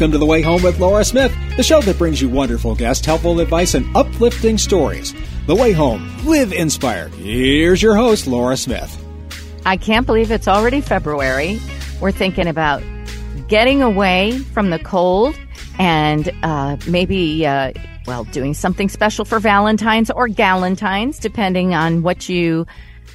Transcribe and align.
Welcome 0.00 0.12
to 0.12 0.18
The 0.18 0.24
Way 0.24 0.40
Home 0.40 0.62
with 0.62 0.80
Laura 0.80 1.04
Smith, 1.04 1.30
the 1.58 1.62
show 1.62 1.82
that 1.82 1.98
brings 1.98 2.22
you 2.22 2.30
wonderful 2.30 2.74
guests, 2.74 3.04
helpful 3.04 3.38
advice, 3.38 3.74
and 3.74 3.94
uplifting 3.94 4.56
stories. 4.56 5.12
The 5.46 5.54
Way 5.54 5.72
Home. 5.72 6.10
Live 6.24 6.54
inspired. 6.54 7.12
Here's 7.12 7.82
your 7.82 7.94
host, 7.94 8.26
Laura 8.26 8.56
Smith. 8.56 8.96
I 9.66 9.76
can't 9.76 10.06
believe 10.06 10.30
it's 10.30 10.48
already 10.48 10.80
February. 10.80 11.60
We're 12.00 12.12
thinking 12.12 12.46
about 12.46 12.82
getting 13.46 13.82
away 13.82 14.38
from 14.38 14.70
the 14.70 14.78
cold 14.78 15.38
and 15.78 16.32
uh, 16.42 16.78
maybe, 16.88 17.46
uh, 17.46 17.74
well, 18.06 18.24
doing 18.24 18.54
something 18.54 18.88
special 18.88 19.26
for 19.26 19.38
Valentine's 19.38 20.10
or 20.10 20.28
Galentine's, 20.28 21.18
depending 21.18 21.74
on 21.74 22.02
what 22.02 22.26
you 22.26 22.66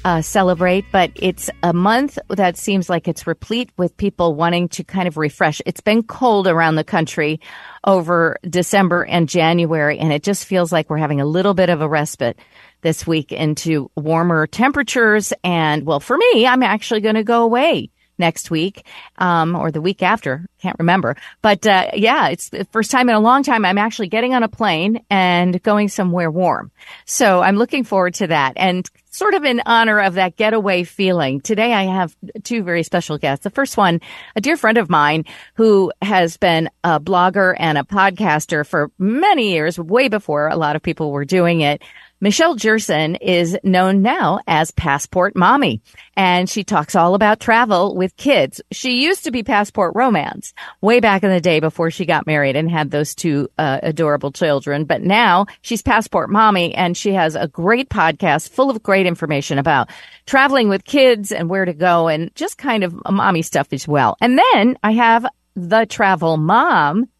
uh, 0.04 0.22
celebrate, 0.22 0.84
but 0.92 1.10
it's 1.16 1.50
a 1.62 1.72
month 1.72 2.18
that 2.28 2.56
seems 2.56 2.88
like 2.88 3.08
it's 3.08 3.26
replete 3.26 3.70
with 3.76 3.96
people 3.96 4.34
wanting 4.34 4.68
to 4.68 4.84
kind 4.84 5.08
of 5.08 5.16
refresh. 5.16 5.60
It's 5.66 5.80
been 5.80 6.02
cold 6.02 6.46
around 6.46 6.76
the 6.76 6.84
country 6.84 7.40
over 7.84 8.36
December 8.48 9.04
and 9.04 9.28
January, 9.28 9.98
and 9.98 10.12
it 10.12 10.22
just 10.22 10.44
feels 10.44 10.72
like 10.72 10.90
we're 10.90 10.98
having 10.98 11.20
a 11.20 11.26
little 11.26 11.54
bit 11.54 11.70
of 11.70 11.80
a 11.80 11.88
respite 11.88 12.38
this 12.82 13.06
week 13.06 13.32
into 13.32 13.90
warmer 13.96 14.46
temperatures. 14.46 15.32
And 15.42 15.84
well, 15.84 16.00
for 16.00 16.16
me, 16.16 16.46
I'm 16.46 16.62
actually 16.62 17.00
going 17.00 17.14
to 17.16 17.24
go 17.24 17.42
away 17.42 17.90
next 18.18 18.50
week, 18.50 18.86
um, 19.18 19.54
or 19.54 19.70
the 19.70 19.80
week 19.80 20.02
after. 20.02 20.46
Can't 20.60 20.78
remember. 20.78 21.16
But, 21.42 21.66
uh, 21.66 21.90
yeah, 21.94 22.28
it's 22.28 22.48
the 22.48 22.64
first 22.66 22.90
time 22.90 23.08
in 23.08 23.14
a 23.14 23.20
long 23.20 23.42
time 23.42 23.64
I'm 23.64 23.78
actually 23.78 24.08
getting 24.08 24.34
on 24.34 24.42
a 24.42 24.48
plane 24.48 25.00
and 25.10 25.62
going 25.62 25.88
somewhere 25.88 26.30
warm. 26.30 26.70
So 27.04 27.42
I'm 27.42 27.56
looking 27.56 27.84
forward 27.84 28.14
to 28.14 28.28
that. 28.28 28.54
And 28.56 28.88
sort 29.10 29.34
of 29.34 29.44
in 29.44 29.62
honor 29.64 30.00
of 30.00 30.14
that 30.14 30.36
getaway 30.36 30.84
feeling, 30.84 31.40
today 31.40 31.72
I 31.72 31.84
have 31.84 32.14
two 32.42 32.62
very 32.62 32.82
special 32.82 33.18
guests. 33.18 33.44
The 33.44 33.50
first 33.50 33.76
one, 33.76 34.00
a 34.34 34.40
dear 34.40 34.56
friend 34.56 34.78
of 34.78 34.90
mine 34.90 35.24
who 35.54 35.92
has 36.02 36.36
been 36.36 36.68
a 36.84 37.00
blogger 37.00 37.54
and 37.58 37.78
a 37.78 37.82
podcaster 37.82 38.66
for 38.66 38.90
many 38.98 39.52
years, 39.52 39.78
way 39.78 40.08
before 40.08 40.48
a 40.48 40.56
lot 40.56 40.76
of 40.76 40.82
people 40.82 41.12
were 41.12 41.24
doing 41.24 41.60
it. 41.60 41.82
Michelle 42.18 42.54
Jerson 42.54 43.16
is 43.16 43.58
known 43.62 44.00
now 44.00 44.40
as 44.46 44.70
Passport 44.70 45.36
Mommy, 45.36 45.82
and 46.16 46.48
she 46.48 46.64
talks 46.64 46.94
all 46.94 47.14
about 47.14 47.40
travel 47.40 47.94
with 47.94 48.16
kids. 48.16 48.58
She 48.72 49.02
used 49.02 49.24
to 49.24 49.30
be 49.30 49.42
Passport 49.42 49.94
Romance 49.94 50.54
way 50.80 51.00
back 51.00 51.24
in 51.24 51.30
the 51.30 51.42
day 51.42 51.60
before 51.60 51.90
she 51.90 52.06
got 52.06 52.26
married 52.26 52.56
and 52.56 52.70
had 52.70 52.90
those 52.90 53.14
two 53.14 53.50
uh, 53.58 53.80
adorable 53.82 54.32
children. 54.32 54.84
But 54.86 55.02
now 55.02 55.44
she's 55.60 55.82
Passport 55.82 56.30
Mommy, 56.30 56.74
and 56.74 56.96
she 56.96 57.12
has 57.12 57.34
a 57.34 57.48
great 57.48 57.90
podcast 57.90 58.48
full 58.48 58.70
of 58.70 58.82
great 58.82 59.04
information 59.04 59.58
about 59.58 59.90
traveling 60.24 60.70
with 60.70 60.86
kids 60.86 61.32
and 61.32 61.50
where 61.50 61.66
to 61.66 61.74
go 61.74 62.08
and 62.08 62.34
just 62.34 62.56
kind 62.56 62.82
of 62.82 62.94
mommy 63.10 63.42
stuff 63.42 63.74
as 63.74 63.86
well. 63.86 64.16
And 64.22 64.38
then 64.38 64.78
I 64.82 64.92
have 64.92 65.26
the 65.54 65.84
travel 65.84 66.38
mom 66.38 67.10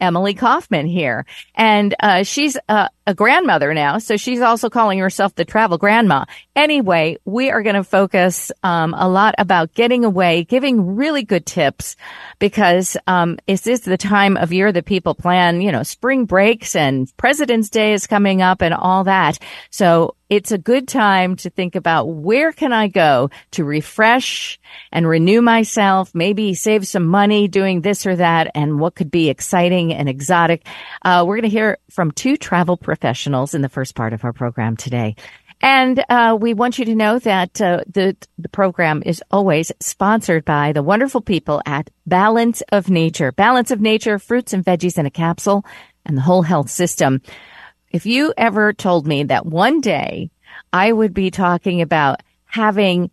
Emily 0.00 0.34
Kaufman 0.34 0.86
here. 0.86 1.26
And 1.54 1.94
uh, 2.00 2.22
she's 2.22 2.56
uh, 2.68 2.88
a 3.06 3.14
grandmother 3.14 3.72
now, 3.74 3.98
so 3.98 4.16
she's 4.16 4.40
also 4.40 4.68
calling 4.68 4.98
herself 4.98 5.34
the 5.34 5.44
travel 5.44 5.78
grandma. 5.78 6.24
Anyway, 6.54 7.16
we 7.24 7.50
are 7.50 7.62
going 7.62 7.74
to 7.74 7.84
focus 7.84 8.52
um, 8.62 8.94
a 8.94 9.08
lot 9.08 9.34
about 9.38 9.74
getting 9.74 10.04
away, 10.04 10.44
giving 10.44 10.96
really 10.96 11.22
good 11.22 11.46
tips 11.46 11.96
because 12.38 12.96
um, 13.06 13.38
this 13.46 13.66
is 13.66 13.80
the 13.80 13.96
time 13.96 14.36
of 14.36 14.52
year 14.52 14.70
that 14.72 14.84
people 14.84 15.14
plan, 15.14 15.60
you 15.60 15.72
know, 15.72 15.82
spring 15.82 16.26
breaks 16.26 16.76
and 16.76 17.10
President's 17.16 17.70
Day 17.70 17.92
is 17.92 18.06
coming 18.06 18.42
up 18.42 18.60
and 18.60 18.74
all 18.74 19.04
that. 19.04 19.38
So 19.70 20.14
it's 20.28 20.52
a 20.52 20.58
good 20.58 20.86
time 20.86 21.36
to 21.36 21.50
think 21.50 21.74
about 21.74 22.04
where 22.04 22.52
can 22.52 22.72
I 22.72 22.88
go 22.88 23.30
to 23.52 23.64
refresh 23.64 24.58
and 24.92 25.08
renew 25.08 25.40
myself, 25.40 26.14
maybe 26.14 26.54
save 26.54 26.86
some 26.86 27.06
money 27.06 27.48
doing 27.48 27.80
this 27.80 28.06
or 28.06 28.16
that, 28.16 28.50
and 28.54 28.78
what 28.78 28.94
could 28.94 29.10
be 29.10 29.30
exciting 29.30 29.92
and 29.92 30.08
exotic. 30.08 30.66
Uh, 31.02 31.24
we're 31.26 31.36
going 31.36 31.42
to 31.42 31.48
hear 31.48 31.78
from 31.90 32.10
two 32.10 32.36
travel 32.36 32.76
professionals 32.76 33.54
in 33.54 33.62
the 33.62 33.68
first 33.68 33.94
part 33.94 34.12
of 34.12 34.24
our 34.24 34.32
program 34.32 34.76
today. 34.76 35.16
And 35.60 36.04
uh, 36.08 36.36
we 36.40 36.54
want 36.54 36.78
you 36.78 36.84
to 36.84 36.94
know 36.94 37.18
that 37.18 37.60
uh, 37.60 37.82
the 37.88 38.16
the 38.38 38.48
program 38.48 39.02
is 39.04 39.22
always 39.30 39.72
sponsored 39.80 40.44
by 40.44 40.72
the 40.72 40.84
wonderful 40.84 41.20
people 41.20 41.60
at 41.66 41.90
Balance 42.06 42.62
of 42.70 42.88
Nature. 42.88 43.32
Balance 43.32 43.72
of 43.72 43.80
Nature, 43.80 44.20
fruits 44.20 44.52
and 44.52 44.64
veggies 44.64 44.98
in 44.98 45.06
a 45.06 45.10
capsule, 45.10 45.64
and 46.06 46.16
the 46.16 46.22
whole 46.22 46.42
health 46.42 46.70
system. 46.70 47.22
If 47.90 48.04
you 48.04 48.34
ever 48.36 48.72
told 48.72 49.06
me 49.06 49.24
that 49.24 49.46
one 49.46 49.80
day 49.80 50.30
I 50.72 50.92
would 50.92 51.14
be 51.14 51.30
talking 51.30 51.80
about 51.80 52.22
having 52.44 53.10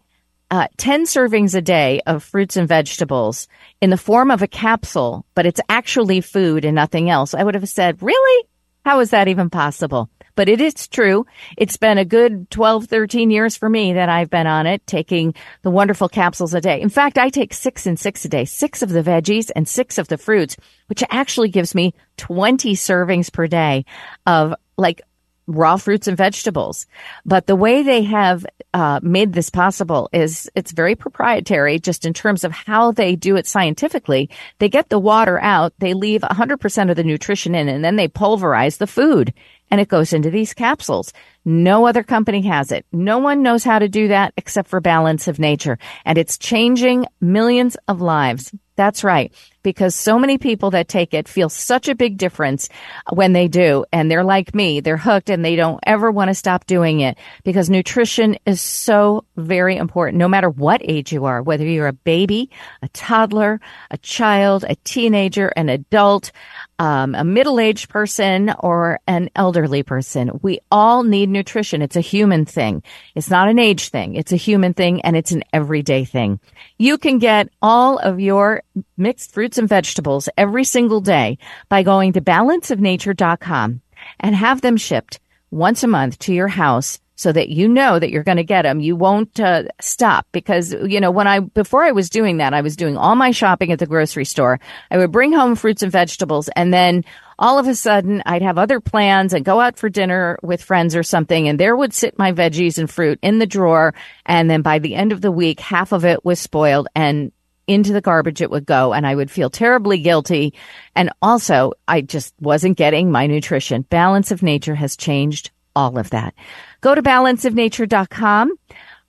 uh, 0.51 0.67
10 0.77 1.03
servings 1.05 1.55
a 1.55 1.61
day 1.61 2.01
of 2.05 2.23
fruits 2.23 2.57
and 2.57 2.67
vegetables 2.67 3.47
in 3.81 3.89
the 3.89 3.97
form 3.97 4.31
of 4.31 4.41
a 4.41 4.47
capsule, 4.47 5.25
but 5.33 5.45
it's 5.45 5.61
actually 5.69 6.21
food 6.21 6.65
and 6.65 6.75
nothing 6.75 7.09
else, 7.09 7.33
I 7.33 7.43
would 7.43 7.55
have 7.55 7.69
said, 7.69 8.01
really? 8.01 8.47
How 8.83 8.99
is 8.99 9.09
that 9.11 9.27
even 9.27 9.49
possible? 9.49 10.09
But 10.35 10.49
it 10.49 10.59
is 10.59 10.87
true. 10.87 11.25
It's 11.57 11.77
been 11.77 11.97
a 11.97 12.05
good 12.05 12.49
12, 12.51 12.85
13 12.85 13.31
years 13.31 13.55
for 13.55 13.69
me 13.69 13.93
that 13.93 14.09
I've 14.09 14.29
been 14.29 14.47
on 14.47 14.67
it, 14.67 14.85
taking 14.85 15.33
the 15.61 15.71
wonderful 15.71 16.09
capsules 16.09 16.53
a 16.53 16.61
day. 16.61 16.81
In 16.81 16.89
fact, 16.89 17.17
I 17.17 17.29
take 17.29 17.53
six 17.53 17.85
and 17.85 17.97
six 17.97 18.25
a 18.25 18.29
day, 18.29 18.43
six 18.43 18.81
of 18.81 18.89
the 18.89 19.01
veggies 19.01 19.49
and 19.55 19.67
six 19.67 19.97
of 19.97 20.09
the 20.09 20.17
fruits, 20.17 20.57
which 20.87 21.03
actually 21.09 21.49
gives 21.49 21.73
me 21.73 21.93
20 22.17 22.73
servings 22.73 23.31
per 23.31 23.47
day 23.47 23.85
of 24.27 24.53
like 24.77 25.01
raw 25.47 25.77
fruits 25.77 26.07
and 26.07 26.17
vegetables. 26.17 26.87
But 27.25 27.47
the 27.47 27.55
way 27.55 27.83
they 27.83 28.03
have 28.03 28.45
uh, 28.73 28.99
made 29.03 29.33
this 29.33 29.49
possible 29.49 30.09
is 30.11 30.49
it's 30.55 30.71
very 30.71 30.95
proprietary 30.95 31.79
just 31.79 32.05
in 32.05 32.13
terms 32.13 32.43
of 32.43 32.51
how 32.51 32.91
they 32.91 33.15
do 33.15 33.35
it 33.35 33.47
scientifically. 33.47 34.29
They 34.59 34.69
get 34.69 34.89
the 34.89 34.99
water 34.99 35.39
out, 35.39 35.73
they 35.79 35.93
leave 35.93 36.21
100% 36.21 36.89
of 36.89 36.95
the 36.95 37.03
nutrition 37.03 37.55
in, 37.55 37.69
and 37.69 37.83
then 37.83 37.95
they 37.95 38.07
pulverize 38.07 38.77
the 38.77 38.87
food 38.87 39.33
and 39.71 39.81
it 39.81 39.87
goes 39.87 40.13
into 40.13 40.29
these 40.29 40.53
capsules. 40.53 41.11
No 41.43 41.85
other 41.85 42.03
company 42.03 42.41
has 42.43 42.71
it. 42.71 42.85
No 42.91 43.19
one 43.19 43.41
knows 43.41 43.63
how 43.63 43.79
to 43.79 43.89
do 43.89 44.09
that 44.09 44.33
except 44.37 44.69
for 44.69 44.79
Balance 44.79 45.27
of 45.27 45.39
Nature. 45.39 45.77
And 46.05 46.17
it's 46.17 46.37
changing 46.37 47.07
millions 47.19 47.75
of 47.87 48.01
lives. 48.01 48.53
That's 48.75 49.03
right. 49.03 49.33
Because 49.65 49.95
so 49.95 50.19
many 50.19 50.37
people 50.37 50.71
that 50.71 50.87
take 50.87 51.13
it 51.13 51.27
feel 51.27 51.49
such 51.49 51.89
a 51.89 51.95
big 51.95 52.17
difference 52.17 52.69
when 53.11 53.33
they 53.33 53.47
do. 53.47 53.83
And 53.91 54.09
they're 54.09 54.23
like 54.23 54.53
me. 54.53 54.79
They're 54.79 54.95
hooked 54.95 55.31
and 55.31 55.43
they 55.43 55.55
don't 55.55 55.79
ever 55.83 56.11
want 56.11 56.29
to 56.29 56.35
stop 56.35 56.67
doing 56.67 56.99
it 56.99 57.17
because 57.43 57.69
nutrition 57.69 58.37
is 58.45 58.61
so 58.61 59.25
very 59.35 59.75
important 59.75 60.19
no 60.19 60.27
matter 60.27 60.49
what 60.49 60.81
age 60.83 61.11
you 61.11 61.25
are, 61.25 61.41
whether 61.41 61.65
you're 61.65 61.87
a 61.87 61.93
baby, 61.93 62.51
a 62.83 62.87
toddler, 62.89 63.59
a 63.89 63.97
child, 63.97 64.63
a 64.69 64.75
teenager, 64.83 65.47
an 65.47 65.69
adult, 65.69 66.31
um, 66.77 67.15
a 67.15 67.23
middle-aged 67.23 67.89
person 67.89 68.53
or 68.59 68.99
an 69.07 69.29
elderly 69.35 69.81
person. 69.81 70.39
We 70.41 70.59
all 70.69 71.03
need 71.03 71.29
nutrition. 71.29 71.81
It's 71.81 71.95
a 71.95 72.01
human 72.01 72.45
thing. 72.45 72.83
It's 73.15 73.29
not 73.29 73.49
an 73.49 73.59
age 73.59 73.89
thing. 73.89 74.15
It's 74.15 74.31
a 74.31 74.37
human 74.37 74.73
thing 74.73 75.01
and 75.01 75.15
it's 75.15 75.31
an 75.31 75.43
everyday 75.51 76.05
thing. 76.05 76.39
You 76.77 76.97
can 76.97 77.17
get 77.17 77.49
all 77.61 77.97
of 77.97 78.19
your 78.19 78.61
mixed 78.97 79.33
fruits 79.33 79.54
and 79.57 79.69
vegetables 79.69 80.29
every 80.37 80.63
single 80.63 81.01
day 81.01 81.37
by 81.69 81.83
going 81.83 82.13
to 82.13 82.21
balanceofnature.com 82.21 83.81
and 84.19 84.35
have 84.35 84.61
them 84.61 84.77
shipped 84.77 85.19
once 85.51 85.83
a 85.83 85.87
month 85.87 86.19
to 86.19 86.33
your 86.33 86.47
house 86.47 86.99
so 87.15 87.31
that 87.31 87.49
you 87.49 87.67
know 87.67 87.97
that 87.97 88.11
you're 88.11 88.23
going 88.23 88.37
to 88.37 88.43
get 88.43 88.63
them. 88.63 88.81
You 88.81 88.95
won't 88.95 89.39
uh, 89.39 89.63
stop 89.79 90.27
because, 90.31 90.73
you 90.73 90.99
know, 90.99 91.11
when 91.11 91.27
I, 91.27 91.39
before 91.39 91.83
I 91.83 91.91
was 91.91 92.09
doing 92.09 92.37
that, 92.37 92.53
I 92.53 92.61
was 92.61 92.75
doing 92.75 92.97
all 92.97 93.15
my 93.15 93.31
shopping 93.31 93.71
at 93.71 93.79
the 93.79 93.85
grocery 93.85 94.25
store. 94.25 94.59
I 94.91 94.97
would 94.97 95.11
bring 95.11 95.31
home 95.31 95.55
fruits 95.55 95.81
and 95.81 95.91
vegetables 95.91 96.49
and 96.55 96.73
then 96.73 97.05
all 97.39 97.57
of 97.57 97.67
a 97.67 97.75
sudden 97.75 98.21
I'd 98.25 98.41
have 98.41 98.57
other 98.57 98.79
plans 98.79 99.33
and 99.33 99.45
go 99.45 99.59
out 99.59 99.77
for 99.77 99.89
dinner 99.89 100.37
with 100.41 100.61
friends 100.61 100.95
or 100.95 101.03
something. 101.03 101.47
And 101.47 101.59
there 101.59 101.75
would 101.75 101.93
sit 101.93 102.19
my 102.19 102.31
veggies 102.31 102.77
and 102.77 102.89
fruit 102.89 103.19
in 103.21 103.39
the 103.39 103.47
drawer. 103.47 103.93
And 104.25 104.49
then 104.49 104.61
by 104.61 104.79
the 104.79 104.95
end 104.95 105.11
of 105.11 105.21
the 105.21 105.31
week, 105.31 105.59
half 105.59 105.91
of 105.91 106.05
it 106.05 106.23
was 106.25 106.39
spoiled 106.39 106.87
and 106.95 107.31
into 107.67 107.93
the 107.93 108.01
garbage 108.01 108.41
it 108.41 108.51
would 108.51 108.65
go 108.65 108.93
and 108.93 109.05
I 109.05 109.15
would 109.15 109.31
feel 109.31 109.49
terribly 109.49 109.97
guilty. 109.99 110.53
And 110.95 111.11
also 111.21 111.73
I 111.87 112.01
just 112.01 112.33
wasn't 112.39 112.77
getting 112.77 113.11
my 113.11 113.27
nutrition. 113.27 113.83
Balance 113.83 114.31
of 114.31 114.43
nature 114.43 114.75
has 114.75 114.95
changed 114.95 115.51
all 115.75 115.97
of 115.97 116.09
that. 116.11 116.33
Go 116.81 116.95
to 116.95 117.01
balanceofnature.com. 117.01 118.53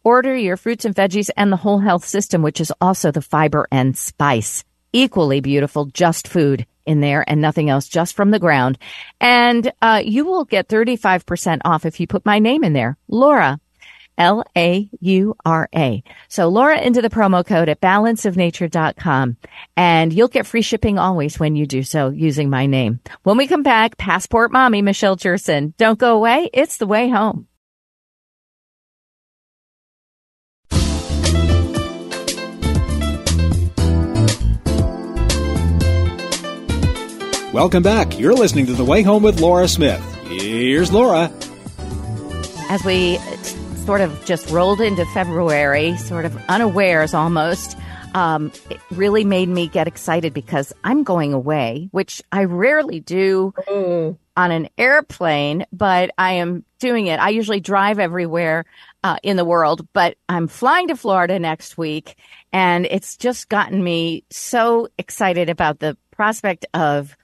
Order 0.04 0.36
your 0.36 0.56
fruits 0.56 0.84
and 0.84 0.94
veggies 0.94 1.30
and 1.36 1.50
the 1.50 1.56
whole 1.56 1.80
health 1.80 2.04
system, 2.04 2.42
which 2.42 2.60
is 2.60 2.72
also 2.80 3.10
the 3.10 3.22
fiber 3.22 3.66
and 3.72 3.96
spice. 3.98 4.62
Equally 4.92 5.40
beautiful, 5.40 5.86
just 5.86 6.28
food 6.28 6.64
in 6.86 7.00
there 7.00 7.28
and 7.28 7.40
nothing 7.40 7.68
else, 7.68 7.88
just 7.88 8.14
from 8.14 8.30
the 8.30 8.38
ground. 8.38 8.78
And 9.20 9.72
uh, 9.82 10.02
you 10.04 10.24
will 10.24 10.44
get 10.44 10.68
35% 10.68 11.60
off 11.64 11.84
if 11.84 11.98
you 11.98 12.06
put 12.06 12.24
my 12.24 12.38
name 12.38 12.62
in 12.62 12.72
there, 12.72 12.96
Laura. 13.08 13.58
L 14.18 14.44
A 14.56 14.88
U 15.00 15.34
R 15.44 15.68
A. 15.74 16.02
So 16.28 16.48
Laura 16.48 16.80
into 16.80 17.02
the 17.02 17.10
promo 17.10 17.46
code 17.46 17.68
at 17.68 17.80
balanceofnature.com 17.80 19.36
and 19.76 20.12
you'll 20.12 20.28
get 20.28 20.46
free 20.46 20.62
shipping 20.62 20.98
always 20.98 21.38
when 21.38 21.56
you 21.56 21.66
do 21.66 21.82
so 21.82 22.10
using 22.10 22.50
my 22.50 22.66
name. 22.66 23.00
When 23.22 23.36
we 23.36 23.46
come 23.46 23.62
back, 23.62 23.96
Passport 23.98 24.52
Mommy 24.52 24.82
Michelle 24.82 25.16
Jerson. 25.16 25.74
Don't 25.76 25.98
go 25.98 26.16
away. 26.16 26.50
It's 26.52 26.76
the 26.76 26.86
way 26.86 27.08
home. 27.08 27.46
Welcome 37.56 37.82
back. 37.82 38.18
You're 38.18 38.34
listening 38.34 38.66
to 38.66 38.74
The 38.74 38.84
Way 38.84 39.00
Home 39.00 39.22
with 39.22 39.40
Laura 39.40 39.66
Smith. 39.66 40.04
Here's 40.26 40.92
Laura. 40.92 41.32
As 42.68 42.84
we 42.84 43.18
sort 43.86 44.00
of 44.00 44.24
just 44.24 44.50
rolled 44.50 44.80
into 44.80 45.06
February, 45.06 45.96
sort 45.96 46.24
of 46.24 46.36
unawares 46.48 47.14
almost, 47.14 47.78
um, 48.14 48.50
it 48.68 48.80
really 48.90 49.22
made 49.22 49.48
me 49.48 49.68
get 49.68 49.86
excited 49.86 50.34
because 50.34 50.72
I'm 50.82 51.04
going 51.04 51.32
away, 51.32 51.88
which 51.92 52.20
I 52.32 52.44
rarely 52.46 52.98
do 52.98 53.54
mm. 53.68 54.18
on 54.36 54.50
an 54.50 54.68
airplane, 54.76 55.66
but 55.72 56.10
I 56.18 56.32
am 56.32 56.64
doing 56.80 57.06
it. 57.06 57.20
I 57.20 57.28
usually 57.28 57.60
drive 57.60 58.00
everywhere 58.00 58.64
uh, 59.04 59.18
in 59.22 59.36
the 59.36 59.44
world, 59.44 59.86
but 59.92 60.16
I'm 60.28 60.48
flying 60.48 60.88
to 60.88 60.96
Florida 60.96 61.38
next 61.38 61.78
week, 61.78 62.16
and 62.52 62.86
it's 62.86 63.16
just 63.16 63.48
gotten 63.48 63.84
me 63.84 64.24
so 64.30 64.88
excited 64.98 65.48
about 65.48 65.78
the 65.78 65.96
prospect 66.10 66.66
of 66.74 67.16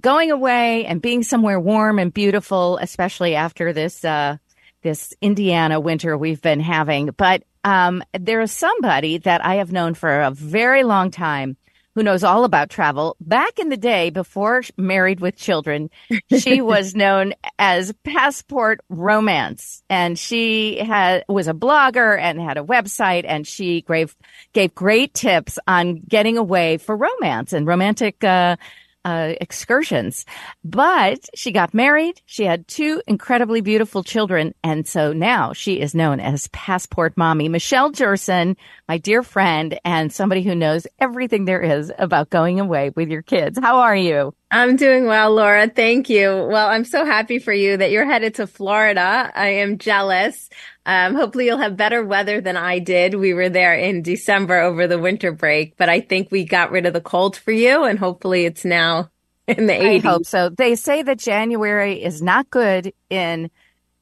going 0.00 0.32
away 0.32 0.86
and 0.86 1.00
being 1.00 1.22
somewhere 1.22 1.60
warm 1.60 2.00
and 2.00 2.12
beautiful, 2.12 2.78
especially 2.78 3.36
after 3.36 3.72
this 3.72 4.04
uh, 4.04 4.38
this 4.84 5.12
Indiana 5.20 5.80
winter 5.80 6.16
we've 6.16 6.40
been 6.40 6.60
having. 6.60 7.06
But 7.16 7.42
um, 7.64 8.04
there 8.12 8.40
is 8.42 8.52
somebody 8.52 9.18
that 9.18 9.44
I 9.44 9.56
have 9.56 9.72
known 9.72 9.94
for 9.94 10.20
a 10.20 10.30
very 10.30 10.84
long 10.84 11.10
time 11.10 11.56
who 11.94 12.02
knows 12.02 12.24
all 12.24 12.44
about 12.44 12.70
travel. 12.70 13.16
Back 13.20 13.58
in 13.58 13.68
the 13.68 13.76
day, 13.76 14.10
before 14.10 14.62
married 14.76 15.20
with 15.20 15.36
children, 15.36 15.90
she 16.38 16.60
was 16.60 16.94
known 16.94 17.34
as 17.58 17.92
Passport 18.04 18.80
Romance, 18.88 19.82
and 19.88 20.18
she 20.18 20.78
had 20.78 21.24
was 21.28 21.48
a 21.48 21.54
blogger 21.54 22.18
and 22.18 22.40
had 22.40 22.58
a 22.58 22.64
website, 22.64 23.24
and 23.26 23.46
she 23.46 23.82
gave 23.82 24.16
gave 24.52 24.74
great 24.74 25.14
tips 25.14 25.58
on 25.66 26.00
getting 26.06 26.36
away 26.36 26.78
for 26.78 26.96
romance 26.96 27.52
and 27.52 27.66
romantic. 27.66 28.22
Uh, 28.22 28.56
uh, 29.04 29.34
excursions. 29.40 30.24
But 30.64 31.28
she 31.34 31.52
got 31.52 31.74
married. 31.74 32.20
She 32.26 32.44
had 32.44 32.66
two 32.68 33.02
incredibly 33.06 33.60
beautiful 33.60 34.02
children. 34.02 34.54
And 34.62 34.86
so 34.86 35.12
now 35.12 35.52
she 35.52 35.80
is 35.80 35.94
known 35.94 36.20
as 36.20 36.48
Passport 36.48 37.16
Mommy. 37.16 37.48
Michelle 37.48 37.90
Jerson, 37.90 38.56
my 38.88 38.98
dear 38.98 39.22
friend, 39.22 39.78
and 39.84 40.12
somebody 40.12 40.42
who 40.42 40.54
knows 40.54 40.86
everything 40.98 41.44
there 41.44 41.60
is 41.60 41.92
about 41.98 42.30
going 42.30 42.60
away 42.60 42.90
with 42.94 43.08
your 43.08 43.22
kids. 43.22 43.58
How 43.60 43.80
are 43.80 43.96
you? 43.96 44.34
I'm 44.54 44.76
doing 44.76 45.06
well, 45.06 45.34
Laura. 45.34 45.68
Thank 45.68 46.08
you. 46.08 46.28
Well, 46.28 46.68
I'm 46.68 46.84
so 46.84 47.04
happy 47.04 47.40
for 47.40 47.52
you 47.52 47.76
that 47.76 47.90
you're 47.90 48.04
headed 48.04 48.36
to 48.36 48.46
Florida. 48.46 49.32
I 49.34 49.48
am 49.48 49.78
jealous. 49.78 50.48
Um, 50.86 51.16
hopefully 51.16 51.46
you'll 51.46 51.58
have 51.58 51.76
better 51.76 52.04
weather 52.04 52.40
than 52.40 52.56
I 52.56 52.78
did. 52.78 53.14
We 53.14 53.34
were 53.34 53.48
there 53.48 53.74
in 53.74 54.02
December 54.02 54.60
over 54.60 54.86
the 54.86 55.00
winter 55.00 55.32
break, 55.32 55.76
but 55.76 55.88
I 55.88 56.00
think 56.00 56.30
we 56.30 56.44
got 56.44 56.70
rid 56.70 56.86
of 56.86 56.92
the 56.92 57.00
cold 57.00 57.36
for 57.36 57.50
you 57.50 57.82
and 57.82 57.98
hopefully 57.98 58.44
it's 58.44 58.64
now 58.64 59.10
in 59.48 59.66
the 59.66 59.72
80s. 59.72 59.96
I 59.96 60.08
hope 60.08 60.24
so. 60.24 60.50
They 60.50 60.76
say 60.76 61.02
that 61.02 61.18
January 61.18 62.00
is 62.00 62.22
not 62.22 62.48
good 62.48 62.92
in, 63.10 63.50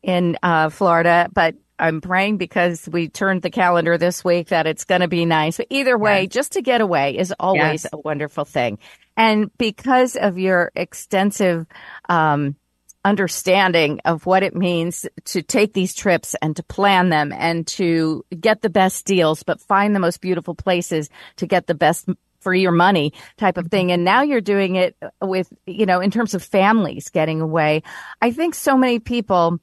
in, 0.02 0.36
uh, 0.42 0.68
Florida, 0.68 1.30
but 1.32 1.54
I'm 1.78 2.02
praying 2.02 2.36
because 2.36 2.86
we 2.92 3.08
turned 3.08 3.40
the 3.40 3.50
calendar 3.50 3.96
this 3.96 4.22
week 4.22 4.48
that 4.48 4.66
it's 4.66 4.84
going 4.84 5.00
to 5.00 5.08
be 5.08 5.24
nice. 5.24 5.56
But 5.56 5.68
either 5.70 5.96
way, 5.96 6.24
yes. 6.24 6.30
just 6.30 6.52
to 6.52 6.62
get 6.62 6.82
away 6.82 7.16
is 7.16 7.32
always 7.40 7.84
yes. 7.84 7.88
a 7.90 7.96
wonderful 7.96 8.44
thing. 8.44 8.78
And 9.16 9.56
because 9.58 10.16
of 10.16 10.38
your 10.38 10.72
extensive, 10.74 11.66
um, 12.08 12.56
understanding 13.04 14.00
of 14.04 14.26
what 14.26 14.42
it 14.42 14.54
means 14.54 15.06
to 15.24 15.42
take 15.42 15.72
these 15.72 15.94
trips 15.94 16.36
and 16.40 16.56
to 16.56 16.62
plan 16.62 17.08
them 17.08 17.32
and 17.32 17.66
to 17.66 18.24
get 18.38 18.62
the 18.62 18.70
best 18.70 19.04
deals, 19.04 19.42
but 19.42 19.60
find 19.60 19.94
the 19.94 20.00
most 20.00 20.20
beautiful 20.20 20.54
places 20.54 21.10
to 21.36 21.46
get 21.46 21.66
the 21.66 21.74
best 21.74 22.08
for 22.40 22.54
your 22.54 22.72
money 22.72 23.12
type 23.36 23.56
of 23.56 23.68
thing. 23.68 23.92
And 23.92 24.04
now 24.04 24.22
you're 24.22 24.40
doing 24.40 24.76
it 24.76 24.96
with, 25.20 25.52
you 25.66 25.86
know, 25.86 26.00
in 26.00 26.10
terms 26.10 26.34
of 26.34 26.42
families 26.42 27.08
getting 27.08 27.40
away. 27.40 27.82
I 28.20 28.32
think 28.32 28.54
so 28.54 28.76
many 28.76 28.98
people 28.98 29.60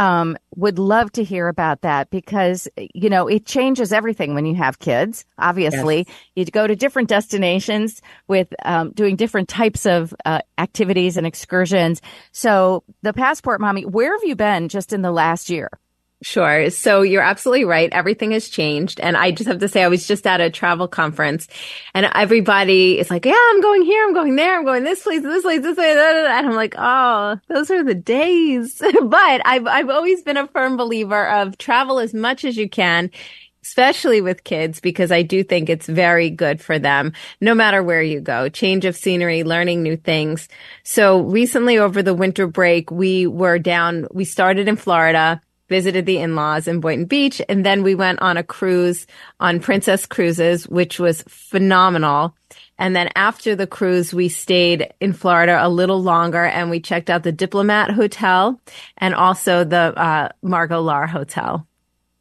um, 0.00 0.38
would 0.56 0.78
love 0.78 1.12
to 1.12 1.22
hear 1.22 1.46
about 1.46 1.82
that 1.82 2.08
because, 2.08 2.66
you 2.94 3.10
know, 3.10 3.28
it 3.28 3.44
changes 3.44 3.92
everything 3.92 4.34
when 4.34 4.46
you 4.46 4.54
have 4.54 4.78
kids. 4.78 5.26
Obviously, 5.38 6.06
yes. 6.08 6.16
you 6.34 6.44
go 6.46 6.66
to 6.66 6.74
different 6.74 7.10
destinations 7.10 8.00
with 8.26 8.48
um, 8.64 8.92
doing 8.92 9.14
different 9.14 9.50
types 9.50 9.84
of 9.84 10.14
uh, 10.24 10.40
activities 10.56 11.18
and 11.18 11.26
excursions. 11.26 12.00
So, 12.32 12.82
the 13.02 13.12
passport 13.12 13.60
mommy, 13.60 13.84
where 13.84 14.14
have 14.14 14.24
you 14.24 14.36
been 14.36 14.70
just 14.70 14.94
in 14.94 15.02
the 15.02 15.12
last 15.12 15.50
year? 15.50 15.68
Sure. 16.22 16.68
So 16.68 17.00
you're 17.00 17.22
absolutely 17.22 17.64
right. 17.64 17.90
Everything 17.92 18.32
has 18.32 18.50
changed. 18.50 19.00
And 19.00 19.16
I 19.16 19.30
just 19.30 19.48
have 19.48 19.60
to 19.60 19.68
say, 19.68 19.82
I 19.82 19.88
was 19.88 20.06
just 20.06 20.26
at 20.26 20.42
a 20.42 20.50
travel 20.50 20.86
conference 20.86 21.48
and 21.94 22.06
everybody 22.14 22.98
is 22.98 23.08
like, 23.08 23.24
yeah, 23.24 23.34
I'm 23.34 23.62
going 23.62 23.82
here. 23.82 24.04
I'm 24.04 24.12
going 24.12 24.36
there. 24.36 24.58
I'm 24.58 24.66
going 24.66 24.84
this 24.84 25.02
place, 25.02 25.22
this 25.22 25.42
place, 25.42 25.62
this 25.62 25.78
way. 25.78 25.92
And 25.92 26.46
I'm 26.46 26.54
like, 26.54 26.74
oh, 26.76 27.38
those 27.48 27.70
are 27.70 27.82
the 27.82 27.94
days. 27.94 28.82
but 29.02 29.46
I've, 29.46 29.66
I've 29.66 29.88
always 29.88 30.22
been 30.22 30.36
a 30.36 30.46
firm 30.48 30.76
believer 30.76 31.26
of 31.26 31.56
travel 31.56 31.98
as 31.98 32.12
much 32.12 32.44
as 32.44 32.56
you 32.56 32.68
can 32.68 33.10
especially 33.62 34.22
with 34.22 34.42
kids, 34.42 34.80
because 34.80 35.12
I 35.12 35.20
do 35.20 35.44
think 35.44 35.68
it's 35.68 35.86
very 35.86 36.30
good 36.30 36.62
for 36.62 36.78
them, 36.78 37.12
no 37.42 37.54
matter 37.54 37.82
where 37.82 38.02
you 38.02 38.18
go. 38.18 38.48
Change 38.48 38.86
of 38.86 38.96
scenery, 38.96 39.44
learning 39.44 39.82
new 39.82 39.98
things. 39.98 40.48
So 40.82 41.20
recently 41.20 41.78
over 41.78 42.02
the 42.02 42.14
winter 42.14 42.46
break, 42.46 42.90
we 42.90 43.26
were 43.26 43.58
down, 43.58 44.06
we 44.10 44.24
started 44.24 44.66
in 44.66 44.76
Florida 44.76 45.42
visited 45.70 46.04
the 46.04 46.18
in-laws 46.18 46.68
in 46.68 46.80
Boynton 46.80 47.06
Beach, 47.06 47.40
and 47.48 47.64
then 47.64 47.82
we 47.82 47.94
went 47.94 48.20
on 48.20 48.36
a 48.36 48.42
cruise 48.42 49.06
on 49.38 49.60
Princess 49.60 50.04
Cruises, 50.04 50.68
which 50.68 51.00
was 51.00 51.24
phenomenal. 51.28 52.36
And 52.76 52.94
then 52.94 53.08
after 53.14 53.54
the 53.54 53.66
cruise, 53.66 54.12
we 54.12 54.28
stayed 54.28 54.92
in 55.00 55.14
Florida 55.14 55.58
a 55.62 55.68
little 55.68 56.02
longer 56.02 56.44
and 56.44 56.70
we 56.70 56.80
checked 56.80 57.08
out 57.08 57.22
the 57.22 57.32
Diplomat 57.32 57.90
Hotel 57.90 58.60
and 58.98 59.14
also 59.14 59.64
the 59.64 59.94
uh, 59.96 60.28
Margot 60.42 60.80
Lar 60.80 61.06
Hotel. 61.06 61.66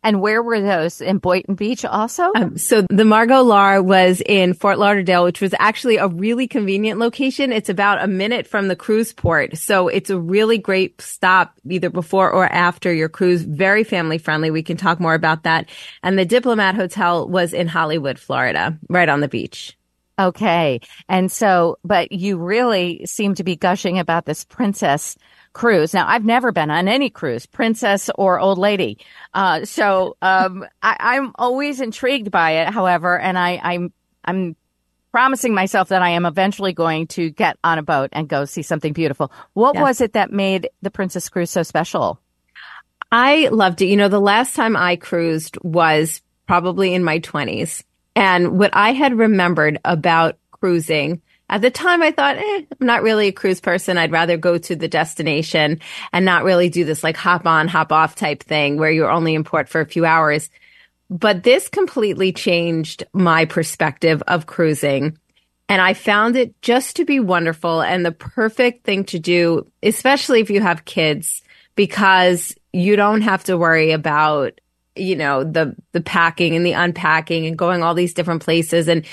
And 0.02 0.22
where 0.22 0.42
were 0.42 0.62
those 0.62 1.02
in 1.02 1.18
Boynton 1.18 1.56
Beach 1.56 1.84
also? 1.84 2.32
Um, 2.36 2.58
so 2.58 2.86
the 2.90 3.04
Margot 3.04 3.42
Lar 3.42 3.84
was 3.84 4.22
in 4.26 4.54
Fort 4.54 4.80
Lauderdale, 4.80 5.26
which 5.26 5.42
was 5.42 5.54
actually 5.60 5.98
a 5.98 6.08
really 6.08 6.48
convenient 6.48 7.00
location. 7.00 7.52
It's 7.52 7.70
about 7.70 8.02
a 8.02 8.08
minute 8.08 8.48
from 8.48 8.70
the 8.70 8.76
cruise 8.76 9.12
port. 9.12 9.58
So 9.58 9.90
it's 9.90 10.10
a 10.10 10.20
really 10.20 10.58
great 10.58 11.02
stop 11.02 11.54
either 11.68 11.90
before 11.90 12.32
or 12.32 12.46
after 12.46 12.94
your 12.94 13.10
cruise. 13.10 13.42
Very 13.42 13.84
family 13.84 14.18
friendly. 14.18 14.52
We 14.52 14.64
can 14.64 14.78
talk 14.78 15.00
more 15.00 15.16
about 15.16 15.44
that. 15.44 15.68
And 16.02 16.18
the 16.18 16.26
Diplomat 16.26 16.76
Hotel 16.76 17.28
was 17.28 17.54
in 17.54 17.68
Hollywood, 17.68 18.20
Florida, 18.20 18.78
right 18.88 19.10
on 19.10 19.20
the 19.20 19.28
beach. 19.28 19.78
Okay. 20.20 20.82
And 21.08 21.32
so, 21.32 21.78
but 21.84 22.12
you 22.12 22.38
really 22.38 23.06
seem 23.06 23.36
to 23.36 23.44
be 23.44 23.56
gushing 23.56 24.00
about 24.00 24.26
this 24.26 24.44
princess 24.44 25.18
cruise. 25.54 25.94
Now, 25.94 26.08
I've 26.08 26.26
never 26.26 26.52
been 26.52 26.70
on 26.72 26.88
any 26.88 27.10
cruise, 27.10 27.46
princess 27.46 28.10
or 28.16 28.40
old 28.40 28.58
lady. 28.58 29.00
Uh, 29.34 29.66
so, 29.66 30.18
um, 30.22 30.66
I, 30.82 31.18
am 31.18 31.34
always 31.36 31.82
intrigued 31.82 32.32
by 32.32 32.52
it, 32.52 32.70
however, 32.70 33.18
and 33.20 33.38
I, 33.38 33.60
I'm, 33.62 33.94
I'm 34.24 34.56
promising 35.12 35.54
myself 35.54 35.90
that 35.90 36.02
I 36.02 36.10
am 36.10 36.26
eventually 36.26 36.74
going 36.74 37.08
to 37.08 37.30
get 37.30 37.58
on 37.64 37.80
a 37.80 37.84
boat 37.84 38.10
and 38.14 38.28
go 38.28 38.46
see 38.46 38.62
something 38.62 38.94
beautiful. 38.94 39.32
What 39.54 39.76
was 39.76 40.02
it 40.02 40.14
that 40.14 40.32
made 40.32 40.70
the 40.82 40.92
Princess 40.92 41.30
Cruise 41.30 41.50
so 41.50 41.64
special? 41.64 42.20
I 43.12 43.48
loved 43.48 43.82
it. 43.82 43.88
You 43.88 43.98
know, 43.98 44.08
the 44.08 44.20
last 44.20 44.56
time 44.56 44.76
I 44.76 44.96
cruised 44.96 45.58
was 45.64 46.22
probably 46.46 46.94
in 46.94 47.04
my 47.04 47.20
20s. 47.20 47.84
And 48.16 48.60
what 48.60 48.72
I 48.74 48.94
had 48.94 49.18
remembered 49.18 49.80
about 49.86 50.38
cruising 50.52 51.22
at 51.50 51.62
the 51.62 51.72
time, 51.72 52.04
I 52.04 52.12
thought, 52.12 52.38
eh, 52.38 52.62
I'm 52.80 52.88
not 52.88 53.02
really 53.02 53.28
a 53.28 53.32
cruise 53.32 53.60
person. 53.60 53.98
I'd 53.98 54.12
rather 54.12 54.38
go 54.38 54.58
to 54.60 54.76
the 54.76 54.88
destination 54.88 55.80
and 56.14 56.24
not 56.24 56.44
really 56.44 56.70
do 56.70 56.86
this 56.86 57.04
like 57.04 57.18
hop 57.18 57.48
on, 57.48 57.68
hop 57.68 57.92
off 57.92 58.16
type 58.16 58.44
thing 58.44 58.78
where 58.78 58.92
you're 58.92 59.10
only 59.10 59.34
in 59.34 59.44
port 59.44 59.68
for 59.68 59.82
a 59.82 59.86
few 59.86 60.06
hours. 60.06 60.50
But 61.10 61.44
this 61.44 61.68
completely 61.68 62.32
changed 62.32 63.04
my 63.14 63.46
perspective 63.46 64.22
of 64.28 64.46
cruising. 64.46 65.18
And 65.68 65.82
I 65.82 65.94
found 65.96 66.36
it 66.36 66.60
just 66.62 66.96
to 66.98 67.06
be 67.06 67.20
wonderful 67.20 67.82
and 67.82 68.06
the 68.06 68.12
perfect 68.12 68.86
thing 68.86 69.04
to 69.06 69.20
do, 69.20 69.68
especially 69.82 70.42
if 70.42 70.52
you 70.52 70.62
have 70.62 70.86
kids, 70.86 71.42
because 71.76 72.56
you 72.74 72.96
don't 72.96 73.22
have 73.22 73.44
to 73.46 73.58
worry 73.58 73.92
about, 73.92 74.62
you 74.96 75.16
know, 75.16 75.44
the, 75.44 75.76
the 75.94 76.02
packing 76.02 76.56
and 76.56 76.66
the 76.66 76.74
unpacking 76.74 77.48
and 77.48 77.58
going 77.58 77.82
all 77.82 77.96
these 77.96 78.14
different 78.14 78.44
places. 78.44 78.88
And 78.88 79.06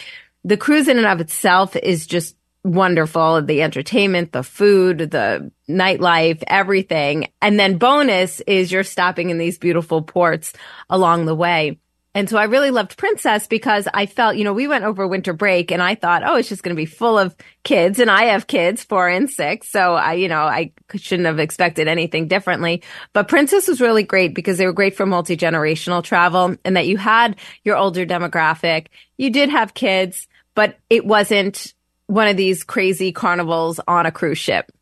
the 0.47 0.57
cruise 0.57 0.87
in 0.87 0.97
and 0.97 1.09
of 1.09 1.21
itself 1.21 1.75
is 1.75 2.07
just 2.07 2.37
wonderful. 2.63 3.43
The 3.43 3.63
entertainment, 3.63 4.31
the 4.31 4.45
food, 4.45 5.11
the 5.11 5.51
nightlife, 5.69 6.43
everything. 6.47 7.29
And 7.43 7.59
then 7.59 7.79
bonus 7.79 8.41
is 8.41 8.71
you're 8.71 8.85
stopping 8.85 9.31
in 9.31 9.39
these 9.39 9.59
beautiful 9.59 10.03
ports 10.03 10.53
along 10.89 11.27
the 11.27 11.35
way. 11.35 11.79
And 12.15 12.31
so 12.31 12.39
I 12.39 12.45
really 12.45 12.71
loved 12.71 12.97
Princess 12.97 13.47
because 13.47 13.87
I 13.93 14.07
felt, 14.07 14.37
you 14.37 14.45
know, 14.45 14.55
we 14.55 14.69
went 14.69 14.85
over 14.85 15.07
winter 15.07 15.35
break 15.35 15.71
and 15.71 15.83
I 15.83 15.97
thought, 15.97 16.23
oh, 16.25 16.37
it's 16.37 16.49
just 16.49 16.63
going 16.63 16.75
to 16.75 16.81
be 16.81 16.87
full 16.87 17.19
of 17.19 17.37
kids 17.63 17.99
and 17.99 18.11
I 18.11 18.27
have 18.27 18.47
kids, 18.47 18.83
four 18.83 19.07
and 19.07 19.29
six. 19.29 19.69
So 19.69 19.95
I, 19.95 20.15
you 20.15 20.29
know, 20.29 20.41
I 20.41 20.73
shouldn't 20.95 21.27
have 21.27 21.39
expected 21.41 21.89
anything 21.89 22.27
differently. 22.27 22.83
But 23.13 23.29
Princess 23.29 23.69
was 23.69 23.83
really 23.83 24.03
great 24.03 24.35
because 24.35 24.57
they 24.57 24.65
were 24.65 24.73
great 24.73 24.97
for 24.97 25.05
multi-generational 25.05 26.03
travel 26.03 26.57
and 26.65 26.77
that 26.77 26.87
you 26.87 26.97
had 26.97 27.37
your 27.65 27.77
older 27.77 28.07
demographic. 28.07 28.87
You 29.19 29.29
did 29.29 29.51
have 29.51 29.75
kids 29.75 30.27
but 30.57 30.79
it 30.91 31.07
wasn't 31.07 31.75
one 32.09 32.27
of 32.29 32.37
these 32.37 32.65
crazy 32.65 33.13
carnivals 33.13 33.81
on 33.87 34.07
a 34.07 34.13
cruise 34.13 34.39
ship. 34.39 34.73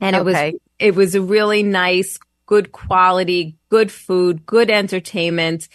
And 0.00 0.14
it 0.14 0.20
Okay. 0.20 0.52
was 0.52 0.60
it 0.78 0.94
was 0.94 1.16
a 1.16 1.22
really 1.22 1.64
nice, 1.64 2.20
good 2.46 2.70
quality, 2.70 3.56
good 3.70 3.90
food, 3.90 4.46
good 4.46 4.70
entertainment. 4.70 5.68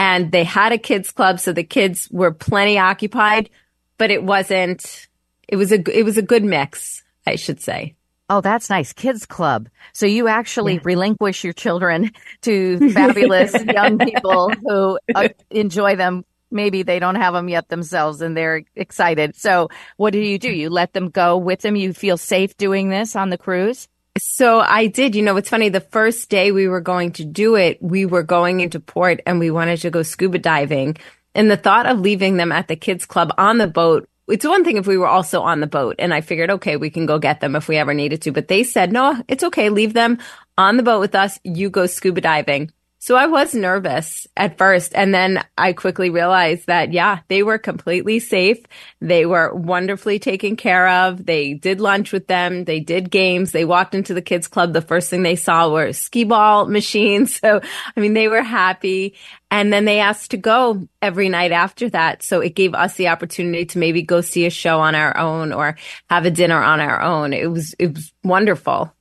And 0.00 0.32
they 0.32 0.44
had 0.44 0.72
a 0.72 0.78
kids 0.78 1.12
club, 1.12 1.40
so 1.40 1.52
the 1.52 1.64
kids 1.64 2.08
were 2.10 2.32
plenty 2.32 2.78
occupied, 2.78 3.50
but 3.98 4.10
it 4.10 4.24
wasn't 4.24 5.08
it 5.48 5.56
was 5.56 5.72
a 5.72 5.80
it 5.96 6.04
was 6.04 6.16
a 6.18 6.22
good 6.22 6.44
mix, 6.44 7.04
I 7.26 7.36
should 7.36 7.60
say. 7.60 7.94
Oh, 8.30 8.42
that's 8.42 8.68
nice. 8.70 8.92
Kids 8.92 9.26
club. 9.26 9.68
So 9.94 10.06
you 10.06 10.28
actually 10.28 10.78
relinquish 10.80 11.44
your 11.44 11.54
children 11.54 12.12
to 12.42 12.80
fabulous 12.92 13.64
young 13.64 14.00
people 14.00 14.58
who 14.66 14.98
uh, 15.14 15.28
enjoy 15.50 15.96
them. 15.96 16.24
Maybe 16.50 16.82
they 16.82 16.98
don't 16.98 17.16
have 17.16 17.34
them 17.34 17.48
yet 17.48 17.68
themselves 17.68 18.20
and 18.20 18.36
they're 18.36 18.62
excited. 18.74 19.36
So 19.36 19.68
what 19.96 20.12
do 20.12 20.18
you 20.18 20.38
do? 20.38 20.50
You 20.50 20.70
let 20.70 20.92
them 20.92 21.10
go 21.10 21.36
with 21.36 21.60
them. 21.60 21.76
You 21.76 21.92
feel 21.92 22.16
safe 22.16 22.56
doing 22.56 22.88
this 22.88 23.16
on 23.16 23.30
the 23.30 23.38
cruise? 23.38 23.88
So 24.18 24.60
I 24.60 24.86
did. 24.86 25.14
You 25.14 25.22
know, 25.22 25.36
it's 25.36 25.50
funny. 25.50 25.68
The 25.68 25.80
first 25.80 26.28
day 26.28 26.52
we 26.52 26.68
were 26.68 26.80
going 26.80 27.12
to 27.12 27.24
do 27.24 27.54
it, 27.54 27.82
we 27.82 28.06
were 28.06 28.22
going 28.22 28.60
into 28.60 28.80
port 28.80 29.20
and 29.26 29.38
we 29.38 29.50
wanted 29.50 29.80
to 29.82 29.90
go 29.90 30.02
scuba 30.02 30.38
diving. 30.38 30.96
And 31.34 31.50
the 31.50 31.56
thought 31.56 31.86
of 31.86 32.00
leaving 32.00 32.36
them 32.36 32.50
at 32.50 32.68
the 32.68 32.76
kids 32.76 33.06
club 33.06 33.32
on 33.38 33.58
the 33.58 33.68
boat, 33.68 34.08
it's 34.26 34.46
one 34.46 34.64
thing 34.64 34.76
if 34.76 34.86
we 34.86 34.98
were 34.98 35.06
also 35.06 35.42
on 35.42 35.60
the 35.60 35.66
boat 35.66 35.96
and 35.98 36.12
I 36.12 36.20
figured, 36.20 36.50
okay, 36.50 36.76
we 36.76 36.90
can 36.90 37.06
go 37.06 37.18
get 37.18 37.40
them 37.40 37.54
if 37.56 37.68
we 37.68 37.76
ever 37.76 37.94
needed 37.94 38.22
to. 38.22 38.32
But 38.32 38.48
they 38.48 38.64
said, 38.64 38.92
no, 38.92 39.22
it's 39.28 39.44
okay. 39.44 39.70
Leave 39.70 39.94
them 39.94 40.18
on 40.56 40.76
the 40.76 40.82
boat 40.82 41.00
with 41.00 41.14
us. 41.14 41.38
You 41.44 41.70
go 41.70 41.86
scuba 41.86 42.20
diving. 42.20 42.72
So 43.00 43.14
I 43.14 43.26
was 43.26 43.54
nervous 43.54 44.26
at 44.36 44.58
first. 44.58 44.92
And 44.94 45.14
then 45.14 45.44
I 45.56 45.72
quickly 45.72 46.10
realized 46.10 46.66
that, 46.66 46.92
yeah, 46.92 47.20
they 47.28 47.44
were 47.44 47.56
completely 47.58 48.18
safe. 48.18 48.58
They 49.00 49.24
were 49.24 49.54
wonderfully 49.54 50.18
taken 50.18 50.56
care 50.56 50.88
of. 50.88 51.24
They 51.24 51.54
did 51.54 51.80
lunch 51.80 52.12
with 52.12 52.26
them. 52.26 52.64
They 52.64 52.80
did 52.80 53.10
games. 53.10 53.52
They 53.52 53.64
walked 53.64 53.94
into 53.94 54.14
the 54.14 54.22
kids 54.22 54.48
club. 54.48 54.72
The 54.72 54.82
first 54.82 55.10
thing 55.10 55.22
they 55.22 55.36
saw 55.36 55.70
were 55.70 55.92
skee 55.92 56.24
ball 56.24 56.66
machines. 56.68 57.38
So, 57.38 57.60
I 57.96 58.00
mean, 58.00 58.14
they 58.14 58.26
were 58.26 58.42
happy. 58.42 59.14
And 59.50 59.72
then 59.72 59.84
they 59.84 60.00
asked 60.00 60.32
to 60.32 60.36
go 60.36 60.88
every 61.00 61.28
night 61.28 61.52
after 61.52 61.88
that. 61.90 62.24
So 62.24 62.40
it 62.40 62.56
gave 62.56 62.74
us 62.74 62.96
the 62.96 63.08
opportunity 63.08 63.64
to 63.66 63.78
maybe 63.78 64.02
go 64.02 64.20
see 64.20 64.44
a 64.44 64.50
show 64.50 64.80
on 64.80 64.96
our 64.96 65.16
own 65.16 65.52
or 65.52 65.76
have 66.10 66.26
a 66.26 66.30
dinner 66.30 66.60
on 66.60 66.80
our 66.80 67.00
own. 67.00 67.32
It 67.32 67.46
was, 67.46 67.74
it 67.78 67.94
was 67.94 68.12
wonderful. 68.24 68.92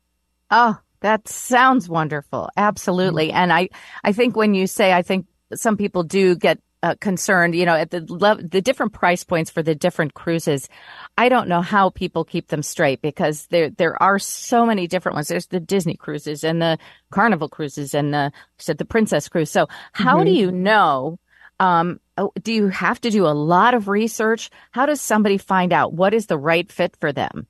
Oh, 0.52 0.78
that 1.08 1.30
sounds 1.30 1.88
wonderful. 1.88 2.50
Absolutely. 2.58 3.32
And 3.32 3.54
I, 3.54 3.70
I 4.04 4.12
think 4.12 4.36
when 4.36 4.54
you 4.54 4.68
say, 4.68 4.92
I 4.92 5.04
think 5.04 5.26
some 5.54 5.78
people 5.78 6.04
do 6.04 6.36
get 6.36 6.60
uh, 6.84 6.96
concerned, 7.00 7.56
you 7.56 7.66
know, 7.66 7.76
at 7.76 7.92
the 7.92 8.02
lev- 8.02 8.50
the 8.52 8.62
different 8.62 8.92
price 8.92 9.24
points 9.24 9.50
for 9.50 9.64
the 9.64 9.74
different 9.74 10.16
cruises. 10.16 10.68
I 11.18 11.30
don't 11.30 11.48
know 11.48 11.62
how 11.62 11.92
people 11.92 12.26
keep 12.26 12.50
them 12.50 12.62
straight 12.62 13.02
because 13.02 13.46
there 13.48 13.70
there 13.70 14.02
are 14.04 14.20
so 14.20 14.66
many 14.66 14.86
different 14.86 15.16
ones. 15.16 15.30
There's 15.30 15.48
the 15.48 15.62
Disney 15.62 15.96
cruises 15.96 16.44
and 16.44 16.62
the 16.62 16.78
Carnival 17.10 17.48
cruises 17.48 17.94
and 17.94 18.14
the 18.14 18.34
said 18.58 18.78
the 18.78 18.84
Princess 18.84 19.30
cruise. 19.30 19.50
So 19.50 19.68
how 19.94 20.26
do 20.26 20.32
you 20.32 20.52
know? 20.52 21.20
Um, 21.62 22.02
oh, 22.18 22.34
do 22.44 22.52
you 22.52 22.68
have 22.68 23.00
to 23.00 23.10
do 23.10 23.26
a 23.26 23.34
lot 23.34 23.76
of 23.76 23.88
research? 23.88 24.50
How 24.72 24.86
does 24.86 25.00
somebody 25.00 25.38
find 25.38 25.72
out 25.72 25.94
what 25.94 26.14
is 26.14 26.26
the 26.26 26.38
right 26.38 26.70
fit 26.70 26.98
for 27.00 27.14
them? 27.14 27.48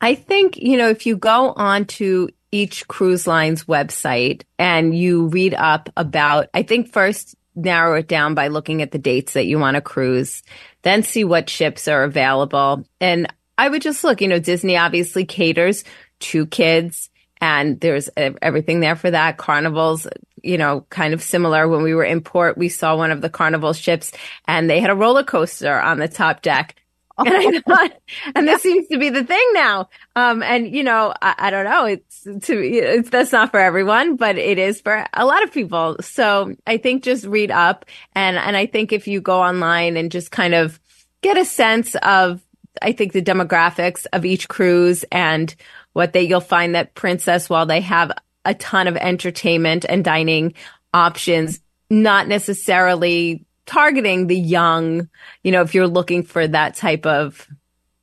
I 0.00 0.14
think, 0.14 0.56
you 0.56 0.76
know, 0.76 0.88
if 0.88 1.06
you 1.06 1.16
go 1.16 1.52
onto 1.56 2.28
each 2.50 2.88
cruise 2.88 3.26
line's 3.26 3.64
website 3.64 4.42
and 4.58 4.96
you 4.96 5.26
read 5.28 5.54
up 5.54 5.90
about, 5.96 6.48
I 6.54 6.62
think 6.62 6.92
first 6.92 7.34
narrow 7.54 7.98
it 7.98 8.08
down 8.08 8.34
by 8.34 8.48
looking 8.48 8.82
at 8.82 8.92
the 8.92 8.98
dates 8.98 9.32
that 9.32 9.46
you 9.46 9.58
want 9.58 9.74
to 9.74 9.80
cruise, 9.80 10.42
then 10.82 11.02
see 11.02 11.24
what 11.24 11.50
ships 11.50 11.88
are 11.88 12.04
available. 12.04 12.84
And 13.00 13.32
I 13.56 13.68
would 13.68 13.82
just 13.82 14.04
look, 14.04 14.20
you 14.20 14.28
know, 14.28 14.38
Disney 14.38 14.76
obviously 14.76 15.24
caters 15.24 15.84
to 16.20 16.46
kids 16.46 17.10
and 17.40 17.80
there's 17.80 18.08
everything 18.16 18.80
there 18.80 18.96
for 18.96 19.10
that. 19.10 19.36
Carnivals, 19.36 20.06
you 20.42 20.58
know, 20.58 20.86
kind 20.90 21.14
of 21.14 21.22
similar. 21.22 21.68
When 21.68 21.82
we 21.82 21.94
were 21.94 22.04
in 22.04 22.20
port, 22.20 22.58
we 22.58 22.68
saw 22.68 22.96
one 22.96 23.10
of 23.10 23.20
the 23.20 23.30
carnival 23.30 23.72
ships 23.72 24.12
and 24.46 24.68
they 24.68 24.80
had 24.80 24.90
a 24.90 24.96
roller 24.96 25.24
coaster 25.24 25.78
on 25.78 25.98
the 25.98 26.08
top 26.08 26.42
deck. 26.42 26.76
And 27.18 27.28
I 27.56 27.60
thought, 27.60 27.92
and 28.34 28.46
this 28.46 28.62
seems 28.62 28.88
to 28.88 28.98
be 28.98 29.10
the 29.10 29.24
thing 29.24 29.44
now. 29.52 29.88
Um, 30.16 30.42
and 30.42 30.74
you 30.74 30.84
know, 30.84 31.12
I, 31.20 31.34
I 31.38 31.50
don't 31.50 31.64
know. 31.64 31.84
It's 31.84 32.22
to 32.22 32.58
it's 32.58 33.10
that's 33.10 33.32
not 33.32 33.50
for 33.50 33.60
everyone, 33.60 34.16
but 34.16 34.38
it 34.38 34.58
is 34.58 34.80
for 34.80 35.06
a 35.12 35.24
lot 35.24 35.42
of 35.42 35.52
people. 35.52 35.96
So 36.00 36.54
I 36.66 36.76
think 36.78 37.02
just 37.02 37.24
read 37.24 37.50
up, 37.50 37.84
and 38.14 38.36
and 38.36 38.56
I 38.56 38.66
think 38.66 38.92
if 38.92 39.08
you 39.08 39.20
go 39.20 39.40
online 39.40 39.96
and 39.96 40.12
just 40.12 40.30
kind 40.30 40.54
of 40.54 40.78
get 41.22 41.36
a 41.36 41.44
sense 41.44 41.96
of, 41.96 42.40
I 42.80 42.92
think 42.92 43.12
the 43.12 43.22
demographics 43.22 44.06
of 44.12 44.24
each 44.24 44.48
cruise 44.48 45.04
and 45.10 45.54
what 45.92 46.12
they 46.12 46.22
you'll 46.22 46.40
find 46.40 46.74
that 46.74 46.94
Princess, 46.94 47.50
while 47.50 47.66
they 47.66 47.80
have 47.80 48.12
a 48.44 48.54
ton 48.54 48.86
of 48.86 48.96
entertainment 48.96 49.84
and 49.88 50.04
dining 50.04 50.54
options, 50.94 51.60
not 51.90 52.28
necessarily 52.28 53.44
targeting 53.68 54.26
the 54.26 54.36
young, 54.38 55.08
you 55.44 55.52
know, 55.52 55.62
if 55.62 55.74
you're 55.74 55.86
looking 55.86 56.24
for 56.24 56.46
that 56.48 56.74
type 56.74 57.06
of 57.06 57.46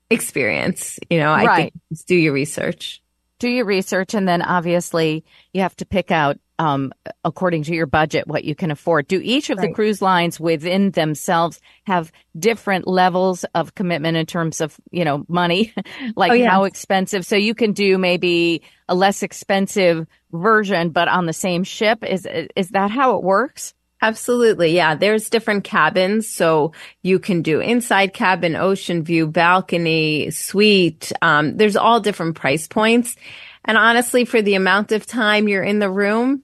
experience, 0.09 0.99
you 1.09 1.17
know, 1.19 1.31
I 1.33 1.45
Right. 1.45 1.55
think 1.55 1.73
just 1.91 2.07
do 2.07 2.15
your 2.15 2.33
research. 2.33 3.01
do 3.39 3.49
your 3.49 3.65
research 3.65 4.13
and 4.13 4.25
then 4.27 4.41
obviously 4.41 5.25
you 5.53 5.61
have 5.61 5.75
to 5.75 5.85
pick 5.85 6.09
out 6.11 6.37
um, 6.57 6.93
according 7.25 7.63
to 7.63 7.73
your 7.75 7.85
budget 7.85 8.27
what 8.27 8.45
you 8.45 8.55
can 8.55 8.71
afford 8.71 9.07
do 9.09 9.19
each 9.21 9.49
of 9.49 9.57
the 9.59 9.73
cruise 9.73 10.01
lines 10.01 10.39
within 10.39 10.91
themselves 10.91 11.59
have 11.85 12.13
different 12.39 12.87
levels 12.87 13.43
of 13.53 13.75
commitment 13.75 14.15
in 14.15 14.25
terms 14.25 14.61
of 14.61 14.77
you 14.89 15.03
know 15.03 15.25
money 15.27 15.73
like 16.15 16.31
Oh, 16.31 16.35
yeah. 16.35 16.49
how 16.49 16.63
expensive 16.63 17.25
so 17.25 17.35
you 17.35 17.53
can 17.53 17.73
do 17.73 17.97
maybe 17.97 18.61
a 18.87 18.95
less 18.95 19.21
expensive 19.21 20.07
version 20.31 20.91
but 20.91 21.09
on 21.09 21.25
the 21.25 21.33
same 21.33 21.65
ship 21.65 22.05
is 22.05 22.25
is 22.55 22.69
that 22.69 22.89
how 22.89 23.17
it 23.17 23.21
works 23.23 23.73
Absolutely. 24.05 24.75
Yeah. 24.75 24.93
There's 24.93 25.31
different 25.31 25.63
cabins. 25.63 26.29
So 26.29 26.73
you 27.01 27.17
can 27.17 27.41
do 27.41 27.59
inside 27.59 28.13
cabin, 28.13 28.55
ocean 28.55 29.03
view, 29.03 29.25
balcony, 29.25 30.29
suite. 30.29 31.11
Um, 31.23 31.57
there's 31.57 31.75
all 31.75 31.99
different 31.99 32.35
price 32.35 32.67
points. 32.67 33.15
And 33.63 33.79
honestly, 33.79 34.23
for 34.23 34.43
the 34.43 34.53
amount 34.53 34.91
of 34.91 35.07
time 35.07 35.47
you're 35.47 35.63
in 35.63 35.79
the 35.79 35.89
room, 35.89 36.43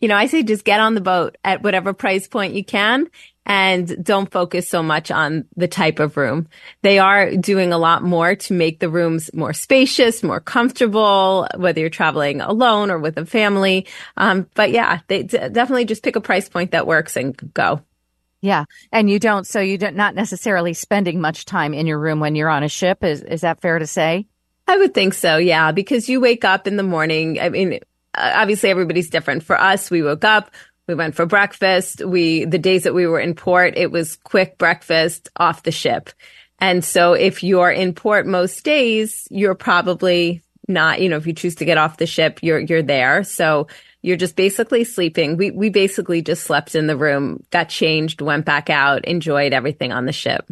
you 0.00 0.08
know, 0.08 0.16
I 0.16 0.28
say 0.28 0.42
just 0.42 0.64
get 0.64 0.80
on 0.80 0.94
the 0.94 1.02
boat 1.02 1.36
at 1.44 1.62
whatever 1.62 1.92
price 1.92 2.26
point 2.26 2.54
you 2.54 2.64
can 2.64 3.10
and 3.48 4.04
don't 4.04 4.30
focus 4.30 4.68
so 4.68 4.82
much 4.82 5.10
on 5.10 5.46
the 5.56 5.66
type 5.66 5.98
of 5.98 6.16
room. 6.16 6.46
They 6.82 6.98
are 6.98 7.34
doing 7.34 7.72
a 7.72 7.78
lot 7.78 8.02
more 8.04 8.36
to 8.36 8.52
make 8.52 8.78
the 8.78 8.90
rooms 8.90 9.30
more 9.34 9.52
spacious, 9.52 10.22
more 10.22 10.40
comfortable, 10.40 11.48
whether 11.56 11.80
you're 11.80 11.90
traveling 11.90 12.40
alone 12.40 12.90
or 12.90 12.98
with 12.98 13.16
a 13.16 13.26
family. 13.26 13.86
Um, 14.16 14.46
but 14.54 14.70
yeah, 14.70 15.00
they 15.08 15.24
d- 15.24 15.38
definitely 15.38 15.86
just 15.86 16.04
pick 16.04 16.14
a 16.16 16.20
price 16.20 16.48
point 16.48 16.70
that 16.72 16.86
works 16.86 17.16
and 17.16 17.34
go. 17.54 17.82
yeah 18.40 18.64
and 18.92 19.10
you 19.10 19.18
don't 19.18 19.46
so 19.46 19.58
you 19.60 19.76
don't 19.78 19.96
not 19.96 20.14
necessarily 20.14 20.74
spending 20.74 21.20
much 21.20 21.44
time 21.44 21.74
in 21.74 21.86
your 21.88 21.98
room 21.98 22.20
when 22.20 22.36
you're 22.36 22.48
on 22.48 22.62
a 22.62 22.68
ship 22.68 23.02
is 23.02 23.22
is 23.22 23.40
that 23.40 23.60
fair 23.60 23.80
to 23.80 23.86
say 23.86 24.26
I 24.68 24.76
would 24.76 24.92
think 24.92 25.14
so. 25.14 25.38
Yeah. 25.38 25.72
Because 25.72 26.10
you 26.10 26.20
wake 26.20 26.44
up 26.44 26.66
in 26.66 26.76
the 26.76 26.82
morning. 26.82 27.40
I 27.40 27.48
mean, 27.48 27.80
obviously 28.14 28.68
everybody's 28.68 29.08
different. 29.08 29.42
For 29.42 29.58
us, 29.58 29.90
we 29.90 30.02
woke 30.02 30.24
up, 30.24 30.50
we 30.88 30.94
went 30.94 31.14
for 31.14 31.26
breakfast. 31.26 32.04
We, 32.04 32.46
the 32.46 32.58
days 32.58 32.84
that 32.84 32.94
we 32.94 33.06
were 33.06 33.20
in 33.20 33.34
port, 33.34 33.74
it 33.76 33.92
was 33.92 34.16
quick 34.16 34.58
breakfast 34.58 35.28
off 35.36 35.62
the 35.62 35.70
ship. 35.70 36.10
And 36.58 36.84
so 36.84 37.12
if 37.12 37.44
you're 37.44 37.70
in 37.70 37.92
port 37.92 38.26
most 38.26 38.64
days, 38.64 39.28
you're 39.30 39.54
probably 39.54 40.42
not, 40.66 41.00
you 41.00 41.08
know, 41.08 41.16
if 41.16 41.26
you 41.26 41.34
choose 41.34 41.56
to 41.56 41.64
get 41.64 41.78
off 41.78 41.98
the 41.98 42.06
ship, 42.06 42.40
you're, 42.42 42.58
you're 42.58 42.82
there. 42.82 43.22
So 43.22 43.68
you're 44.02 44.16
just 44.16 44.34
basically 44.34 44.84
sleeping. 44.84 45.36
We, 45.36 45.50
we 45.50 45.70
basically 45.70 46.22
just 46.22 46.44
slept 46.44 46.74
in 46.74 46.86
the 46.86 46.96
room, 46.96 47.44
got 47.50 47.68
changed, 47.68 48.20
went 48.20 48.44
back 48.44 48.70
out, 48.70 49.04
enjoyed 49.04 49.52
everything 49.52 49.92
on 49.92 50.06
the 50.06 50.12
ship. 50.12 50.50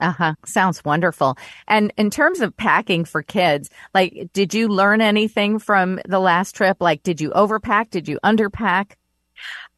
Uh 0.00 0.12
huh. 0.12 0.34
Sounds 0.44 0.84
wonderful. 0.84 1.36
And 1.66 1.92
in 1.96 2.10
terms 2.10 2.40
of 2.40 2.56
packing 2.56 3.04
for 3.04 3.22
kids, 3.22 3.68
like, 3.94 4.28
did 4.32 4.54
you 4.54 4.68
learn 4.68 5.00
anything 5.00 5.58
from 5.58 5.98
the 6.06 6.20
last 6.20 6.54
trip? 6.54 6.76
Like, 6.80 7.02
did 7.02 7.20
you 7.20 7.30
overpack? 7.30 7.90
Did 7.90 8.06
you 8.06 8.20
underpack? 8.22 8.92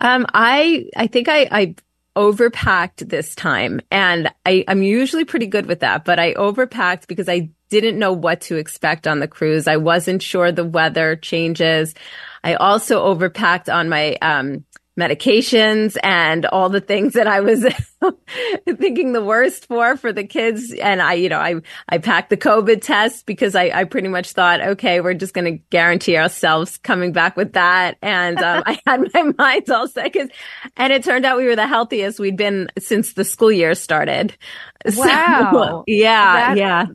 Um, 0.00 0.26
I, 0.32 0.86
I 0.96 1.06
think 1.06 1.28
I, 1.28 1.48
I 1.50 1.74
overpacked 2.16 3.08
this 3.08 3.34
time 3.34 3.80
and 3.90 4.30
I, 4.44 4.64
I'm 4.66 4.82
usually 4.82 5.24
pretty 5.24 5.46
good 5.46 5.66
with 5.66 5.80
that, 5.80 6.04
but 6.04 6.18
I 6.18 6.34
overpacked 6.34 7.06
because 7.06 7.28
I 7.28 7.50
didn't 7.68 7.98
know 7.98 8.12
what 8.12 8.40
to 8.42 8.56
expect 8.56 9.06
on 9.06 9.20
the 9.20 9.28
cruise. 9.28 9.68
I 9.68 9.76
wasn't 9.76 10.22
sure 10.22 10.50
the 10.50 10.64
weather 10.64 11.16
changes. 11.16 11.94
I 12.42 12.54
also 12.54 13.14
overpacked 13.14 13.72
on 13.72 13.88
my, 13.88 14.16
um, 14.22 14.64
medications 15.00 15.96
and 16.02 16.46
all 16.46 16.68
the 16.68 16.80
things 16.80 17.14
that 17.14 17.26
I 17.26 17.40
was 17.40 17.64
thinking 18.66 19.12
the 19.12 19.24
worst 19.24 19.66
for 19.66 19.96
for 19.96 20.12
the 20.12 20.24
kids. 20.24 20.72
And 20.72 21.00
I, 21.02 21.14
you 21.14 21.28
know, 21.28 21.38
I 21.38 21.56
I 21.88 21.98
packed 21.98 22.30
the 22.30 22.36
COVID 22.36 22.82
test 22.82 23.26
because 23.26 23.54
I, 23.54 23.70
I 23.72 23.84
pretty 23.84 24.08
much 24.08 24.32
thought, 24.32 24.60
okay, 24.60 25.00
we're 25.00 25.14
just 25.14 25.34
going 25.34 25.44
to 25.46 25.62
guarantee 25.70 26.16
ourselves 26.16 26.78
coming 26.78 27.12
back 27.12 27.36
with 27.36 27.54
that. 27.54 27.96
And 28.02 28.38
um, 28.40 28.62
I 28.66 28.80
had 28.86 29.00
my 29.14 29.22
mind 29.38 29.70
all 29.70 29.88
set 29.88 30.12
'cause- 30.12 30.28
and 30.76 30.92
it 30.92 31.04
turned 31.04 31.24
out 31.24 31.36
we 31.38 31.46
were 31.46 31.56
the 31.56 31.66
healthiest 31.66 32.18
we'd 32.18 32.36
been 32.36 32.68
since 32.78 33.14
the 33.14 33.24
school 33.24 33.52
year 33.52 33.74
started. 33.74 34.36
So, 34.88 35.00
Wow. 35.00 35.84
yeah, 35.86 36.54
That- 36.54 36.56
yeah. 36.56 36.86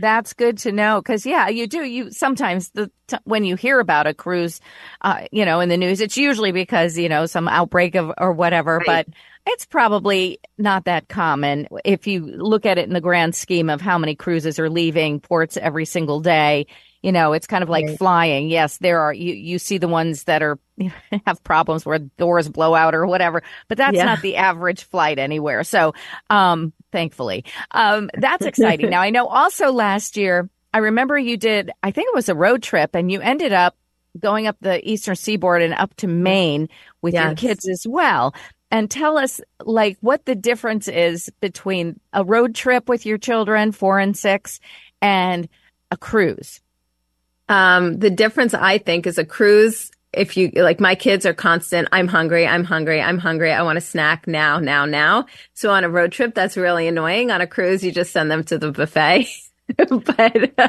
That's 0.00 0.32
good 0.32 0.58
to 0.58 0.72
know 0.72 1.00
because 1.00 1.26
yeah, 1.26 1.48
you 1.48 1.66
do. 1.66 1.82
You 1.82 2.10
sometimes 2.10 2.70
the 2.70 2.90
t- 3.06 3.16
when 3.24 3.44
you 3.44 3.56
hear 3.56 3.80
about 3.80 4.06
a 4.06 4.14
cruise, 4.14 4.60
uh, 5.00 5.26
you 5.30 5.44
know, 5.44 5.60
in 5.60 5.68
the 5.68 5.76
news, 5.76 6.00
it's 6.00 6.16
usually 6.16 6.52
because 6.52 6.96
you 6.98 7.08
know 7.08 7.26
some 7.26 7.48
outbreak 7.48 7.94
of 7.94 8.12
or 8.18 8.32
whatever. 8.32 8.78
Right. 8.78 9.06
But 9.06 9.14
it's 9.46 9.66
probably 9.66 10.40
not 10.58 10.84
that 10.84 11.08
common 11.08 11.68
if 11.84 12.06
you 12.06 12.20
look 12.20 12.66
at 12.66 12.78
it 12.78 12.86
in 12.86 12.94
the 12.94 13.00
grand 13.00 13.34
scheme 13.34 13.70
of 13.70 13.80
how 13.80 13.98
many 13.98 14.14
cruises 14.14 14.58
are 14.58 14.70
leaving 14.70 15.20
ports 15.20 15.56
every 15.56 15.84
single 15.84 16.20
day. 16.20 16.66
You 17.02 17.12
know, 17.12 17.32
it's 17.32 17.46
kind 17.46 17.62
of 17.62 17.70
like 17.70 17.86
right. 17.86 17.98
flying. 17.98 18.48
Yes, 18.50 18.76
there 18.78 19.00
are 19.00 19.12
you 19.12 19.32
you 19.32 19.58
see 19.58 19.78
the 19.78 19.88
ones 19.88 20.24
that 20.24 20.42
are 20.42 20.58
have 21.26 21.42
problems 21.42 21.86
where 21.86 21.98
doors 21.98 22.48
blow 22.48 22.74
out 22.74 22.94
or 22.94 23.06
whatever, 23.06 23.42
but 23.68 23.78
that's 23.78 23.96
yeah. 23.96 24.04
not 24.04 24.20
the 24.20 24.36
average 24.36 24.84
flight 24.84 25.18
anywhere. 25.18 25.64
So, 25.64 25.94
um, 26.28 26.72
thankfully, 26.92 27.44
um, 27.70 28.10
that's 28.14 28.46
exciting. 28.46 28.90
now 28.90 29.00
I 29.00 29.10
know 29.10 29.26
also 29.26 29.72
last 29.72 30.16
year 30.16 30.48
I 30.72 30.78
remember 30.78 31.18
you 31.18 31.36
did 31.36 31.70
I 31.82 31.90
think 31.90 32.08
it 32.08 32.14
was 32.14 32.28
a 32.28 32.34
road 32.34 32.62
trip 32.62 32.94
and 32.94 33.10
you 33.10 33.20
ended 33.20 33.52
up 33.52 33.76
going 34.18 34.46
up 34.46 34.56
the 34.60 34.86
eastern 34.88 35.16
seaboard 35.16 35.62
and 35.62 35.74
up 35.74 35.94
to 35.96 36.06
Maine 36.06 36.68
with 37.00 37.14
yes. 37.14 37.24
your 37.24 37.34
kids 37.34 37.68
as 37.68 37.86
well 37.88 38.34
and 38.70 38.90
tell 38.90 39.18
us 39.18 39.40
like 39.64 39.98
what 40.00 40.24
the 40.24 40.34
difference 40.34 40.88
is 40.88 41.30
between 41.40 41.98
a 42.12 42.24
road 42.24 42.54
trip 42.54 42.88
with 42.88 43.04
your 43.04 43.18
children, 43.18 43.72
four 43.72 43.98
and 43.98 44.16
six, 44.16 44.60
and 45.02 45.48
a 45.90 45.96
cruise. 45.96 46.60
Um, 47.48 47.98
the 47.98 48.10
difference, 48.10 48.54
I 48.54 48.78
think, 48.78 49.06
is 49.06 49.18
a 49.18 49.24
cruise. 49.24 49.90
If 50.12 50.36
you 50.36 50.50
like, 50.56 50.80
my 50.80 50.94
kids 50.94 51.24
are 51.24 51.34
constant. 51.34 51.88
I'm 51.92 52.08
hungry. 52.08 52.46
I'm 52.46 52.64
hungry. 52.64 53.00
I'm 53.00 53.18
hungry. 53.18 53.52
I 53.52 53.62
want 53.62 53.78
a 53.78 53.80
snack 53.80 54.26
now, 54.26 54.58
now, 54.58 54.84
now. 54.84 55.26
So 55.54 55.70
on 55.70 55.84
a 55.84 55.88
road 55.88 56.12
trip, 56.12 56.34
that's 56.34 56.56
really 56.56 56.88
annoying. 56.88 57.30
On 57.30 57.40
a 57.40 57.46
cruise, 57.46 57.84
you 57.84 57.92
just 57.92 58.12
send 58.12 58.30
them 58.30 58.42
to 58.44 58.58
the 58.58 58.72
buffet. 58.72 59.28
but 59.76 60.60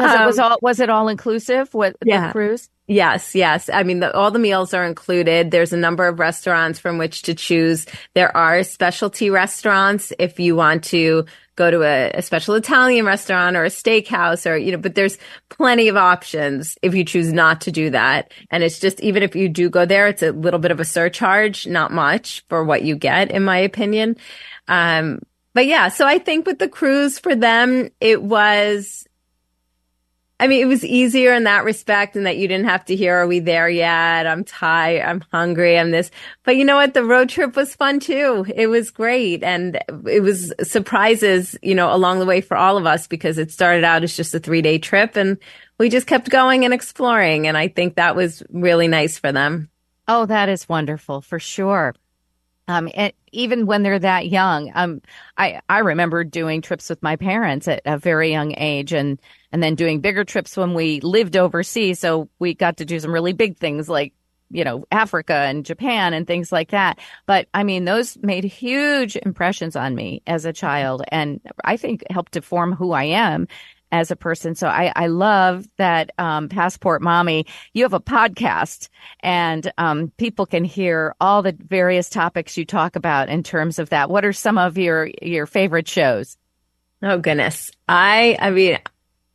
um, 0.00 0.22
it 0.22 0.26
was 0.26 0.38
um, 0.38 0.52
all 0.52 0.58
was 0.62 0.80
it 0.80 0.90
all 0.90 1.08
inclusive? 1.08 1.74
with 1.74 1.96
yeah. 2.04 2.28
the 2.28 2.32
cruise? 2.32 2.70
Yes, 2.86 3.36
yes. 3.36 3.70
I 3.72 3.84
mean, 3.84 4.00
the, 4.00 4.12
all 4.16 4.32
the 4.32 4.40
meals 4.40 4.74
are 4.74 4.84
included. 4.84 5.52
There's 5.52 5.72
a 5.72 5.76
number 5.76 6.08
of 6.08 6.18
restaurants 6.18 6.80
from 6.80 6.98
which 6.98 7.22
to 7.22 7.34
choose. 7.34 7.86
There 8.14 8.36
are 8.36 8.64
specialty 8.64 9.30
restaurants 9.30 10.12
if 10.18 10.40
you 10.40 10.56
want 10.56 10.82
to 10.84 11.26
go 11.60 11.70
to 11.70 11.82
a, 11.82 12.10
a, 12.14 12.22
special 12.22 12.54
Italian 12.54 13.04
restaurant 13.04 13.54
or 13.54 13.64
a 13.64 13.68
steakhouse 13.68 14.50
or, 14.50 14.56
you 14.56 14.72
know, 14.72 14.78
but 14.78 14.94
there's 14.94 15.18
plenty 15.50 15.88
of 15.88 15.96
options 15.96 16.78
if 16.80 16.94
you 16.94 17.04
choose 17.04 17.34
not 17.34 17.60
to 17.60 17.70
do 17.70 17.90
that. 17.90 18.32
And 18.50 18.64
it's 18.64 18.78
just, 18.78 18.98
even 19.00 19.22
if 19.22 19.36
you 19.36 19.46
do 19.46 19.68
go 19.68 19.84
there, 19.84 20.08
it's 20.08 20.22
a 20.22 20.32
little 20.32 20.58
bit 20.58 20.70
of 20.70 20.80
a 20.80 20.86
surcharge, 20.86 21.66
not 21.66 21.92
much 21.92 22.42
for 22.48 22.64
what 22.64 22.82
you 22.82 22.96
get, 22.96 23.30
in 23.30 23.44
my 23.44 23.58
opinion. 23.58 24.16
Um, 24.68 25.20
but 25.52 25.66
yeah, 25.66 25.88
so 25.88 26.06
I 26.06 26.18
think 26.18 26.46
with 26.46 26.58
the 26.58 26.68
cruise 26.68 27.18
for 27.18 27.36
them, 27.36 27.90
it 28.00 28.22
was, 28.22 29.06
I 30.40 30.46
mean, 30.46 30.62
it 30.62 30.66
was 30.66 30.82
easier 30.86 31.34
in 31.34 31.44
that 31.44 31.64
respect 31.64 32.16
and 32.16 32.24
that 32.24 32.38
you 32.38 32.48
didn't 32.48 32.64
have 32.64 32.86
to 32.86 32.96
hear, 32.96 33.14
are 33.14 33.26
we 33.26 33.40
there 33.40 33.68
yet? 33.68 34.26
I'm 34.26 34.42
tired. 34.42 35.04
I'm 35.04 35.22
hungry. 35.30 35.78
I'm 35.78 35.90
this. 35.90 36.10
But 36.44 36.56
you 36.56 36.64
know 36.64 36.76
what? 36.76 36.94
The 36.94 37.04
road 37.04 37.28
trip 37.28 37.56
was 37.56 37.74
fun 37.74 38.00
too. 38.00 38.46
It 38.56 38.68
was 38.68 38.90
great. 38.90 39.44
And 39.44 39.78
it 40.08 40.22
was 40.22 40.54
surprises, 40.62 41.58
you 41.60 41.74
know, 41.74 41.94
along 41.94 42.20
the 42.20 42.24
way 42.24 42.40
for 42.40 42.56
all 42.56 42.78
of 42.78 42.86
us 42.86 43.06
because 43.06 43.36
it 43.36 43.52
started 43.52 43.84
out 43.84 44.02
as 44.02 44.16
just 44.16 44.34
a 44.34 44.40
three 44.40 44.62
day 44.62 44.78
trip 44.78 45.14
and 45.14 45.36
we 45.76 45.90
just 45.90 46.06
kept 46.06 46.30
going 46.30 46.64
and 46.64 46.72
exploring. 46.72 47.46
And 47.46 47.58
I 47.58 47.68
think 47.68 47.96
that 47.96 48.16
was 48.16 48.42
really 48.48 48.88
nice 48.88 49.18
for 49.18 49.32
them. 49.32 49.68
Oh, 50.08 50.24
that 50.24 50.48
is 50.48 50.66
wonderful 50.70 51.20
for 51.20 51.38
sure. 51.38 51.94
Um, 52.66 52.88
and 52.94 53.12
even 53.32 53.66
when 53.66 53.82
they're 53.82 53.98
that 53.98 54.28
young, 54.28 54.70
um, 54.74 55.02
I, 55.36 55.60
I 55.68 55.78
remember 55.78 56.24
doing 56.24 56.62
trips 56.62 56.88
with 56.88 57.02
my 57.02 57.16
parents 57.16 57.68
at 57.68 57.82
a 57.84 57.98
very 57.98 58.30
young 58.30 58.54
age 58.56 58.92
and, 58.92 59.20
and 59.52 59.62
then 59.62 59.74
doing 59.74 60.00
bigger 60.00 60.24
trips 60.24 60.56
when 60.56 60.74
we 60.74 61.00
lived 61.00 61.36
overseas. 61.36 61.98
So 61.98 62.28
we 62.38 62.54
got 62.54 62.78
to 62.78 62.84
do 62.84 62.98
some 63.00 63.12
really 63.12 63.32
big 63.32 63.56
things 63.58 63.88
like, 63.88 64.12
you 64.50 64.64
know, 64.64 64.84
Africa 64.90 65.34
and 65.34 65.64
Japan 65.64 66.12
and 66.12 66.26
things 66.26 66.50
like 66.50 66.70
that. 66.70 66.98
But 67.26 67.48
I 67.54 67.62
mean, 67.62 67.84
those 67.84 68.18
made 68.20 68.44
huge 68.44 69.16
impressions 69.16 69.76
on 69.76 69.94
me 69.94 70.22
as 70.26 70.44
a 70.44 70.52
child 70.52 71.02
and 71.08 71.40
I 71.64 71.76
think 71.76 72.02
helped 72.10 72.32
to 72.32 72.42
form 72.42 72.72
who 72.72 72.92
I 72.92 73.04
am 73.04 73.46
as 73.92 74.10
a 74.10 74.16
person. 74.16 74.54
So 74.54 74.68
I, 74.68 74.92
I 74.94 75.06
love 75.08 75.66
that 75.76 76.10
um, 76.18 76.48
Passport 76.48 77.02
Mommy, 77.02 77.46
you 77.72 77.84
have 77.84 77.92
a 77.92 78.00
podcast 78.00 78.88
and 79.20 79.70
um, 79.78 80.12
people 80.16 80.46
can 80.46 80.64
hear 80.64 81.14
all 81.20 81.42
the 81.42 81.56
various 81.58 82.08
topics 82.08 82.56
you 82.56 82.64
talk 82.64 82.96
about 82.96 83.28
in 83.28 83.42
terms 83.42 83.78
of 83.78 83.90
that. 83.90 84.10
What 84.10 84.24
are 84.24 84.32
some 84.32 84.58
of 84.58 84.78
your, 84.78 85.10
your 85.22 85.46
favorite 85.46 85.88
shows? 85.88 86.36
Oh, 87.02 87.18
goodness. 87.18 87.70
I, 87.88 88.36
I 88.40 88.50
mean, 88.50 88.78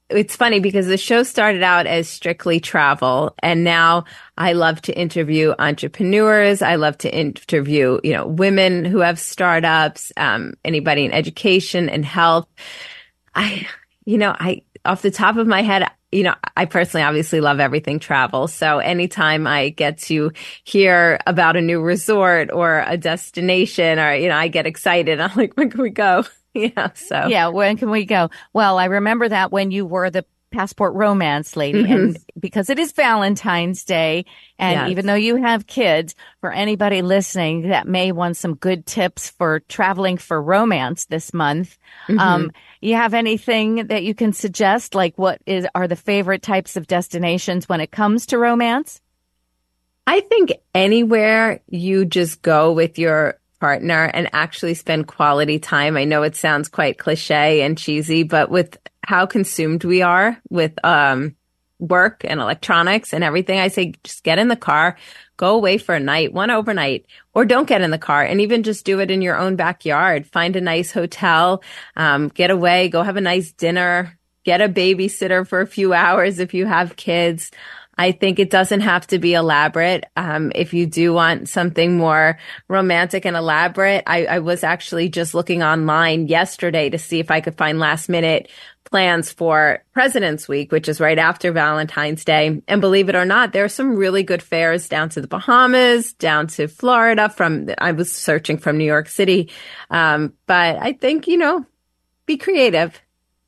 it's 0.09 0.35
funny 0.35 0.59
because 0.59 0.85
the 0.85 0.97
show 0.97 1.23
started 1.23 1.63
out 1.63 1.87
as 1.87 2.07
strictly 2.07 2.59
travel 2.59 3.33
and 3.39 3.63
now 3.63 4.05
I 4.37 4.53
love 4.53 4.79
to 4.83 4.97
interview 4.97 5.53
entrepreneurs. 5.57 6.61
I 6.61 6.75
love 6.75 6.97
to 6.99 7.13
interview, 7.13 7.99
you 8.03 8.13
know, 8.13 8.27
women 8.27 8.85
who 8.85 8.99
have 8.99 9.19
startups, 9.19 10.11
um, 10.15 10.53
anybody 10.63 11.05
in 11.05 11.11
education 11.11 11.89
and 11.89 12.05
health. 12.05 12.47
I, 13.33 13.67
you 14.05 14.17
know, 14.17 14.35
I, 14.37 14.61
off 14.85 15.01
the 15.01 15.11
top 15.11 15.37
of 15.37 15.47
my 15.47 15.63
head, 15.63 15.89
you 16.11 16.23
know, 16.23 16.35
I 16.55 16.65
personally 16.65 17.03
obviously 17.03 17.41
love 17.41 17.59
everything 17.59 17.99
travel. 17.99 18.47
So 18.47 18.79
anytime 18.79 19.47
I 19.47 19.69
get 19.69 19.97
to 20.03 20.31
hear 20.63 21.19
about 21.27 21.57
a 21.57 21.61
new 21.61 21.81
resort 21.81 22.51
or 22.51 22.83
a 22.87 22.95
destination 22.95 23.99
or, 23.99 24.13
you 24.13 24.29
know, 24.29 24.37
I 24.37 24.47
get 24.47 24.65
excited. 24.65 25.19
I'm 25.21 25.35
like, 25.35 25.55
when 25.55 25.69
can 25.69 25.81
we 25.81 25.89
go? 25.89 26.23
yeah. 26.53 26.93
So, 26.93 27.27
yeah. 27.27 27.47
When 27.47 27.77
can 27.77 27.89
we 27.89 28.05
go? 28.05 28.29
Well, 28.53 28.77
I 28.77 28.85
remember 28.85 29.27
that 29.27 29.51
when 29.51 29.71
you 29.71 29.85
were 29.85 30.09
the 30.09 30.25
passport 30.55 30.93
romance 30.93 31.57
lady 31.57 31.83
mm-hmm. 31.83 31.93
and 31.93 32.17
because 32.39 32.69
it 32.69 32.79
is 32.79 32.93
Valentine's 32.93 33.83
Day 33.83 34.25
and 34.57 34.73
yes. 34.73 34.89
even 34.89 35.05
though 35.05 35.13
you 35.13 35.35
have 35.35 35.67
kids 35.67 36.15
for 36.39 36.51
anybody 36.51 37.01
listening 37.01 37.69
that 37.69 37.87
may 37.87 38.13
want 38.13 38.37
some 38.37 38.55
good 38.55 38.85
tips 38.85 39.29
for 39.29 39.59
traveling 39.61 40.17
for 40.17 40.41
romance 40.41 41.05
this 41.05 41.33
month 41.33 41.77
mm-hmm. 42.07 42.19
um, 42.19 42.51
you 42.79 42.95
have 42.95 43.13
anything 43.13 43.87
that 43.87 44.03
you 44.03 44.15
can 44.15 44.31
suggest 44.31 44.95
like 44.95 45.17
what 45.17 45.41
is 45.45 45.67
are 45.75 45.89
the 45.89 45.95
favorite 45.97 46.41
types 46.41 46.77
of 46.77 46.87
destinations 46.87 47.67
when 47.67 47.81
it 47.81 47.91
comes 47.91 48.27
to 48.27 48.37
romance 48.37 49.01
I 50.07 50.21
think 50.21 50.53
anywhere 50.73 51.61
you 51.67 52.05
just 52.05 52.41
go 52.41 52.71
with 52.71 52.97
your 52.97 53.39
partner 53.59 54.05
and 54.13 54.29
actually 54.33 54.75
spend 54.75 55.07
quality 55.07 55.57
time. 55.57 55.97
I 55.97 56.03
know 56.03 56.23
it 56.23 56.35
sounds 56.35 56.69
quite 56.69 56.99
cliche 56.99 57.61
and 57.63 57.77
cheesy, 57.77 58.23
but 58.23 58.51
with 58.51 58.77
how 59.05 59.25
consumed 59.25 59.83
we 59.83 60.01
are 60.01 60.39
with 60.49 60.73
um, 60.83 61.35
work 61.79 62.21
and 62.23 62.39
electronics 62.39 63.13
and 63.13 63.23
everything, 63.23 63.59
I 63.59 63.67
say 63.67 63.93
just 64.03 64.23
get 64.23 64.39
in 64.39 64.47
the 64.47 64.55
car, 64.55 64.97
go 65.37 65.55
away 65.55 65.77
for 65.77 65.93
a 65.95 65.99
night, 65.99 66.33
one 66.33 66.51
overnight, 66.51 67.05
or 67.33 67.45
don't 67.45 67.67
get 67.67 67.81
in 67.81 67.91
the 67.91 67.97
car 67.97 68.23
and 68.23 68.41
even 68.41 68.63
just 68.63 68.85
do 68.85 68.99
it 68.99 69.11
in 69.11 69.21
your 69.21 69.37
own 69.37 69.55
backyard. 69.55 70.25
Find 70.27 70.55
a 70.55 70.61
nice 70.61 70.91
hotel, 70.91 71.63
um, 71.95 72.29
get 72.29 72.51
away, 72.51 72.89
go 72.89 73.03
have 73.03 73.17
a 73.17 73.21
nice 73.21 73.51
dinner, 73.51 74.17
get 74.43 74.61
a 74.61 74.69
babysitter 74.69 75.47
for 75.47 75.61
a 75.61 75.67
few 75.67 75.93
hours 75.93 76.39
if 76.39 76.53
you 76.53 76.65
have 76.65 76.95
kids. 76.95 77.51
I 77.97 78.11
think 78.11 78.39
it 78.39 78.49
doesn't 78.49 78.81
have 78.81 79.07
to 79.07 79.19
be 79.19 79.35
elaborate. 79.35 80.03
Um, 80.17 80.51
if 80.53 80.73
you 80.73 80.85
do 80.85 81.13
want 81.13 81.47
something 81.47 81.97
more 81.97 82.37
romantic 82.67 83.25
and 83.25 83.37
elaborate, 83.37 84.03
I, 84.05 84.25
I 84.25 84.39
was 84.39 84.65
actually 84.65 85.07
just 85.07 85.33
looking 85.33 85.63
online 85.63 86.27
yesterday 86.27 86.89
to 86.89 86.97
see 86.97 87.19
if 87.19 87.31
I 87.31 87.39
could 87.39 87.55
find 87.55 87.79
last 87.79 88.09
minute 88.09 88.49
plans 88.85 89.31
for 89.31 89.83
President's 89.93 90.47
Week, 90.47 90.71
which 90.71 90.87
is 90.87 91.01
right 91.01 91.17
after 91.17 91.51
Valentine's 91.51 92.23
Day. 92.23 92.61
And 92.67 92.81
believe 92.81 93.09
it 93.09 93.15
or 93.15 93.25
not, 93.25 93.51
there 93.51 93.65
are 93.65 93.69
some 93.69 93.95
really 93.95 94.23
good 94.23 94.41
fares 94.41 94.87
down 94.87 95.09
to 95.09 95.21
the 95.21 95.27
Bahamas, 95.27 96.13
down 96.13 96.47
to 96.47 96.67
Florida 96.67 97.29
from, 97.29 97.69
I 97.77 97.91
was 97.91 98.11
searching 98.11 98.57
from 98.57 98.77
New 98.77 98.85
York 98.85 99.09
City. 99.09 99.51
Um, 99.89 100.33
but 100.45 100.77
I 100.77 100.93
think, 100.93 101.27
you 101.27 101.37
know, 101.37 101.65
be 102.25 102.37
creative. 102.37 102.99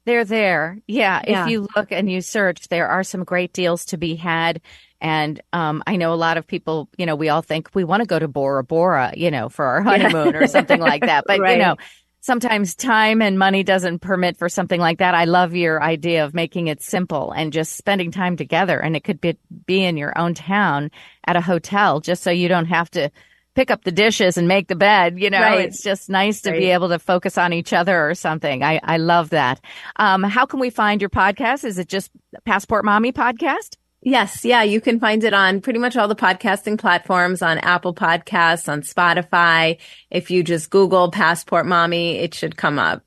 They're 0.05 0.25
there. 0.25 0.79
Yeah, 0.87 1.21
yeah. 1.27 1.43
If 1.43 1.51
you 1.51 1.67
look 1.75 1.91
and 1.91 2.09
you 2.09 2.21
search, 2.21 2.69
there 2.69 2.87
are 2.87 3.03
some 3.03 3.23
great 3.23 3.53
deals 3.53 3.85
to 3.85 3.97
be 3.97 4.15
had. 4.15 4.61
And 4.99 5.41
um, 5.53 5.83
I 5.85 5.97
know 5.97 6.13
a 6.13 6.15
lot 6.15 6.37
of 6.37 6.47
people, 6.47 6.89
you 6.97 7.05
know, 7.05 7.15
we 7.15 7.29
all 7.29 7.41
think 7.41 7.69
we 7.73 7.83
want 7.83 8.01
to 8.01 8.07
go 8.07 8.17
to 8.17 8.27
Bora 8.27 8.63
Bora, 8.63 9.13
you 9.15 9.31
know, 9.31 9.49
for 9.49 9.65
our 9.65 9.81
honeymoon 9.81 10.33
yeah. 10.33 10.39
or 10.39 10.47
something 10.47 10.79
like 10.79 11.01
that. 11.01 11.23
But, 11.27 11.39
right. 11.39 11.57
you 11.57 11.63
know, 11.63 11.75
sometimes 12.21 12.75
time 12.75 13.21
and 13.21 13.39
money 13.39 13.63
doesn't 13.63 13.99
permit 13.99 14.37
for 14.37 14.49
something 14.49 14.79
like 14.79 14.99
that. 14.99 15.15
I 15.15 15.25
love 15.25 15.55
your 15.55 15.81
idea 15.81 16.25
of 16.25 16.33
making 16.33 16.67
it 16.67 16.81
simple 16.81 17.31
and 17.31 17.53
just 17.53 17.77
spending 17.77 18.11
time 18.11 18.35
together. 18.35 18.79
And 18.79 18.95
it 18.95 19.03
could 19.03 19.21
be, 19.21 19.37
be 19.65 19.83
in 19.83 19.97
your 19.97 20.17
own 20.17 20.33
town 20.33 20.91
at 21.25 21.35
a 21.35 21.41
hotel 21.41 21.99
just 21.99 22.23
so 22.23 22.31
you 22.31 22.47
don't 22.47 22.65
have 22.65 22.89
to 22.91 23.11
pick 23.55 23.71
up 23.71 23.83
the 23.83 23.91
dishes 23.91 24.37
and 24.37 24.47
make 24.47 24.67
the 24.67 24.75
bed. 24.75 25.19
You 25.19 25.29
know, 25.29 25.41
right. 25.41 25.61
it's 25.61 25.81
just 25.81 26.09
nice 26.09 26.41
to 26.41 26.51
right. 26.51 26.59
be 26.59 26.65
able 26.67 26.89
to 26.89 26.99
focus 26.99 27.37
on 27.37 27.53
each 27.53 27.73
other 27.73 28.09
or 28.09 28.13
something. 28.13 28.63
I, 28.63 28.79
I 28.83 28.97
love 28.97 29.31
that. 29.31 29.59
Um, 29.95 30.23
how 30.23 30.45
can 30.45 30.59
we 30.59 30.69
find 30.69 31.01
your 31.01 31.09
podcast? 31.09 31.63
Is 31.63 31.79
it 31.79 31.87
just 31.87 32.11
Passport 32.45 32.85
Mommy 32.85 33.11
podcast? 33.11 33.77
Yes. 34.07 34.45
Yeah. 34.45 34.63
You 34.63 34.79
can 34.79 35.01
find 35.01 35.21
it 35.25 35.33
on 35.33 35.59
pretty 35.59 35.79
much 35.79 35.97
all 35.97 36.07
the 36.07 36.15
podcasting 36.15 36.79
platforms 36.79 37.41
on 37.41 37.57
Apple 37.57 37.93
Podcasts, 37.93 38.71
on 38.71 38.81
Spotify. 38.81 39.79
If 40.09 40.31
you 40.31 40.43
just 40.43 40.69
Google 40.69 41.11
Passport 41.11 41.65
Mommy, 41.65 42.15
it 42.15 42.33
should 42.33 42.55
come 42.55 42.79
up. 42.79 43.03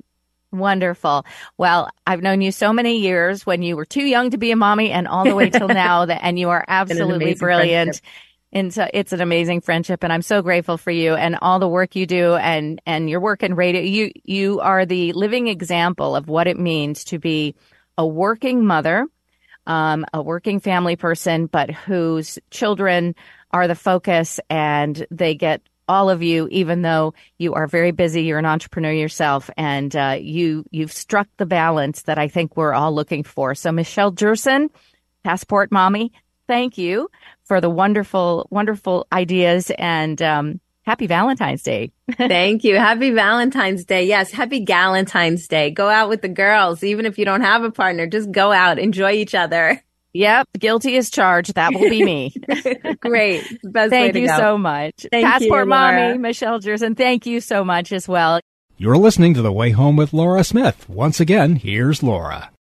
Wonderful. 0.52 1.24
Well, 1.56 1.88
I've 2.06 2.20
known 2.20 2.42
you 2.42 2.52
so 2.52 2.74
many 2.74 2.98
years 2.98 3.46
when 3.46 3.62
you 3.62 3.78
were 3.78 3.86
too 3.86 4.02
young 4.02 4.28
to 4.32 4.36
be 4.36 4.50
a 4.50 4.56
mommy 4.56 4.90
and 4.90 5.08
all 5.08 5.24
the 5.24 5.34
way 5.34 5.48
till 5.48 5.68
now 5.68 6.04
that, 6.04 6.20
and 6.22 6.38
you 6.38 6.50
are 6.50 6.62
absolutely 6.68 7.32
brilliant. 7.32 7.86
Friendship. 7.86 8.04
And 8.52 8.74
so 8.74 8.86
it's 8.92 9.14
an 9.14 9.22
amazing 9.22 9.62
friendship 9.62 10.04
and 10.04 10.12
I'm 10.12 10.20
so 10.20 10.42
grateful 10.42 10.76
for 10.76 10.90
you 10.90 11.14
and 11.14 11.38
all 11.40 11.60
the 11.60 11.68
work 11.68 11.96
you 11.96 12.04
do 12.04 12.34
and, 12.34 12.78
and 12.84 13.08
your 13.08 13.20
work 13.20 13.42
in 13.42 13.54
radio. 13.54 13.80
You, 13.80 14.12
you 14.24 14.60
are 14.60 14.84
the 14.84 15.14
living 15.14 15.46
example 15.46 16.14
of 16.14 16.28
what 16.28 16.46
it 16.46 16.58
means 16.58 17.04
to 17.04 17.18
be 17.18 17.54
a 17.96 18.06
working 18.06 18.66
mother, 18.66 19.06
um, 19.66 20.05
a 20.12 20.23
working 20.23 20.61
family 20.61 20.96
person, 20.96 21.46
but 21.46 21.70
whose 21.70 22.38
children 22.51 23.14
are 23.51 23.68
the 23.68 23.75
focus 23.75 24.40
and 24.49 25.07
they 25.11 25.35
get 25.35 25.62
all 25.88 26.09
of 26.09 26.23
you, 26.23 26.46
even 26.53 26.83
though 26.83 27.14
you 27.37 27.55
are 27.55 27.66
very 27.66 27.90
busy, 27.90 28.23
you're 28.23 28.38
an 28.38 28.46
entrepreneur 28.46 28.92
yourself, 28.92 29.51
and 29.57 29.94
uh, 29.96 30.16
you 30.20 30.64
you've 30.70 30.92
struck 30.92 31.27
the 31.37 31.46
balance 31.46 32.03
that 32.03 32.16
I 32.16 32.29
think 32.29 32.57
we're 32.57 32.73
all 32.73 32.94
looking 32.94 33.25
for. 33.25 33.57
So, 33.57 33.73
Michelle 33.73 34.12
Jerson, 34.12 34.70
Passport 35.25 35.73
Mommy, 35.73 36.12
thank 36.46 36.79
you 36.79 37.11
for 37.42 37.61
the 37.61 37.68
wonderful, 37.68 38.46
wonderful 38.51 39.09
ideas 39.12 39.73
and 39.79 40.23
um, 40.23 40.61
happy 40.90 41.07
Valentine's 41.07 41.62
Day. 41.62 41.92
thank 42.16 42.64
you. 42.64 42.76
Happy 42.76 43.12
Valentine's 43.12 43.85
Day. 43.85 44.07
Yes, 44.07 44.33
happy 44.33 44.64
Galentine's 44.64 45.46
Day. 45.46 45.70
Go 45.70 45.88
out 45.88 46.09
with 46.09 46.20
the 46.20 46.29
girls, 46.29 46.83
even 46.83 47.07
if 47.07 47.16
you 47.16 47.24
don't 47.24 47.42
have 47.42 47.62
a 47.62 47.70
partner. 47.70 48.09
Just 48.09 48.33
go 48.33 48.50
out, 48.50 48.76
enjoy 48.81 49.12
each 49.12 49.33
other. 49.33 49.81
Yep, 50.14 50.48
guilty 50.59 50.96
as 50.96 51.09
charged. 51.09 51.55
That 51.55 51.72
will 51.72 51.88
be 51.88 52.05
me. 52.05 52.35
Great. 53.00 53.44
Best 53.62 53.90
thank 53.90 54.16
you 54.16 54.26
go. 54.26 54.37
so 54.37 54.59
much. 54.59 55.07
Thank 55.12 55.24
Passport 55.24 55.66
you, 55.66 55.68
Mommy, 55.68 56.18
Michelle 56.18 56.59
Jerson, 56.59 56.96
thank 56.96 57.24
you 57.24 57.40
so 57.40 57.64
much 57.64 57.92
as 57.92 58.09
well. 58.09 58.40
You're 58.76 58.96
listening 58.96 59.35
to 59.35 59.42
The 59.42 59.53
Way 59.53 59.70
Home 59.70 59.94
with 59.94 60.12
Laura 60.12 60.42
Smith. 60.42 60.88
Once 60.88 61.20
again, 61.20 61.55
here's 61.55 62.03
Laura. 62.03 62.50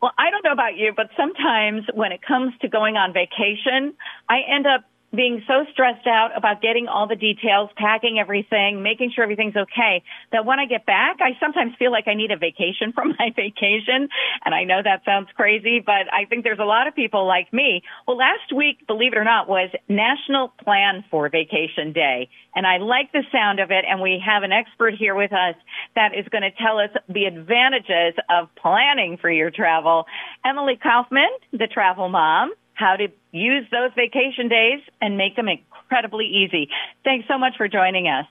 Well, 0.00 0.12
I 0.16 0.30
don't 0.30 0.44
know 0.44 0.52
about 0.52 0.76
you, 0.76 0.92
but 0.94 1.06
sometimes 1.16 1.82
when 1.92 2.12
it 2.12 2.20
comes 2.22 2.52
to 2.60 2.68
going 2.68 2.94
on 2.94 3.12
vacation, 3.12 3.94
I 4.28 4.42
end 4.48 4.66
up 4.66 4.84
being 5.14 5.42
so 5.46 5.64
stressed 5.72 6.06
out 6.06 6.30
about 6.36 6.60
getting 6.60 6.88
all 6.88 7.06
the 7.06 7.16
details, 7.16 7.70
packing 7.76 8.18
everything, 8.18 8.82
making 8.82 9.12
sure 9.14 9.24
everything's 9.24 9.56
okay, 9.56 10.02
that 10.32 10.44
when 10.44 10.58
I 10.58 10.66
get 10.66 10.84
back, 10.84 11.18
I 11.20 11.38
sometimes 11.40 11.74
feel 11.78 11.92
like 11.92 12.08
I 12.08 12.14
need 12.14 12.30
a 12.30 12.36
vacation 12.36 12.92
from 12.94 13.14
my 13.18 13.30
vacation. 13.34 14.08
And 14.44 14.54
I 14.54 14.64
know 14.64 14.80
that 14.82 15.04
sounds 15.04 15.28
crazy, 15.34 15.82
but 15.84 16.12
I 16.12 16.24
think 16.28 16.44
there's 16.44 16.58
a 16.58 16.64
lot 16.64 16.86
of 16.86 16.94
people 16.94 17.26
like 17.26 17.52
me. 17.52 17.82
Well, 18.06 18.16
last 18.16 18.52
week, 18.54 18.86
believe 18.86 19.12
it 19.12 19.18
or 19.18 19.24
not, 19.24 19.48
was 19.48 19.70
National 19.88 20.48
Plan 20.62 21.04
for 21.10 21.28
Vacation 21.28 21.92
Day. 21.92 22.28
And 22.54 22.66
I 22.66 22.78
like 22.78 23.12
the 23.12 23.22
sound 23.30 23.60
of 23.60 23.70
it. 23.70 23.84
And 23.88 24.00
we 24.00 24.22
have 24.24 24.42
an 24.42 24.52
expert 24.52 24.94
here 24.98 25.14
with 25.14 25.32
us 25.32 25.54
that 25.94 26.16
is 26.18 26.26
going 26.28 26.42
to 26.42 26.50
tell 26.50 26.78
us 26.78 26.90
the 27.08 27.24
advantages 27.24 28.14
of 28.30 28.48
planning 28.56 29.18
for 29.20 29.30
your 29.30 29.50
travel. 29.50 30.06
Emily 30.44 30.78
Kaufman, 30.82 31.28
the 31.52 31.66
travel 31.66 32.08
mom 32.08 32.52
how 32.76 32.94
to 32.94 33.08
use 33.36 33.66
those 33.70 33.90
vacation 33.94 34.48
days 34.48 34.80
and 35.00 35.16
make 35.16 35.36
them 35.36 35.48
incredibly 35.48 36.26
easy. 36.26 36.68
Thanks 37.04 37.26
so 37.28 37.38
much 37.38 37.56
for 37.56 37.68
joining 37.68 38.08
us. 38.08 38.26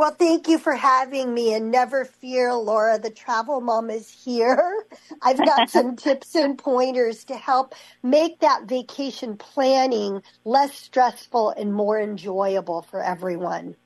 Well, 0.00 0.12
thank 0.12 0.48
you 0.48 0.56
for 0.56 0.74
having 0.74 1.34
me. 1.34 1.52
And 1.52 1.70
never 1.70 2.06
fear, 2.06 2.54
Laura, 2.54 2.98
the 2.98 3.10
travel 3.10 3.60
mom 3.60 3.90
is 3.90 4.08
here. 4.08 4.86
I've 5.22 5.36
got 5.36 5.68
some 5.76 5.94
tips 5.94 6.34
and 6.34 6.56
pointers 6.56 7.24
to 7.24 7.34
help 7.34 7.74
make 8.02 8.40
that 8.40 8.64
vacation 8.64 9.36
planning 9.36 10.22
less 10.46 10.74
stressful 10.74 11.50
and 11.50 11.74
more 11.74 12.00
enjoyable 12.00 12.80
for 12.80 13.02
everyone. 13.02 13.76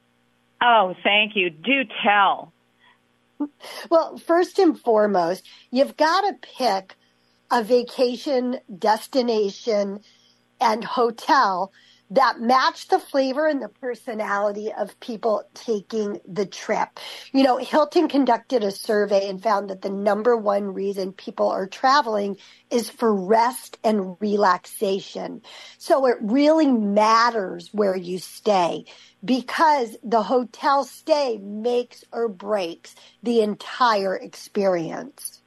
Oh, 0.62 0.94
thank 1.03 1.35
you. 1.35 1.51
Do 1.51 1.83
tell. 2.05 2.53
Well, 3.90 4.16
first 4.18 4.61
and 4.61 4.79
foremost, 4.79 5.44
you've 5.73 5.97
got 5.97 6.20
to 6.20 6.49
pick 6.57 6.94
a 7.51 7.62
vacation 7.62 8.61
destination 8.79 10.01
and 10.60 10.84
hotel 10.84 11.72
that 12.10 12.40
match 12.40 12.88
the 12.88 12.98
flavor 12.98 13.46
and 13.46 13.62
the 13.62 13.68
personality 13.68 14.70
of 14.72 14.98
people 15.00 15.42
taking 15.54 16.20
the 16.28 16.46
trip. 16.46 17.00
You 17.32 17.42
know, 17.42 17.56
Hilton 17.56 18.08
conducted 18.08 18.62
a 18.62 18.70
survey 18.70 19.28
and 19.28 19.42
found 19.42 19.70
that 19.70 19.82
the 19.82 19.90
number 19.90 20.36
one 20.36 20.74
reason 20.74 21.12
people 21.12 21.48
are 21.48 21.66
traveling 21.66 22.36
is 22.70 22.90
for 22.90 23.14
rest 23.14 23.78
and 23.82 24.16
relaxation. 24.20 25.42
So 25.78 26.06
it 26.06 26.18
really 26.20 26.70
matters 26.70 27.70
where 27.72 27.96
you 27.96 28.18
stay 28.18 28.84
because 29.24 29.96
the 30.04 30.22
hotel 30.22 30.84
stay 30.84 31.38
makes 31.38 32.04
or 32.12 32.28
breaks 32.28 32.94
the 33.22 33.40
entire 33.40 34.14
experience. 34.14 35.40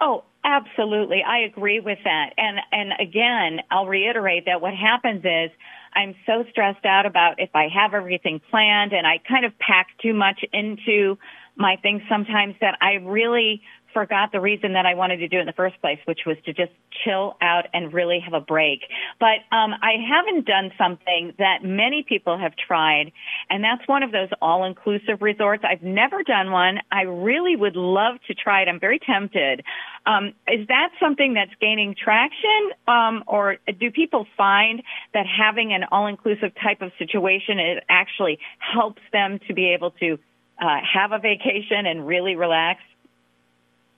Oh, 0.00 0.24
absolutely. 0.44 1.22
I 1.26 1.38
agree 1.40 1.80
with 1.80 1.98
that. 2.04 2.30
And 2.36 2.58
and 2.72 2.92
again, 3.00 3.60
I'll 3.70 3.86
reiterate 3.86 4.44
that 4.46 4.60
what 4.60 4.74
happens 4.74 5.24
is 5.24 5.50
I'm 5.94 6.14
so 6.26 6.44
stressed 6.50 6.84
out 6.84 7.06
about 7.06 7.38
if 7.38 7.50
I 7.54 7.68
have 7.68 7.94
everything 7.94 8.40
planned 8.50 8.92
and 8.92 9.06
I 9.06 9.18
kind 9.28 9.44
of 9.44 9.58
pack 9.58 9.88
too 10.02 10.12
much 10.12 10.44
into 10.52 11.18
my 11.56 11.76
things 11.82 12.02
sometimes 12.08 12.56
that 12.60 12.76
I 12.80 12.94
really 12.94 13.62
forgot 13.94 14.32
the 14.32 14.40
reason 14.40 14.74
that 14.74 14.84
I 14.84 14.94
wanted 14.94 15.18
to 15.18 15.28
do 15.28 15.38
it 15.38 15.40
in 15.40 15.46
the 15.46 15.52
first 15.52 15.80
place, 15.80 15.98
which 16.04 16.20
was 16.26 16.36
to 16.44 16.52
just 16.52 16.72
chill 17.04 17.36
out 17.40 17.66
and 17.72 17.92
really 17.92 18.20
have 18.20 18.34
a 18.34 18.40
break. 18.40 18.80
But 19.18 19.38
um, 19.56 19.72
I 19.80 19.94
haven't 20.06 20.46
done 20.46 20.72
something 20.76 21.32
that 21.38 21.64
many 21.64 22.04
people 22.06 22.36
have 22.36 22.52
tried, 22.56 23.12
and 23.48 23.64
that's 23.64 23.86
one 23.88 24.02
of 24.02 24.12
those 24.12 24.28
all-inclusive 24.42 25.22
resorts. 25.22 25.64
I've 25.66 25.82
never 25.82 26.22
done 26.22 26.50
one. 26.50 26.80
I 26.90 27.02
really 27.02 27.56
would 27.56 27.76
love 27.76 28.16
to 28.26 28.34
try 28.34 28.62
it. 28.62 28.68
I'm 28.68 28.80
very 28.80 28.98
tempted. 28.98 29.64
Um, 30.04 30.34
is 30.48 30.66
that 30.68 30.90
something 31.00 31.34
that's 31.34 31.52
gaining 31.60 31.94
traction, 31.94 32.70
um, 32.86 33.24
or 33.26 33.56
do 33.80 33.90
people 33.90 34.26
find 34.36 34.82
that 35.14 35.24
having 35.26 35.72
an 35.72 35.84
all-inclusive 35.90 36.52
type 36.62 36.82
of 36.82 36.92
situation 36.98 37.58
it 37.58 37.84
actually 37.88 38.38
helps 38.58 39.00
them 39.12 39.38
to 39.46 39.54
be 39.54 39.72
able 39.72 39.92
to 39.92 40.18
uh, 40.60 40.78
have 40.92 41.12
a 41.12 41.18
vacation 41.18 41.86
and 41.86 42.06
really 42.06 42.34
relax? 42.34 42.80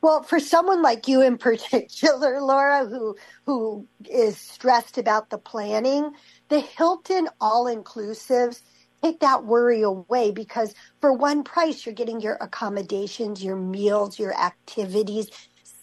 Well, 0.07 0.25
for 0.25 0.40
someone 0.40 0.83
like 0.83 1.09
you 1.09 1.23
in 1.23 1.38
particular, 1.51 2.40
Laura, 2.42 2.87
who 2.87 3.16
who 3.47 3.88
is 4.11 4.38
stressed 4.38 4.99
about 4.99 5.31
the 5.31 5.38
planning, 5.38 6.12
the 6.51 6.61
Hilton 6.61 7.29
all 7.42 7.66
inclusives 7.66 8.62
take 9.03 9.21
that 9.21 9.47
worry 9.47 9.83
away 9.83 10.33
because 10.33 10.75
for 11.03 11.12
one 11.14 11.45
price 11.45 11.87
you're 11.87 11.95
getting 11.97 12.21
your 12.23 12.37
accommodations, 12.40 13.45
your 13.45 13.57
meals, 13.57 14.19
your 14.21 14.35
activities, 14.40 15.31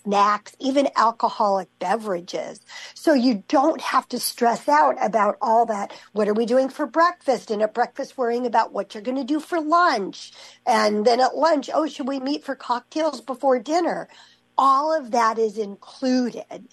snacks, 0.04 0.56
even 0.60 0.90
alcoholic 0.96 1.68
beverages. 1.80 2.60
So 2.94 3.14
you 3.14 3.44
don't 3.48 3.82
have 3.82 4.08
to 4.10 4.20
stress 4.20 4.68
out 4.68 4.96
about 5.04 5.38
all 5.42 5.66
that. 5.68 5.94
What 6.12 6.28
are 6.28 6.34
we 6.34 6.46
doing 6.46 6.70
for 6.70 6.86
breakfast? 6.86 7.52
And 7.52 7.62
at 7.62 7.74
breakfast, 7.74 8.18
worrying 8.18 8.46
about 8.46 8.74
what 8.74 8.94
you're 8.94 9.04
going 9.04 9.18
to 9.18 9.24
do 9.24 9.40
for 9.40 9.60
lunch. 9.60 10.32
And 10.66 11.06
then 11.06 11.20
at 11.20 11.36
lunch, 11.36 11.70
oh, 11.74 11.88
should 11.88 12.08
we 12.08 12.20
meet 12.20 12.44
for 12.44 12.56
cocktails 12.56 13.22
before 13.22 13.60
dinner? 13.60 14.08
All 14.58 14.96
of 14.98 15.12
that 15.12 15.38
is 15.40 15.58
included. 15.58 16.68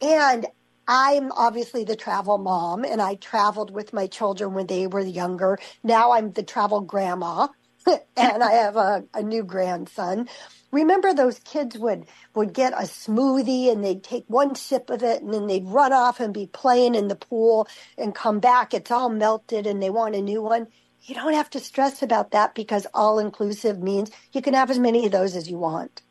And 0.00 0.46
I'm 0.88 1.32
obviously 1.32 1.84
the 1.84 1.96
travel 1.96 2.38
mom 2.38 2.84
and 2.84 3.02
I 3.02 3.16
traveled 3.16 3.72
with 3.72 3.92
my 3.92 4.06
children 4.06 4.54
when 4.54 4.68
they 4.68 4.86
were 4.86 5.00
younger. 5.00 5.58
Now 5.82 6.12
I'm 6.12 6.32
the 6.32 6.44
travel 6.44 6.80
grandma 6.80 7.48
and 8.16 8.42
I 8.42 8.52
have 8.52 8.76
a, 8.76 9.04
a 9.14 9.22
new 9.22 9.42
grandson 9.44 10.28
remember 10.72 11.14
those 11.14 11.38
kids 11.40 11.78
would 11.78 12.06
would 12.34 12.52
get 12.52 12.72
a 12.72 12.84
smoothie 12.84 13.70
and 13.70 13.84
they'd 13.84 14.02
take 14.04 14.24
one 14.28 14.54
sip 14.54 14.90
of 14.90 15.02
it 15.02 15.22
and 15.22 15.32
then 15.32 15.46
they'd 15.46 15.66
run 15.66 15.92
off 15.92 16.20
and 16.20 16.34
be 16.34 16.46
playing 16.46 16.94
in 16.94 17.08
the 17.08 17.16
pool 17.16 17.68
and 17.96 18.14
come 18.14 18.40
back 18.40 18.74
it's 18.74 18.90
all 18.90 19.08
melted 19.08 19.66
and 19.66 19.82
they 19.82 19.90
want 19.90 20.14
a 20.14 20.22
new 20.22 20.42
one 20.42 20.66
you 21.02 21.14
don't 21.14 21.34
have 21.34 21.50
to 21.50 21.60
stress 21.60 22.02
about 22.02 22.32
that 22.32 22.54
because 22.54 22.86
all 22.92 23.18
inclusive 23.18 23.78
means 23.80 24.10
you 24.32 24.42
can 24.42 24.54
have 24.54 24.70
as 24.70 24.78
many 24.78 25.06
of 25.06 25.12
those 25.12 25.36
as 25.36 25.48
you 25.48 25.56
want 25.58 26.02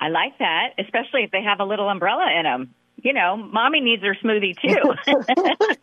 i 0.00 0.08
like 0.08 0.38
that 0.38 0.68
especially 0.78 1.24
if 1.24 1.30
they 1.30 1.42
have 1.42 1.60
a 1.60 1.64
little 1.64 1.88
umbrella 1.88 2.28
in 2.38 2.44
them 2.44 2.74
you 3.02 3.12
know, 3.12 3.36
mommy 3.36 3.80
needs 3.80 4.02
her 4.02 4.16
smoothie 4.22 4.54
too. 4.60 4.94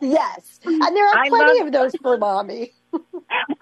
yes. 0.00 0.58
And 0.64 0.96
there 0.96 1.06
are 1.06 1.16
I 1.16 1.28
plenty 1.28 1.58
love- 1.58 1.66
of 1.66 1.72
those 1.72 1.94
for 1.96 2.16
mommy. 2.16 2.72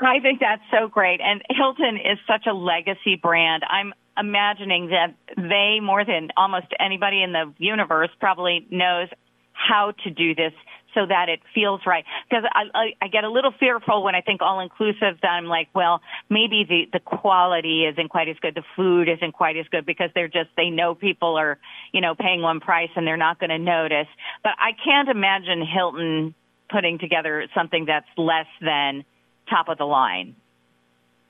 I 0.00 0.20
think 0.20 0.40
that's 0.40 0.62
so 0.70 0.88
great. 0.88 1.20
And 1.20 1.42
Hilton 1.50 1.96
is 1.96 2.18
such 2.26 2.46
a 2.46 2.52
legacy 2.52 3.16
brand. 3.20 3.62
I'm 3.68 3.92
imagining 4.18 4.88
that 4.88 5.14
they, 5.36 5.78
more 5.82 6.04
than 6.04 6.28
almost 6.36 6.66
anybody 6.80 7.22
in 7.22 7.32
the 7.32 7.52
universe, 7.58 8.10
probably 8.20 8.66
knows 8.70 9.08
how 9.52 9.92
to 10.04 10.10
do 10.10 10.34
this 10.34 10.52
so 10.94 11.06
that 11.06 11.28
it 11.28 11.40
feels 11.54 11.80
right. 11.86 12.04
Because 12.28 12.44
I, 12.52 12.62
I, 12.74 12.86
I 13.02 13.08
get 13.08 13.24
a 13.24 13.30
little 13.30 13.52
fearful 13.58 14.02
when 14.02 14.14
I 14.14 14.20
think 14.20 14.40
all 14.40 14.60
inclusive. 14.60 15.20
That 15.22 15.28
I'm 15.28 15.46
like, 15.46 15.68
well, 15.74 16.00
maybe 16.30 16.64
the 16.68 16.88
the 16.92 17.00
quality 17.00 17.84
isn't 17.84 18.08
quite 18.08 18.28
as 18.28 18.36
good, 18.40 18.54
the 18.54 18.64
food 18.76 19.08
isn't 19.08 19.32
quite 19.32 19.56
as 19.56 19.66
good 19.70 19.84
because 19.84 20.10
they're 20.14 20.28
just 20.28 20.50
they 20.56 20.70
know 20.70 20.94
people 20.94 21.36
are 21.36 21.58
you 21.92 22.00
know 22.00 22.14
paying 22.14 22.40
one 22.40 22.60
price 22.60 22.90
and 22.96 23.06
they're 23.06 23.16
not 23.16 23.38
going 23.38 23.50
to 23.50 23.58
notice. 23.58 24.08
But 24.42 24.52
I 24.58 24.70
can't 24.82 25.08
imagine 25.08 25.64
Hilton 25.66 26.34
putting 26.70 26.98
together 26.98 27.46
something 27.54 27.86
that's 27.86 28.08
less 28.16 28.46
than 28.60 29.04
top 29.48 29.68
of 29.68 29.78
the 29.78 29.84
line. 29.84 30.36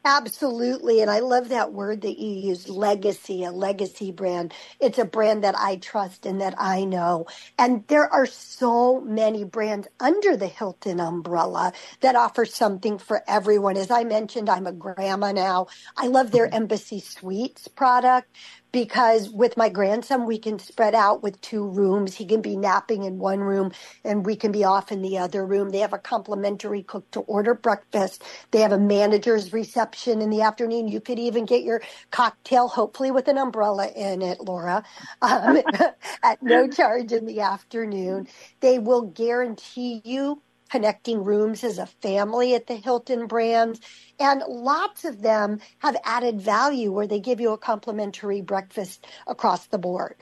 Absolutely. 0.04 1.02
And 1.02 1.10
I 1.10 1.18
love 1.18 1.50
that 1.50 1.74
word 1.74 2.00
that 2.00 2.18
you 2.18 2.30
use, 2.30 2.68
legacy, 2.68 3.44
a 3.44 3.50
legacy 3.50 4.10
brand. 4.10 4.54
It's 4.80 4.98
a 4.98 5.04
brand 5.04 5.44
that 5.44 5.54
I 5.58 5.76
trust 5.76 6.24
and 6.24 6.40
that 6.40 6.54
I 6.56 6.84
know. 6.84 7.26
And 7.58 7.84
there 7.88 8.10
are 8.10 8.24
so 8.24 9.02
many 9.02 9.44
brands 9.44 9.86
under 10.00 10.34
the 10.34 10.46
Hilton 10.46 10.98
umbrella 10.98 11.74
that 12.00 12.16
offer 12.16 12.46
something 12.46 12.96
for 12.96 13.22
everyone. 13.28 13.76
As 13.76 13.90
I 13.90 14.04
mentioned, 14.04 14.48
I'm 14.48 14.66
a 14.66 14.72
grandma 14.72 15.32
now. 15.32 15.66
I 15.96 16.06
love 16.06 16.30
their 16.30 16.46
mm-hmm. 16.46 16.56
Embassy 16.56 17.00
Suites 17.00 17.68
product 17.68 18.34
because 18.72 19.30
with 19.30 19.56
my 19.56 19.68
grandson, 19.68 20.26
we 20.26 20.38
can 20.38 20.58
spread 20.58 20.94
out 20.94 21.22
with 21.22 21.40
two 21.40 21.66
rooms. 21.68 22.16
He 22.16 22.26
can 22.26 22.42
be 22.42 22.56
napping 22.56 23.04
in 23.04 23.18
one 23.18 23.40
room 23.40 23.72
and 24.04 24.26
we 24.26 24.36
can 24.36 24.52
be 24.52 24.64
off 24.64 24.92
in 24.92 25.02
the 25.02 25.18
other 25.18 25.46
room. 25.46 25.70
They 25.70 25.80
have 25.80 25.92
a 25.94 25.98
complimentary 25.98 26.82
cook 26.82 27.10
to 27.12 27.20
order 27.22 27.54
breakfast. 27.54 28.24
They 28.52 28.60
have 28.60 28.72
a 28.72 28.78
manager's 28.78 29.52
reception 29.52 30.22
in 30.22 30.30
the 30.30 30.42
afternoon. 30.42 30.88
You 30.88 31.00
could 31.00 31.18
even 31.18 31.46
get 31.46 31.64
your 31.64 31.82
cocktail, 32.12 32.68
hopefully 32.68 33.10
with 33.10 33.28
an 33.28 33.38
umbrella 33.38 33.88
in 33.96 34.22
it, 34.22 34.40
Laura, 34.40 34.84
um, 35.22 35.58
at 36.24 36.42
no 36.42 36.68
charge 36.68 37.12
in 37.12 37.26
the 37.26 37.40
afternoon. 37.40 38.28
They 38.60 38.78
will 38.78 39.02
guarantee 39.02 40.02
you 40.04 40.42
connecting 40.70 41.24
rooms 41.24 41.64
as 41.64 41.78
a 41.78 41.86
family 41.86 42.54
at 42.54 42.66
the 42.66 42.76
Hilton 42.76 43.26
brand. 43.26 43.80
And 44.20 44.42
lots 44.48 45.04
of 45.04 45.22
them 45.22 45.60
have 45.78 45.96
added 46.04 46.40
value 46.40 46.92
where 46.92 47.06
they 47.06 47.20
give 47.20 47.40
you 47.40 47.52
a 47.52 47.58
complimentary 47.58 48.40
breakfast 48.40 49.06
across 49.26 49.66
the 49.66 49.78
board. 49.78 50.16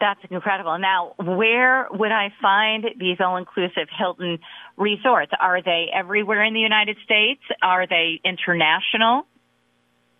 That's 0.00 0.20
incredible. 0.30 0.78
Now, 0.78 1.12
where 1.18 1.86
would 1.90 2.10
I 2.10 2.32
find 2.40 2.86
these 2.98 3.18
all 3.20 3.36
inclusive 3.36 3.88
Hilton 3.96 4.38
resorts? 4.76 5.32
Are 5.38 5.62
they 5.62 5.88
everywhere 5.94 6.42
in 6.42 6.54
the 6.54 6.60
United 6.60 6.96
States? 7.04 7.42
Are 7.62 7.86
they 7.86 8.20
international? 8.24 9.26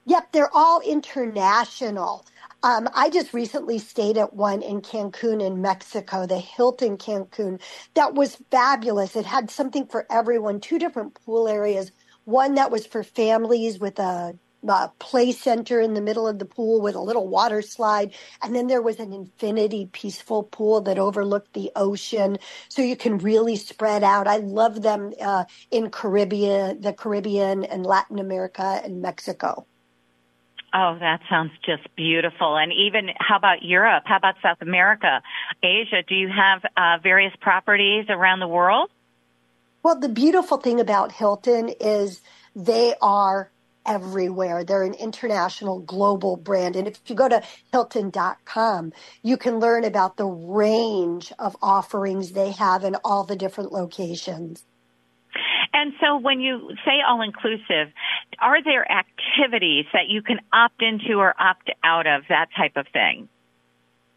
Yep, 0.06 0.32
they're 0.32 0.54
all 0.54 0.80
international. 0.80 2.24
Um, 2.62 2.90
I 2.94 3.10
just 3.10 3.34
recently 3.34 3.78
stayed 3.78 4.18
at 4.18 4.34
one 4.34 4.62
in 4.62 4.82
Cancun 4.82 5.42
in 5.42 5.62
Mexico, 5.62 6.26
the 6.26 6.38
Hilton 6.40 6.98
Cancun. 6.98 7.62
That 7.94 8.14
was 8.16 8.36
fabulous. 8.52 9.16
It 9.16 9.26
had 9.26 9.50
something 9.50 9.86
for 9.86 10.06
everyone, 10.12 10.60
two 10.60 10.78
different 10.78 11.14
pool 11.14 11.48
areas. 11.48 11.92
One 12.26 12.56
that 12.56 12.70
was 12.70 12.86
for 12.86 13.02
families 13.02 13.80
with 13.80 13.98
a, 13.98 14.38
a 14.68 14.92
play 15.00 15.32
center 15.32 15.80
in 15.80 15.94
the 15.94 16.02
middle 16.02 16.28
of 16.28 16.38
the 16.38 16.44
pool 16.44 16.82
with 16.82 16.96
a 16.96 17.00
little 17.00 17.28
water 17.30 17.62
slide. 17.62 18.14
And 18.42 18.54
then 18.54 18.68
there 18.68 18.82
was 18.82 19.00
an 19.00 19.14
infinity 19.14 19.88
peaceful 19.94 20.44
pool 20.44 20.82
that 20.82 21.00
overlooked 21.00 21.54
the 21.54 21.72
ocean. 21.78 22.38
So 22.68 22.82
you 22.82 22.98
can 22.98 23.20
really 23.20 23.56
spread 23.56 24.04
out. 24.04 24.28
I 24.28 24.38
love 24.38 24.82
them 24.82 25.14
uh, 25.22 25.46
in 25.72 25.90
Caribbean, 25.90 26.82
the 26.82 26.92
Caribbean 26.92 27.64
and 27.64 27.86
Latin 27.86 28.20
America 28.20 28.82
and 28.84 29.02
Mexico. 29.02 29.66
Oh, 30.72 30.96
that 31.00 31.20
sounds 31.28 31.50
just 31.64 31.82
beautiful. 31.96 32.56
And 32.56 32.72
even 32.72 33.08
how 33.18 33.36
about 33.36 33.62
Europe? 33.62 34.04
How 34.06 34.16
about 34.16 34.36
South 34.40 34.58
America, 34.60 35.20
Asia? 35.62 36.02
Do 36.06 36.14
you 36.14 36.28
have 36.28 36.62
uh, 36.76 37.02
various 37.02 37.32
properties 37.40 38.06
around 38.08 38.38
the 38.38 38.48
world? 38.48 38.88
Well, 39.82 39.98
the 39.98 40.08
beautiful 40.08 40.58
thing 40.58 40.78
about 40.78 41.10
Hilton 41.10 41.70
is 41.80 42.20
they 42.54 42.94
are 43.02 43.50
everywhere. 43.84 44.62
They're 44.62 44.84
an 44.84 44.94
international 44.94 45.80
global 45.80 46.36
brand. 46.36 46.76
And 46.76 46.86
if 46.86 47.00
you 47.06 47.16
go 47.16 47.28
to 47.28 47.42
hilton.com, 47.72 48.92
you 49.22 49.36
can 49.36 49.58
learn 49.58 49.84
about 49.84 50.16
the 50.18 50.26
range 50.26 51.32
of 51.38 51.56
offerings 51.62 52.32
they 52.32 52.52
have 52.52 52.84
in 52.84 52.94
all 53.04 53.24
the 53.24 53.36
different 53.36 53.72
locations. 53.72 54.64
And 55.72 55.92
so 56.00 56.18
when 56.18 56.40
you 56.40 56.70
say 56.84 57.00
all 57.06 57.22
inclusive, 57.22 57.92
are 58.40 58.62
there 58.62 58.90
activities 58.90 59.86
that 59.92 60.08
you 60.08 60.22
can 60.22 60.38
opt 60.52 60.82
into 60.82 61.14
or 61.14 61.34
opt 61.38 61.70
out 61.84 62.06
of, 62.06 62.22
that 62.28 62.48
type 62.56 62.76
of 62.76 62.86
thing? 62.92 63.28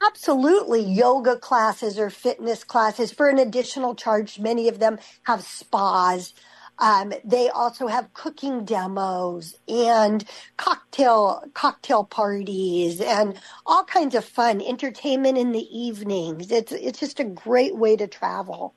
Absolutely. 0.06 0.82
Yoga 0.82 1.38
classes 1.38 1.98
or 1.98 2.10
fitness 2.10 2.64
classes 2.64 3.12
for 3.12 3.30
an 3.30 3.38
additional 3.38 3.96
charge. 3.96 4.40
Many 4.40 4.68
of 4.68 4.80
them 4.80 4.98
have 5.24 5.44
spas. 5.44 6.34
Um, 6.80 7.14
they 7.24 7.50
also 7.50 7.88
have 7.88 8.14
cooking 8.14 8.66
demos 8.66 9.56
and 9.68 10.26
cocktail 10.58 11.44
cocktail 11.54 12.04
parties 12.04 13.00
and 13.00 13.40
all 13.66 13.84
kinds 13.84 14.16
of 14.16 14.26
fun 14.26 14.60
entertainment 14.60 15.38
in 15.38 15.52
the 15.52 15.68
evenings. 15.72 16.52
It's 16.52 16.72
it's 16.72 17.00
just 17.00 17.20
a 17.20 17.26
great 17.26 17.78
way 17.78 17.96
to 17.96 18.08
travel. 18.08 18.74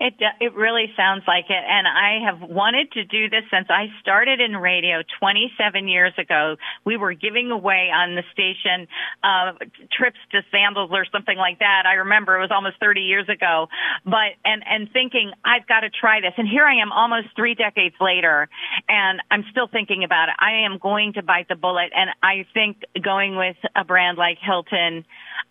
It 0.00 0.14
it 0.40 0.54
really 0.54 0.92
sounds 0.96 1.24
like 1.26 1.46
it, 1.48 1.64
and 1.64 1.86
I 1.86 2.24
have 2.26 2.48
wanted 2.48 2.92
to 2.92 3.04
do 3.04 3.30
this 3.30 3.44
since 3.50 3.66
I 3.70 3.86
started 4.00 4.40
in 4.40 4.56
radio 4.56 5.02
27 5.20 5.88
years 5.88 6.12
ago. 6.18 6.56
We 6.84 6.96
were 6.96 7.14
giving 7.14 7.50
away 7.50 7.90
on 7.94 8.14
the 8.14 8.22
station 8.32 8.88
uh, 9.22 9.52
trips 9.92 10.18
to 10.32 10.42
sandals 10.50 10.90
or 10.92 11.06
something 11.10 11.36
like 11.36 11.60
that. 11.60 11.84
I 11.86 11.94
remember 12.04 12.36
it 12.36 12.40
was 12.40 12.50
almost 12.50 12.76
30 12.80 13.00
years 13.00 13.28
ago, 13.28 13.68
but 14.04 14.36
and 14.44 14.62
and 14.66 14.90
thinking 14.92 15.32
I've 15.44 15.66
got 15.66 15.80
to 15.80 15.90
try 15.90 16.20
this, 16.20 16.34
and 16.36 16.48
here 16.48 16.64
I 16.64 16.82
am 16.82 16.92
almost 16.92 17.28
three 17.34 17.54
decades 17.54 17.96
later, 18.00 18.48
and 18.88 19.22
I'm 19.30 19.44
still 19.50 19.68
thinking 19.68 20.04
about 20.04 20.28
it. 20.28 20.36
I 20.38 20.66
am 20.66 20.78
going 20.78 21.14
to 21.14 21.22
bite 21.22 21.48
the 21.48 21.56
bullet, 21.56 21.92
and 21.96 22.10
I 22.22 22.44
think 22.52 22.84
going 23.02 23.36
with 23.36 23.56
a 23.74 23.84
brand 23.84 24.18
like 24.18 24.38
Hilton 24.44 25.04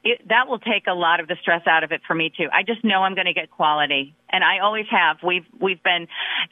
it, 0.03 0.21
that 0.29 0.47
will 0.47 0.59
take 0.59 0.87
a 0.87 0.93
lot 0.93 1.19
of 1.19 1.27
the 1.27 1.35
stress 1.41 1.65
out 1.67 1.83
of 1.83 1.91
it 1.91 2.01
for 2.07 2.13
me 2.13 2.31
too. 2.35 2.47
I 2.53 2.63
just 2.63 2.83
know 2.83 3.01
I'm 3.03 3.15
going 3.15 3.25
to 3.25 3.33
get 3.33 3.49
quality, 3.49 4.13
and 4.29 4.43
I 4.43 4.59
always 4.59 4.85
have. 4.91 5.17
We've 5.25 5.45
we've 5.59 5.81
been 5.81 6.07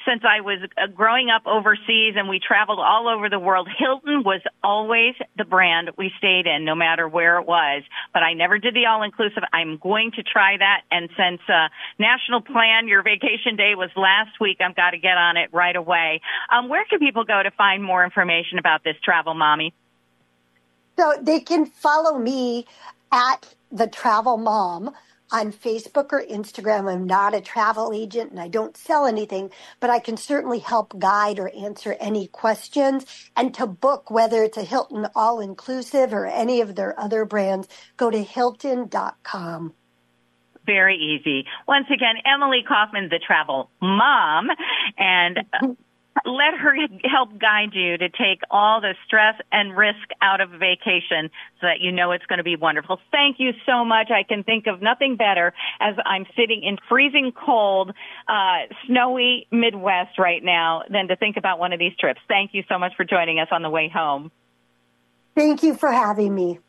since 0.07 0.23
I 0.27 0.41
was 0.41 0.59
uh, 0.77 0.87
growing 0.87 1.29
up 1.29 1.45
overseas, 1.45 2.15
and 2.17 2.27
we 2.27 2.39
traveled 2.39 2.79
all 2.79 3.07
over 3.07 3.29
the 3.29 3.39
world. 3.39 3.69
Hilton 3.77 4.23
was 4.23 4.41
always 4.63 5.13
the 5.37 5.45
brand 5.45 5.91
we 5.97 6.11
stayed 6.17 6.47
in, 6.47 6.65
no 6.65 6.73
matter 6.75 7.07
where 7.07 7.37
it 7.39 7.47
was. 7.47 7.83
But 8.13 8.23
I 8.23 8.33
never 8.33 8.57
did 8.57 8.73
the 8.73 8.87
all 8.87 9.03
inclusive. 9.03 9.43
I'm 9.53 9.77
going 9.77 10.11
to 10.15 10.23
try 10.23 10.57
that, 10.57 10.81
and 10.91 11.09
since 11.15 11.41
uh, 11.47 11.69
National 11.99 12.41
Plan 12.41 12.87
Your 12.87 13.03
Vacation 13.03 13.55
Day 13.55 13.75
was 13.75 13.89
last 13.95 14.39
week, 14.41 14.57
I've 14.61 14.75
got 14.75 14.91
to 14.91 14.97
get 14.97 15.17
on 15.17 15.37
it 15.37 15.53
right 15.53 15.75
away. 15.75 16.21
Um, 16.51 16.69
where 16.69 16.85
can 16.85 16.99
people 16.99 17.23
go 17.23 17.41
to 17.43 17.51
find 17.51 17.83
more 17.83 18.03
information 18.03 18.57
about 18.57 18.83
this 18.83 18.95
travel, 19.03 19.33
mommy? 19.35 19.73
So 20.97 21.13
they 21.21 21.39
can 21.39 21.65
follow 21.65 22.17
me 22.17 22.65
at 23.13 23.53
the 23.71 23.87
travel 23.87 24.37
mom 24.37 24.91
on 25.31 25.51
Facebook 25.53 26.11
or 26.11 26.23
Instagram. 26.23 26.91
I'm 26.91 27.05
not 27.05 27.35
a 27.35 27.41
travel 27.41 27.91
agent 27.93 28.31
and 28.31 28.39
I 28.39 28.47
don't 28.47 28.75
sell 28.75 29.05
anything, 29.05 29.51
but 29.79 29.89
I 29.89 29.99
can 29.99 30.17
certainly 30.17 30.59
help 30.59 30.97
guide 30.99 31.39
or 31.39 31.49
answer 31.55 31.95
any 31.99 32.27
questions. 32.27 33.05
And 33.35 33.53
to 33.53 33.67
book, 33.67 34.09
whether 34.09 34.43
it's 34.43 34.57
a 34.57 34.63
Hilton 34.63 35.07
all 35.15 35.39
inclusive 35.39 36.13
or 36.13 36.25
any 36.25 36.59
of 36.59 36.75
their 36.75 36.99
other 36.99 37.23
brands, 37.23 37.67
go 37.97 38.09
to 38.09 38.21
hilton.com 38.21 39.73
very 40.65 40.95
easy. 40.95 41.45
Once 41.67 41.87
again, 41.93 42.15
Emily 42.25 42.63
Kaufman, 42.65 43.09
the 43.09 43.19
travel 43.19 43.69
mom, 43.81 44.47
and 44.97 45.39
let 46.25 46.53
her 46.59 46.75
help 47.03 47.39
guide 47.39 47.73
you 47.73 47.97
to 47.97 48.09
take 48.09 48.41
all 48.51 48.81
the 48.81 48.93
stress 49.05 49.35
and 49.51 49.75
risk 49.75 50.07
out 50.21 50.41
of 50.41 50.53
a 50.53 50.57
vacation 50.57 51.29
so 51.59 51.67
that 51.67 51.81
you 51.81 51.91
know 51.91 52.11
it's 52.11 52.25
going 52.27 52.37
to 52.37 52.43
be 52.43 52.55
wonderful. 52.55 52.99
Thank 53.11 53.37
you 53.39 53.51
so 53.65 53.83
much. 53.83 54.11
I 54.11 54.23
can 54.23 54.43
think 54.43 54.67
of 54.67 54.81
nothing 54.81 55.15
better 55.15 55.53
as 55.79 55.95
I'm 56.05 56.25
sitting 56.35 56.63
in 56.63 56.77
freezing 56.87 57.31
cold, 57.33 57.91
uh, 58.27 58.73
snowy 58.87 59.47
Midwest 59.51 60.19
right 60.19 60.43
now 60.43 60.83
than 60.89 61.07
to 61.07 61.15
think 61.15 61.37
about 61.37 61.59
one 61.59 61.73
of 61.73 61.79
these 61.79 61.95
trips. 61.99 62.19
Thank 62.27 62.53
you 62.53 62.63
so 62.69 62.77
much 62.77 62.93
for 62.95 63.03
joining 63.03 63.39
us 63.39 63.47
on 63.51 63.63
the 63.63 63.69
way 63.69 63.89
home. 63.93 64.31
Thank 65.35 65.63
you 65.63 65.73
for 65.73 65.91
having 65.91 66.33
me. 66.33 66.59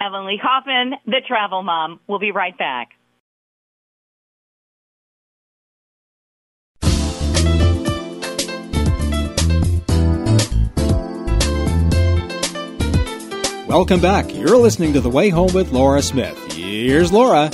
Emily 0.00 0.38
Kaufman, 0.42 0.94
the 1.06 1.22
travel 1.26 1.62
mom. 1.62 2.00
We'll 2.06 2.18
be 2.18 2.32
right 2.32 2.56
back. 2.56 2.90
Welcome 13.74 14.00
back. 14.00 14.32
You're 14.32 14.56
listening 14.56 14.92
to 14.92 15.00
The 15.00 15.10
Way 15.10 15.30
Home 15.30 15.52
with 15.52 15.72
Laura 15.72 16.00
Smith. 16.00 16.38
Here's 16.52 17.10
Laura. 17.10 17.50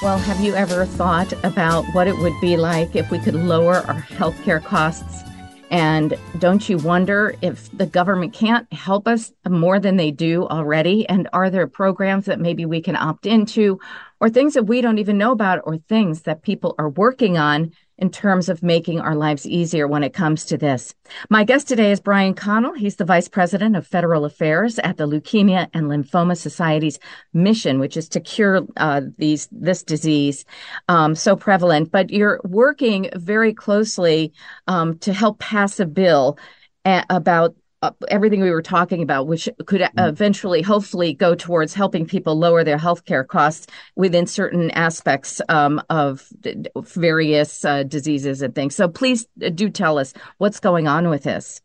Well, 0.00 0.16
have 0.16 0.38
you 0.38 0.54
ever 0.54 0.86
thought 0.86 1.32
about 1.44 1.84
what 1.86 2.06
it 2.06 2.16
would 2.18 2.40
be 2.40 2.56
like 2.56 2.94
if 2.94 3.10
we 3.10 3.18
could 3.18 3.34
lower 3.34 3.78
our 3.78 4.00
healthcare 4.02 4.62
costs? 4.62 5.24
And 5.72 6.16
don't 6.38 6.68
you 6.68 6.78
wonder 6.78 7.34
if 7.42 7.68
the 7.76 7.86
government 7.86 8.32
can't 8.32 8.72
help 8.72 9.08
us 9.08 9.32
more 9.48 9.80
than 9.80 9.96
they 9.96 10.12
do 10.12 10.46
already? 10.46 11.04
And 11.08 11.28
are 11.32 11.50
there 11.50 11.66
programs 11.66 12.26
that 12.26 12.38
maybe 12.38 12.64
we 12.64 12.80
can 12.80 12.94
opt 12.94 13.26
into 13.26 13.80
or 14.20 14.30
things 14.30 14.54
that 14.54 14.68
we 14.68 14.82
don't 14.82 14.98
even 14.98 15.18
know 15.18 15.32
about 15.32 15.62
or 15.64 15.78
things 15.78 16.22
that 16.22 16.42
people 16.42 16.76
are 16.78 16.90
working 16.90 17.36
on 17.36 17.72
in 17.98 18.10
terms 18.10 18.48
of 18.48 18.62
making 18.62 19.00
our 19.00 19.14
lives 19.14 19.46
easier 19.46 19.88
when 19.88 20.02
it 20.02 20.12
comes 20.12 20.44
to 20.46 20.58
this. 20.58 20.94
My 21.30 21.44
guest 21.44 21.68
today 21.68 21.92
is 21.92 22.00
Brian 22.00 22.34
Connell. 22.34 22.74
He's 22.74 22.96
the 22.96 23.04
Vice 23.04 23.28
President 23.28 23.76
of 23.76 23.86
Federal 23.86 24.24
Affairs 24.24 24.78
at 24.80 24.96
the 24.96 25.06
Leukemia 25.06 25.68
and 25.72 25.86
Lymphoma 25.86 26.36
Society's 26.36 26.98
mission, 27.32 27.78
which 27.78 27.96
is 27.96 28.08
to 28.10 28.20
cure 28.20 28.66
uh, 28.76 29.02
these 29.18 29.48
this 29.50 29.82
disease 29.82 30.44
um, 30.88 31.14
so 31.14 31.36
prevalent. 31.36 31.90
But 31.90 32.10
you're 32.10 32.40
working 32.44 33.10
very 33.14 33.54
closely 33.54 34.32
um, 34.66 34.98
to 34.98 35.12
help 35.12 35.38
pass 35.38 35.80
a 35.80 35.86
bill 35.86 36.38
a- 36.84 37.04
about 37.08 37.50
uh, 37.50 37.60
everything 38.08 38.40
we 38.40 38.50
were 38.50 38.62
talking 38.62 39.02
about, 39.02 39.26
which 39.26 39.48
could 39.66 39.80
mm-hmm. 39.80 39.98
eventually, 39.98 40.62
hopefully, 40.62 41.14
go 41.14 41.34
towards 41.34 41.74
helping 41.74 42.06
people 42.06 42.38
lower 42.38 42.64
their 42.64 42.78
healthcare 42.78 43.26
costs 43.26 43.66
within 43.94 44.26
certain 44.26 44.70
aspects 44.72 45.40
um, 45.48 45.82
of 45.90 46.28
various 46.76 47.64
uh, 47.64 47.82
diseases 47.82 48.42
and 48.42 48.54
things. 48.54 48.74
So 48.74 48.88
please 48.88 49.26
uh, 49.44 49.50
do 49.50 49.70
tell 49.70 49.98
us 49.98 50.14
what's 50.38 50.60
going 50.60 50.88
on 50.88 51.08
with 51.08 51.24
this. 51.24 51.60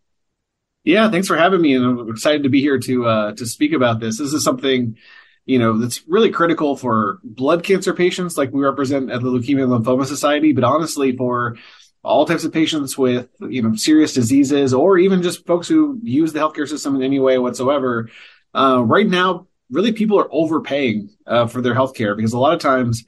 Yeah, 0.83 1.11
thanks 1.11 1.27
for 1.27 1.37
having 1.37 1.61
me, 1.61 1.75
and 1.75 1.85
I'm 1.85 2.09
excited 2.09 2.43
to 2.43 2.49
be 2.49 2.59
here 2.59 2.79
to 2.79 3.05
uh, 3.05 3.31
to 3.35 3.45
speak 3.45 3.73
about 3.73 3.99
this. 3.99 4.17
This 4.17 4.33
is 4.33 4.43
something 4.43 4.97
you 5.45 5.59
know 5.59 5.77
that's 5.77 6.07
really 6.07 6.31
critical 6.31 6.75
for 6.75 7.19
blood 7.23 7.63
cancer 7.63 7.93
patients, 7.93 8.37
like 8.37 8.51
we 8.51 8.61
represent 8.61 9.11
at 9.11 9.21
the 9.21 9.29
Leukemia 9.29 9.63
and 9.63 9.85
Lymphoma 9.85 10.05
Society, 10.05 10.53
but 10.53 10.63
honestly 10.63 11.15
for 11.15 11.57
all 12.03 12.25
types 12.25 12.43
of 12.43 12.51
patients 12.51 12.97
with 12.97 13.29
you 13.39 13.61
know 13.61 13.75
serious 13.75 14.13
diseases 14.13 14.73
or 14.73 14.97
even 14.97 15.21
just 15.21 15.45
folks 15.45 15.67
who 15.67 15.99
use 16.03 16.33
the 16.33 16.39
healthcare 16.39 16.67
system 16.67 16.95
in 16.95 17.03
any 17.03 17.19
way 17.19 17.37
whatsoever 17.37 18.09
uh, 18.55 18.81
right 18.83 19.07
now 19.07 19.47
really 19.69 19.93
people 19.93 20.19
are 20.19 20.27
overpaying 20.31 21.09
uh, 21.27 21.47
for 21.47 21.61
their 21.61 21.75
healthcare 21.75 22.15
because 22.15 22.33
a 22.33 22.39
lot 22.39 22.53
of 22.53 22.59
times 22.59 23.05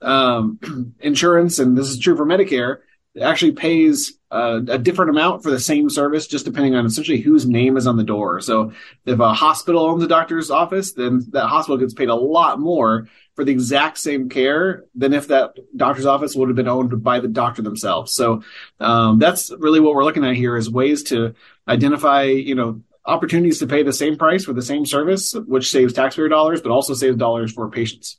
um, 0.00 0.94
insurance 1.00 1.58
and 1.58 1.76
this 1.76 1.88
is 1.88 1.98
true 1.98 2.16
for 2.16 2.26
medicare 2.26 2.78
actually 3.20 3.52
pays 3.52 4.14
uh, 4.30 4.60
a 4.68 4.78
different 4.78 5.10
amount 5.10 5.42
for 5.42 5.50
the 5.50 5.60
same 5.60 5.90
service 5.90 6.26
just 6.26 6.44
depending 6.44 6.74
on 6.74 6.86
essentially 6.86 7.20
whose 7.20 7.46
name 7.46 7.76
is 7.76 7.86
on 7.86 7.96
the 7.96 8.04
door 8.04 8.40
so 8.40 8.72
if 9.04 9.18
a 9.18 9.34
hospital 9.34 9.82
owns 9.82 10.02
a 10.02 10.08
doctor's 10.08 10.50
office 10.50 10.92
then 10.92 11.22
that 11.30 11.46
hospital 11.46 11.76
gets 11.76 11.92
paid 11.92 12.08
a 12.08 12.14
lot 12.14 12.58
more 12.58 13.06
for 13.34 13.44
the 13.44 13.52
exact 13.52 13.98
same 13.98 14.28
care 14.28 14.84
than 14.94 15.12
if 15.12 15.28
that 15.28 15.56
doctor's 15.76 16.06
office 16.06 16.34
would 16.34 16.48
have 16.48 16.56
been 16.56 16.68
owned 16.68 17.02
by 17.02 17.20
the 17.20 17.28
doctor 17.28 17.62
themselves. 17.62 18.12
So 18.12 18.42
um, 18.78 19.18
that's 19.18 19.50
really 19.58 19.80
what 19.80 19.94
we're 19.94 20.04
looking 20.04 20.24
at 20.24 20.36
here 20.36 20.56
is 20.56 20.68
ways 20.68 21.02
to 21.04 21.34
identify, 21.66 22.24
you 22.24 22.54
know, 22.54 22.82
opportunities 23.04 23.58
to 23.58 23.66
pay 23.66 23.82
the 23.82 23.92
same 23.92 24.16
price 24.16 24.44
for 24.44 24.52
the 24.52 24.62
same 24.62 24.86
service, 24.86 25.34
which 25.34 25.70
saves 25.70 25.92
taxpayer 25.92 26.28
dollars, 26.28 26.60
but 26.60 26.70
also 26.70 26.94
saves 26.94 27.16
dollars 27.16 27.52
for 27.52 27.70
patients. 27.70 28.18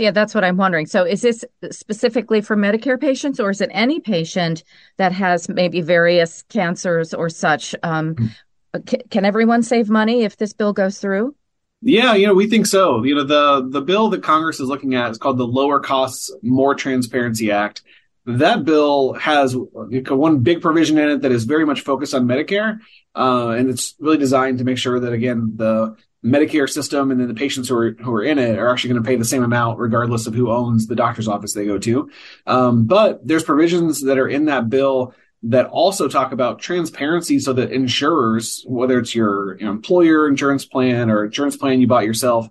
Yeah, 0.00 0.10
that's 0.10 0.34
what 0.34 0.44
I'm 0.44 0.56
wondering. 0.56 0.86
So, 0.86 1.04
is 1.04 1.22
this 1.22 1.44
specifically 1.70 2.40
for 2.40 2.56
Medicare 2.56 3.00
patients, 3.00 3.40
or 3.40 3.50
is 3.50 3.60
it 3.60 3.70
any 3.72 4.00
patient 4.00 4.64
that 4.96 5.12
has 5.12 5.48
maybe 5.48 5.80
various 5.80 6.42
cancers 6.48 7.14
or 7.14 7.28
such? 7.28 7.74
Um, 7.82 8.14
mm-hmm. 8.14 8.98
Can 9.10 9.24
everyone 9.24 9.62
save 9.62 9.88
money 9.88 10.24
if 10.24 10.36
this 10.36 10.52
bill 10.52 10.72
goes 10.72 10.98
through? 10.98 11.34
Yeah, 11.80 12.14
you 12.14 12.26
know, 12.26 12.34
we 12.34 12.48
think 12.48 12.66
so. 12.66 13.04
You 13.04 13.14
know, 13.14 13.24
the 13.24 13.68
the 13.68 13.80
bill 13.80 14.08
that 14.10 14.22
Congress 14.22 14.60
is 14.60 14.68
looking 14.68 14.94
at 14.94 15.10
is 15.10 15.18
called 15.18 15.38
the 15.38 15.46
Lower 15.46 15.80
Costs, 15.80 16.32
More 16.42 16.74
Transparency 16.74 17.50
Act. 17.52 17.82
That 18.26 18.64
bill 18.64 19.14
has 19.14 19.56
one 19.56 20.40
big 20.40 20.60
provision 20.60 20.98
in 20.98 21.08
it 21.08 21.22
that 21.22 21.32
is 21.32 21.44
very 21.44 21.64
much 21.64 21.80
focused 21.82 22.14
on 22.14 22.26
Medicare, 22.26 22.80
uh, 23.14 23.50
and 23.50 23.70
it's 23.70 23.94
really 24.00 24.18
designed 24.18 24.58
to 24.58 24.64
make 24.64 24.76
sure 24.76 24.98
that 25.00 25.12
again 25.12 25.52
the 25.56 25.96
Medicare 26.24 26.68
system 26.68 27.10
and 27.10 27.20
then 27.20 27.28
the 27.28 27.34
patients 27.34 27.68
who 27.68 27.76
are 27.76 27.92
who 27.92 28.12
are 28.12 28.24
in 28.24 28.38
it 28.38 28.58
are 28.58 28.70
actually 28.70 28.90
going 28.90 29.02
to 29.02 29.08
pay 29.08 29.16
the 29.16 29.24
same 29.24 29.44
amount 29.44 29.78
regardless 29.78 30.26
of 30.26 30.34
who 30.34 30.50
owns 30.50 30.86
the 30.86 30.96
doctor's 30.96 31.28
office 31.28 31.52
they 31.52 31.64
go 31.64 31.78
to. 31.78 32.10
Um, 32.46 32.86
but 32.86 33.26
there's 33.26 33.44
provisions 33.44 34.02
that 34.02 34.18
are 34.18 34.28
in 34.28 34.46
that 34.46 34.68
bill 34.68 35.14
that 35.44 35.66
also 35.66 36.08
talk 36.08 36.32
about 36.32 36.58
transparency 36.58 37.38
so 37.38 37.52
that 37.52 37.70
insurers, 37.70 38.64
whether 38.66 38.98
it's 38.98 39.14
your 39.14 39.56
employer 39.58 40.26
insurance 40.26 40.64
plan 40.64 41.10
or 41.10 41.26
insurance 41.26 41.56
plan 41.56 41.80
you 41.80 41.86
bought 41.86 42.04
yourself, 42.04 42.48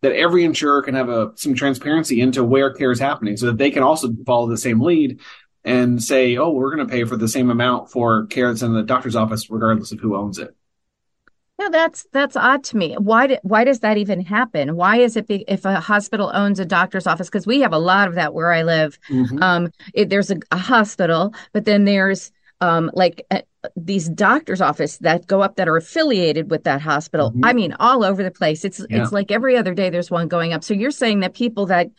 that 0.00 0.12
every 0.12 0.44
insurer 0.44 0.80
can 0.80 0.94
have 0.94 1.10
a, 1.10 1.32
some 1.34 1.54
transparency 1.54 2.22
into 2.22 2.42
where 2.42 2.72
care 2.72 2.90
is 2.90 2.98
happening 2.98 3.36
so 3.36 3.46
that 3.46 3.58
they 3.58 3.70
can 3.70 3.82
also 3.82 4.08
follow 4.24 4.48
the 4.48 4.56
same 4.56 4.80
lead 4.80 5.20
and 5.62 6.02
say, 6.02 6.38
oh, 6.38 6.50
we're 6.50 6.74
going 6.74 6.86
to 6.86 6.90
pay 6.90 7.04
for 7.04 7.18
the 7.18 7.28
same 7.28 7.50
amount 7.50 7.90
for 7.90 8.24
care 8.26 8.48
that's 8.48 8.62
in 8.62 8.72
the 8.72 8.82
doctor's 8.82 9.16
office, 9.16 9.50
regardless 9.50 9.92
of 9.92 10.00
who 10.00 10.16
owns 10.16 10.38
it. 10.38 10.56
Yeah, 11.60 11.68
that's 11.68 12.06
that's 12.12 12.36
odd 12.36 12.64
to 12.64 12.76
me. 12.78 12.94
Why 12.94 13.26
do, 13.26 13.36
why 13.42 13.64
does 13.64 13.80
that 13.80 13.98
even 13.98 14.24
happen? 14.24 14.76
Why 14.76 14.96
is 14.96 15.14
it 15.16 15.26
be, 15.26 15.44
if 15.46 15.66
a 15.66 15.78
hospital 15.78 16.30
owns 16.32 16.58
a 16.58 16.64
doctor's 16.64 17.06
office? 17.06 17.28
Because 17.28 17.46
we 17.46 17.60
have 17.60 17.74
a 17.74 17.78
lot 17.78 18.08
of 18.08 18.14
that 18.14 18.32
where 18.32 18.50
I 18.50 18.62
live. 18.62 18.98
Mm-hmm. 19.10 19.42
Um, 19.42 19.68
it, 19.92 20.08
there's 20.08 20.30
a, 20.30 20.38
a, 20.52 20.56
hospital, 20.56 21.34
but 21.52 21.66
then 21.66 21.84
there's 21.84 22.32
um, 22.62 22.90
like 22.94 23.26
uh, 23.30 23.42
these 23.76 24.08
doctors' 24.08 24.62
office 24.62 24.96
that 24.98 25.26
go 25.26 25.42
up 25.42 25.56
that 25.56 25.68
are 25.68 25.76
affiliated 25.76 26.50
with 26.50 26.64
that 26.64 26.80
hospital. 26.80 27.30
Mm-hmm. 27.30 27.44
I 27.44 27.52
mean, 27.52 27.76
all 27.78 28.04
over 28.04 28.22
the 28.22 28.30
place. 28.30 28.64
It's 28.64 28.80
yeah. 28.88 29.02
it's 29.02 29.12
like 29.12 29.30
every 29.30 29.58
other 29.58 29.74
day 29.74 29.90
there's 29.90 30.10
one 30.10 30.28
going 30.28 30.54
up. 30.54 30.64
So 30.64 30.72
you're 30.72 30.90
saying 30.90 31.20
that 31.20 31.34
people 31.34 31.66
that 31.66 31.90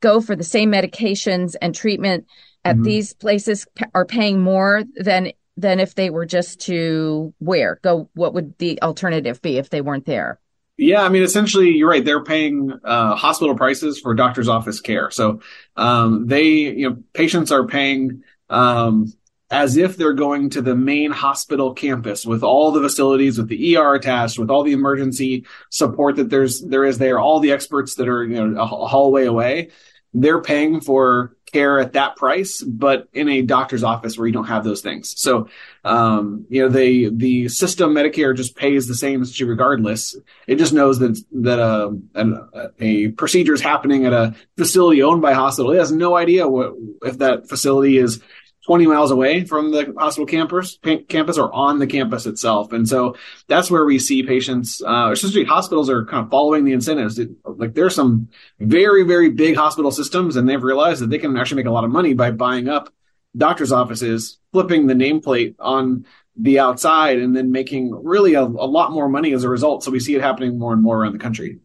go 0.00 0.22
for 0.22 0.34
the 0.34 0.44
same 0.44 0.72
medications 0.72 1.56
and 1.60 1.74
treatment 1.74 2.26
at 2.64 2.76
mm-hmm. 2.76 2.84
these 2.84 3.12
places 3.12 3.66
are 3.94 4.06
paying 4.06 4.40
more 4.40 4.84
than 4.94 5.32
than 5.56 5.80
if 5.80 5.94
they 5.94 6.10
were 6.10 6.26
just 6.26 6.60
to 6.60 7.34
where 7.38 7.78
go 7.82 8.08
what 8.14 8.34
would 8.34 8.56
the 8.58 8.80
alternative 8.82 9.42
be 9.42 9.58
if 9.58 9.70
they 9.70 9.80
weren't 9.80 10.06
there? 10.06 10.40
Yeah 10.76 11.02
i 11.02 11.08
mean 11.10 11.22
essentially 11.22 11.70
you're 11.70 11.90
right. 11.90 12.04
They're 12.04 12.24
paying 12.24 12.72
uh, 12.84 13.14
hospital 13.14 13.56
prices 13.56 14.00
for 14.00 14.14
doctor's 14.14 14.48
office 14.48 14.80
care. 14.80 15.10
So 15.10 15.40
um, 15.76 16.26
they 16.26 16.44
you 16.44 16.88
know 16.88 16.96
patients 17.12 17.52
are 17.52 17.66
paying 17.66 18.22
um, 18.48 19.12
as 19.50 19.76
if 19.76 19.96
they're 19.96 20.12
going 20.12 20.50
to 20.50 20.62
the 20.62 20.76
main 20.76 21.10
hospital 21.10 21.74
campus 21.74 22.24
with 22.24 22.42
all 22.42 22.70
the 22.70 22.80
facilities, 22.80 23.36
with 23.36 23.48
the 23.48 23.76
ER 23.76 23.94
attached, 23.94 24.38
with 24.38 24.48
all 24.48 24.62
the 24.62 24.72
emergency 24.72 25.44
support 25.70 26.16
that 26.16 26.30
there's 26.30 26.60
there 26.60 26.84
is 26.84 26.98
there, 26.98 27.18
all 27.18 27.40
the 27.40 27.50
experts 27.50 27.96
that 27.96 28.08
are 28.08 28.24
you 28.24 28.34
know 28.34 28.60
a 28.60 28.66
hallway 28.66 29.26
away. 29.26 29.70
They're 30.14 30.42
paying 30.42 30.80
for 30.80 31.36
care 31.52 31.80
at 31.80 31.92
that 31.94 32.16
price, 32.16 32.62
but 32.62 33.08
in 33.12 33.28
a 33.28 33.42
doctor's 33.42 33.84
office 33.84 34.16
where 34.16 34.26
you 34.26 34.32
don't 34.32 34.46
have 34.46 34.64
those 34.64 34.80
things. 34.80 35.14
So, 35.16 35.48
um, 35.84 36.46
you 36.48 36.62
know, 36.62 36.68
the 36.68 37.10
the 37.10 37.48
system 37.48 37.94
Medicare 37.94 38.36
just 38.36 38.56
pays 38.56 38.86
the 38.86 38.94
same 38.94 39.22
as 39.22 39.38
you 39.38 39.46
regardless. 39.46 40.16
It 40.46 40.56
just 40.56 40.72
knows 40.72 40.98
that 40.98 41.22
that 41.32 41.58
uh, 41.58 41.90
a, 42.14 42.72
a 42.80 43.08
procedure 43.08 43.54
is 43.54 43.60
happening 43.60 44.06
at 44.06 44.12
a 44.12 44.34
facility 44.56 45.02
owned 45.02 45.22
by 45.22 45.32
a 45.32 45.36
hospital. 45.36 45.72
It 45.72 45.78
has 45.78 45.92
no 45.92 46.16
idea 46.16 46.48
what 46.48 46.74
if 47.02 47.18
that 47.18 47.48
facility 47.48 47.98
is 47.98 48.20
20 48.66 48.86
miles 48.86 49.10
away 49.10 49.44
from 49.44 49.70
the 49.70 49.94
hospital 49.98 50.26
campus, 50.26 50.78
campus 51.08 51.38
or 51.38 51.52
on 51.54 51.78
the 51.78 51.86
campus 51.86 52.26
itself. 52.26 52.72
And 52.72 52.86
so 52.86 53.16
that's 53.48 53.70
where 53.70 53.84
we 53.84 53.98
see 53.98 54.22
patients, 54.22 54.82
uh, 54.82 55.10
especially 55.12 55.44
hospitals 55.44 55.88
are 55.88 56.04
kind 56.04 56.24
of 56.24 56.30
following 56.30 56.64
the 56.64 56.72
incentives. 56.72 57.18
It, 57.18 57.30
like 57.44 57.74
there's 57.74 57.94
some 57.94 58.28
very, 58.58 59.04
very 59.04 59.30
big 59.30 59.56
hospital 59.56 59.90
systems 59.90 60.36
and 60.36 60.48
they've 60.48 60.62
realized 60.62 61.00
that 61.02 61.08
they 61.08 61.18
can 61.18 61.36
actually 61.36 61.62
make 61.62 61.66
a 61.66 61.72
lot 61.72 61.84
of 61.84 61.90
money 61.90 62.12
by 62.12 62.30
buying 62.32 62.68
up 62.68 62.92
doctor's 63.36 63.72
offices, 63.72 64.38
flipping 64.52 64.86
the 64.86 64.94
nameplate 64.94 65.54
on 65.58 66.04
the 66.36 66.58
outside 66.58 67.18
and 67.18 67.34
then 67.34 67.52
making 67.52 67.92
really 68.04 68.34
a, 68.34 68.42
a 68.42 68.44
lot 68.44 68.92
more 68.92 69.08
money 69.08 69.32
as 69.32 69.44
a 69.44 69.48
result. 69.48 69.84
So 69.84 69.90
we 69.90 70.00
see 70.00 70.14
it 70.14 70.22
happening 70.22 70.58
more 70.58 70.72
and 70.72 70.82
more 70.82 71.00
around 71.00 71.12
the 71.12 71.18
country. 71.18 71.60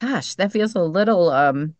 Gosh, 0.00 0.34
that 0.34 0.52
feels 0.52 0.74
a 0.74 0.80
little, 0.80 1.30
um, 1.30 1.74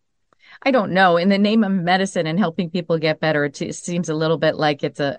I 0.64 0.70
don't 0.70 0.92
know. 0.92 1.16
In 1.16 1.28
the 1.28 1.38
name 1.38 1.64
of 1.64 1.72
medicine 1.72 2.26
and 2.26 2.38
helping 2.38 2.70
people 2.70 2.98
get 2.98 3.20
better, 3.20 3.44
it 3.44 3.56
seems 3.74 4.08
a 4.08 4.14
little 4.14 4.38
bit 4.38 4.56
like 4.56 4.84
it's 4.84 5.00
a 5.00 5.18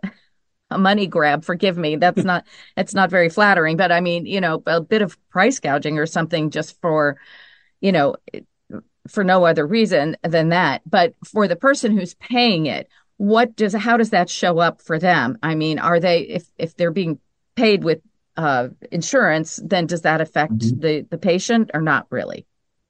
a 0.69 0.77
money 0.77 1.07
grab. 1.07 1.43
Forgive 1.43 1.77
me. 1.77 1.95
That's 1.95 2.23
not 2.25 2.45
that's 2.75 2.93
not 2.93 3.09
very 3.09 3.29
flattering. 3.29 3.77
But 3.77 3.91
I 3.91 4.01
mean, 4.01 4.25
you 4.25 4.41
know, 4.41 4.61
a 4.65 4.81
bit 4.81 5.01
of 5.01 5.17
price 5.29 5.59
gouging 5.59 5.99
or 5.99 6.05
something 6.05 6.49
just 6.49 6.79
for, 6.81 7.17
you 7.81 7.91
know, 7.91 8.15
for 9.07 9.23
no 9.23 9.45
other 9.45 9.65
reason 9.65 10.17
than 10.23 10.49
that. 10.49 10.81
But 10.89 11.13
for 11.25 11.47
the 11.47 11.55
person 11.55 11.97
who's 11.97 12.15
paying 12.15 12.65
it, 12.65 12.89
what 13.17 13.55
does 13.55 13.73
how 13.73 13.97
does 13.97 14.11
that 14.11 14.29
show 14.29 14.59
up 14.59 14.81
for 14.81 14.99
them? 14.99 15.37
I 15.43 15.55
mean, 15.55 15.79
are 15.79 15.99
they 15.99 16.21
if 16.21 16.45
if 16.57 16.75
they're 16.75 16.91
being 16.91 17.19
paid 17.55 17.83
with 17.83 18.01
uh, 18.35 18.69
insurance, 18.91 19.59
then 19.63 19.85
does 19.85 20.01
that 20.01 20.21
affect 20.21 20.57
mm-hmm. 20.57 20.79
the 20.79 21.01
the 21.09 21.17
patient 21.17 21.71
or 21.73 21.81
not 21.81 22.07
really? 22.09 22.45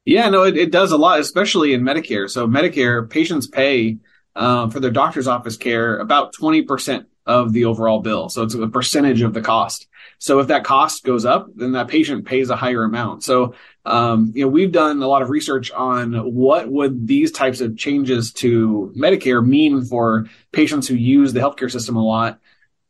Yeah, 0.05 0.29
no, 0.29 0.43
it, 0.43 0.57
it 0.57 0.71
does 0.71 0.91
a 0.91 0.97
lot, 0.97 1.19
especially 1.19 1.73
in 1.73 1.81
Medicare. 1.81 2.29
So 2.29 2.47
Medicare 2.47 3.09
patients 3.09 3.47
pay 3.47 3.99
um, 4.35 4.69
for 4.69 4.79
their 4.79 4.91
doctor's 4.91 5.27
office 5.27 5.57
care 5.57 5.97
about 5.97 6.33
20% 6.33 7.05
of 7.25 7.53
the 7.53 7.65
overall 7.65 8.01
bill. 8.01 8.27
So 8.29 8.43
it's 8.43 8.53
a 8.53 8.67
percentage 8.67 9.21
of 9.21 9.33
the 9.33 9.41
cost. 9.41 9.87
So 10.19 10.39
if 10.39 10.47
that 10.47 10.65
cost 10.65 11.03
goes 11.05 11.25
up, 11.25 11.47
then 11.55 11.73
that 11.73 11.87
patient 11.87 12.25
pays 12.25 12.49
a 12.49 12.55
higher 12.55 12.83
amount. 12.83 13.23
So, 13.23 13.55
um, 13.85 14.31
you 14.35 14.43
know, 14.43 14.49
we've 14.49 14.71
done 14.71 15.01
a 15.01 15.07
lot 15.07 15.21
of 15.21 15.29
research 15.29 15.71
on 15.71 16.13
what 16.33 16.69
would 16.69 17.07
these 17.07 17.31
types 17.31 17.61
of 17.61 17.77
changes 17.77 18.33
to 18.33 18.93
Medicare 18.97 19.45
mean 19.45 19.85
for 19.85 20.27
patients 20.51 20.87
who 20.87 20.95
use 20.95 21.31
the 21.31 21.39
healthcare 21.39 21.71
system 21.71 21.95
a 21.95 22.03
lot 22.03 22.39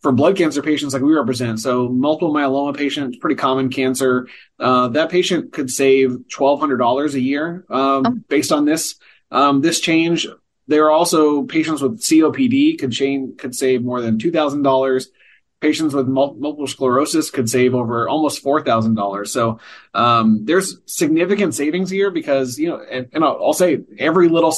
for 0.04 0.12
blood 0.12 0.38
cancer 0.38 0.62
patients 0.62 0.93
like 0.93 1.01
we 1.01 1.14
represent, 1.16 1.60
so 1.62 1.88
multiple 1.88 2.34
myeloma 2.34 2.76
patients, 2.78 3.18
pretty 3.18 3.36
common 3.38 3.70
cancer, 3.70 4.28
uh, 4.60 4.89
that 4.89 5.10
patient 5.10 5.54
could 5.54 5.72
save 5.72 6.28
twelve 6.30 6.60
hundred 6.60 6.78
dollars 6.78 7.16
a 7.16 7.22
year 7.22 7.66
um, 7.70 8.04
oh. 8.06 8.12
based 8.28 8.51
on 8.51 8.66
this 8.66 8.95
um, 9.32 9.62
this 9.62 9.80
change. 9.80 10.28
there 10.68 10.86
are 10.86 10.91
also 10.91 11.43
patients 11.43 11.82
with 11.82 11.99
COPD 11.99 12.80
could 12.80 12.91
change, 12.91 13.38
could 13.38 13.56
save 13.56 13.84
more 13.84 14.01
than 14.01 14.20
two 14.20 14.32
thousand 14.32 14.64
dollars. 14.64 15.10
Patients 15.62 15.93
with 15.93 16.10
multiple 16.10 16.68
sclerosis 16.68 17.30
could 17.30 17.49
save 17.49 17.74
over 17.74 18.10
almost 18.10 18.43
four 18.43 18.62
thousand 18.62 18.95
dollars. 18.95 19.32
So 19.32 19.60
um, 19.93 20.43
there's 20.43 20.80
significant 20.86 21.56
savings 21.56 21.89
here 21.89 22.12
because 22.12 22.60
you 22.60 22.68
know, 22.68 22.82
and, 22.82 23.08
and 23.14 23.24
I'll, 23.24 23.39
I'll 23.41 23.54
say 23.54 23.82
every 23.97 24.28
little 24.28 24.54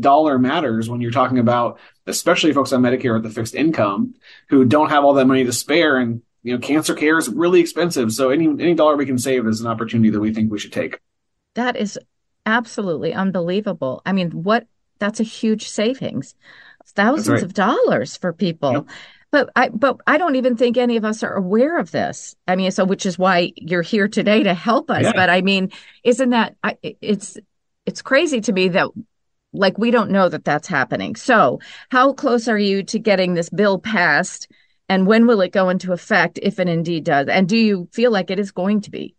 dollar 0.00 0.38
matters 0.38 0.88
when 0.88 1.02
you're 1.02 1.10
talking 1.10 1.38
about, 1.38 1.78
especially 2.06 2.52
folks 2.52 2.72
on 2.72 2.82
Medicare 2.82 3.14
with 3.14 3.22
the 3.22 3.30
fixed 3.30 3.54
income 3.54 4.14
who 4.48 4.64
don't 4.64 4.90
have 4.90 5.04
all 5.04 5.14
that 5.14 5.26
money 5.26 5.44
to 5.44 5.52
spare 5.52 5.96
and 5.96 6.22
you 6.46 6.52
know, 6.52 6.60
cancer 6.60 6.94
care 6.94 7.18
is 7.18 7.28
really 7.28 7.58
expensive. 7.58 8.12
So 8.12 8.30
any 8.30 8.46
any 8.46 8.74
dollar 8.74 8.94
we 8.94 9.04
can 9.04 9.18
save 9.18 9.48
is 9.48 9.60
an 9.60 9.66
opportunity 9.66 10.10
that 10.10 10.20
we 10.20 10.32
think 10.32 10.52
we 10.52 10.60
should 10.60 10.72
take. 10.72 11.00
That 11.54 11.74
is 11.74 11.98
absolutely 12.46 13.12
unbelievable. 13.12 14.00
I 14.06 14.12
mean, 14.12 14.30
what 14.30 14.68
that's 15.00 15.18
a 15.18 15.24
huge 15.24 15.68
savings. 15.68 16.36
Thousands 16.86 17.28
right. 17.28 17.42
of 17.42 17.52
dollars 17.52 18.16
for 18.16 18.32
people. 18.32 18.72
Yep. 18.72 18.84
But 19.32 19.50
I 19.56 19.70
but 19.70 20.00
I 20.06 20.18
don't 20.18 20.36
even 20.36 20.56
think 20.56 20.76
any 20.76 20.96
of 20.96 21.04
us 21.04 21.24
are 21.24 21.34
aware 21.34 21.78
of 21.78 21.90
this. 21.90 22.36
I 22.46 22.54
mean, 22.54 22.70
so 22.70 22.84
which 22.84 23.06
is 23.06 23.18
why 23.18 23.52
you're 23.56 23.82
here 23.82 24.06
today 24.06 24.44
to 24.44 24.54
help 24.54 24.88
us. 24.88 25.02
Yeah. 25.02 25.12
But 25.16 25.30
I 25.30 25.40
mean, 25.42 25.72
isn't 26.04 26.30
that 26.30 26.54
I, 26.62 26.78
it's 26.82 27.38
it's 27.86 28.02
crazy 28.02 28.40
to 28.42 28.52
me 28.52 28.68
that 28.68 28.88
like 29.56 29.78
we 29.78 29.90
don't 29.90 30.10
know 30.10 30.28
that 30.28 30.44
that's 30.44 30.68
happening. 30.68 31.16
So, 31.16 31.60
how 31.90 32.12
close 32.12 32.48
are 32.48 32.58
you 32.58 32.82
to 32.84 32.98
getting 32.98 33.34
this 33.34 33.50
bill 33.50 33.78
passed 33.78 34.48
and 34.88 35.06
when 35.06 35.26
will 35.26 35.40
it 35.40 35.52
go 35.52 35.68
into 35.68 35.92
effect 35.92 36.38
if 36.42 36.60
it 36.60 36.68
indeed 36.68 37.04
does? 37.04 37.28
And 37.28 37.48
do 37.48 37.56
you 37.56 37.88
feel 37.92 38.10
like 38.10 38.30
it 38.30 38.38
is 38.38 38.52
going 38.52 38.82
to 38.82 38.90
be? 38.90 39.14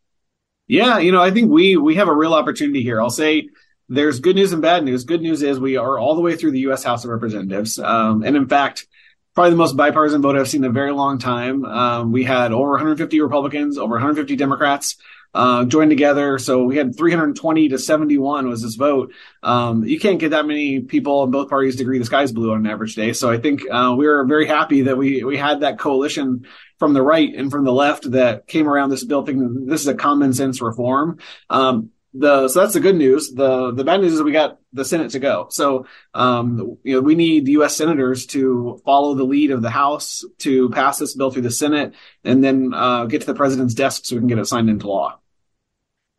Yeah, 0.68 1.00
you 1.00 1.12
know, 1.12 1.22
I 1.22 1.32
think 1.32 1.50
we 1.50 1.78
we 1.78 1.96
have 1.96 2.08
a 2.08 2.16
real 2.16 2.34
opportunity 2.34 2.84
here. 2.84 3.02
I'll 3.02 3.10
say 3.10 3.50
there's 3.90 4.20
good 4.20 4.36
news 4.36 4.52
and 4.52 4.62
bad 4.62 4.84
news. 4.84 5.06
Good 5.06 5.22
news 5.22 5.42
is 5.42 5.60
we 5.60 5.78
are 5.78 5.98
all 5.98 6.16
the 6.16 6.22
way 6.22 6.36
through 6.36 6.52
the 6.52 6.60
U.S. 6.62 6.84
House 6.84 7.06
of 7.06 7.10
Representatives, 7.10 7.80
um, 7.80 8.24
and 8.24 8.36
in 8.36 8.48
fact, 8.48 8.86
probably 9.34 9.52
the 9.52 9.58
most 9.58 9.78
bipartisan 9.78 10.22
vote 10.22 10.36
I've 10.36 10.50
seen 10.50 10.66
in 10.66 10.70
a 10.70 10.74
very 10.74 10.92
long 10.92 11.20
time. 11.20 11.64
Um, 11.64 12.12
we 12.12 12.24
had 12.24 12.52
over 12.52 12.72
150 12.72 13.22
Republicans, 13.22 13.78
over 13.78 13.94
150 13.94 14.36
Democrats 14.36 14.98
uh, 15.38 15.66
joined 15.66 15.92
together. 15.92 16.40
So 16.40 16.64
we 16.64 16.78
had 16.78 16.98
320 16.98 17.70
to 17.70 17.78
71 17.78 18.50
was 18.50 18.64
this 18.64 18.74
vote. 18.74 19.14
Um, 19.44 19.86
you 19.86 20.00
can't 20.00 20.20
get 20.20 20.32
that 20.32 20.48
many 20.48 20.80
people 20.80 21.24
in 21.24 21.30
both 21.30 21.48
parties 21.48 21.76
to 21.76 21.84
agree 21.84 22.00
the 22.00 22.06
sky's 22.06 22.32
blue 22.32 22.54
on 22.54 22.66
an 22.66 22.66
average 22.66 22.96
day. 22.96 23.14
So 23.14 23.30
I 23.30 23.38
think 23.38 23.62
uh, 23.72 23.94
we 23.96 24.08
were 24.08 24.26
very 24.26 24.48
happy 24.48 24.82
that 24.84 24.98
we 24.98 25.24
we 25.24 25.38
had 25.38 25.60
that 25.60 25.78
coalition 25.78 26.48
from 26.80 26.94
the 26.94 27.04
right 27.04 27.32
and 27.36 27.52
from 27.52 27.66
the 27.66 27.72
left 27.72 28.10
that 28.12 28.48
came 28.48 28.68
around 28.68 28.90
this 28.90 29.04
bill 29.04 29.24
thinking 29.24 29.68
this 29.68 29.82
is 29.82 29.88
a 29.88 29.94
common 29.94 30.34
sense 30.34 30.60
reform. 30.60 31.20
Um, 31.52 31.92
the 32.16 32.48
so 32.48 32.62
that's 32.62 32.74
the 32.74 32.80
good 32.80 32.96
news. 32.96 33.32
The 33.32 33.72
the 33.74 33.84
bad 33.84 34.02
news 34.02 34.14
is 34.14 34.24
we 34.24 34.32
got 34.32 34.58
the 34.74 34.86
Senate 34.86 35.12
to 35.12 35.20
go. 35.20 35.50
So 35.52 35.86
um, 36.16 36.80
you 36.84 36.96
know 36.96 37.02
we 37.02 37.14
need 37.14 37.48
U.S. 37.50 37.76
senators 37.76 38.26
to 38.28 38.82
follow 38.84 39.14
the 39.14 39.24
lead 39.24 39.52
of 39.52 39.62
the 39.62 39.70
House 39.70 40.26
to 40.40 40.72
pass 40.72 40.98
this 40.98 41.16
bill 41.16 41.30
through 41.30 41.44
the 41.44 41.52
Senate 41.52 41.94
and 42.24 42.44
then 42.44 42.74
uh, 42.74 43.06
get 43.06 43.22
to 43.22 43.28
the 43.28 43.36
president's 43.36 43.76
desk 43.76 44.06
so 44.06 44.16
we 44.16 44.22
can 44.22 44.30
get 44.30 44.40
it 44.40 44.48
signed 44.48 44.72
into 44.72 44.88
law. 44.88 45.20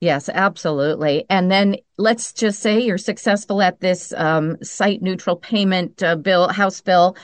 Yes, 0.01 0.28
absolutely. 0.28 1.26
And 1.28 1.51
then 1.51 1.76
let's 1.96 2.32
just 2.32 2.61
say 2.61 2.80
you're 2.80 2.99
successful 2.99 3.61
at 3.61 3.80
this 3.80 4.12
um, 4.12 4.57
site 4.62 5.03
neutral 5.03 5.34
payment 5.34 6.03
uh, 6.03 6.14
bill, 6.14 6.49
House 6.49 6.80
bill. 6.80 7.16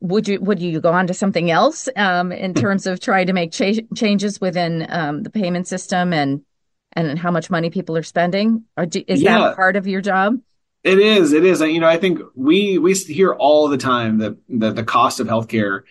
would 0.00 0.26
you 0.26 0.40
would 0.40 0.58
you 0.58 0.80
go 0.80 0.92
on 0.92 1.06
to 1.06 1.14
something 1.14 1.52
else 1.52 1.88
um, 1.94 2.32
in 2.32 2.54
terms 2.62 2.86
of 2.86 2.98
trying 2.98 3.28
to 3.28 3.32
make 3.32 3.52
cha- 3.52 3.80
changes 3.94 4.40
within 4.40 4.86
um, 4.90 5.22
the 5.22 5.30
payment 5.30 5.68
system 5.68 6.12
and 6.12 6.42
and 6.94 7.18
how 7.18 7.30
much 7.30 7.48
money 7.48 7.70
people 7.70 7.96
are 7.96 8.02
spending? 8.02 8.64
Do, 8.88 9.04
is 9.06 9.22
yeah. 9.22 9.38
that 9.38 9.56
part 9.56 9.76
of 9.76 9.86
your 9.86 10.00
job? 10.00 10.38
It 10.82 10.98
is. 10.98 11.32
It 11.32 11.44
is. 11.44 11.60
You 11.60 11.78
know, 11.78 11.86
I 11.86 11.96
think 11.96 12.18
we 12.34 12.78
we 12.78 12.94
hear 12.94 13.32
all 13.32 13.68
the 13.68 13.78
time 13.78 14.18
that 14.18 14.36
that 14.48 14.74
the 14.74 14.82
cost 14.82 15.20
of 15.20 15.28
healthcare 15.28 15.82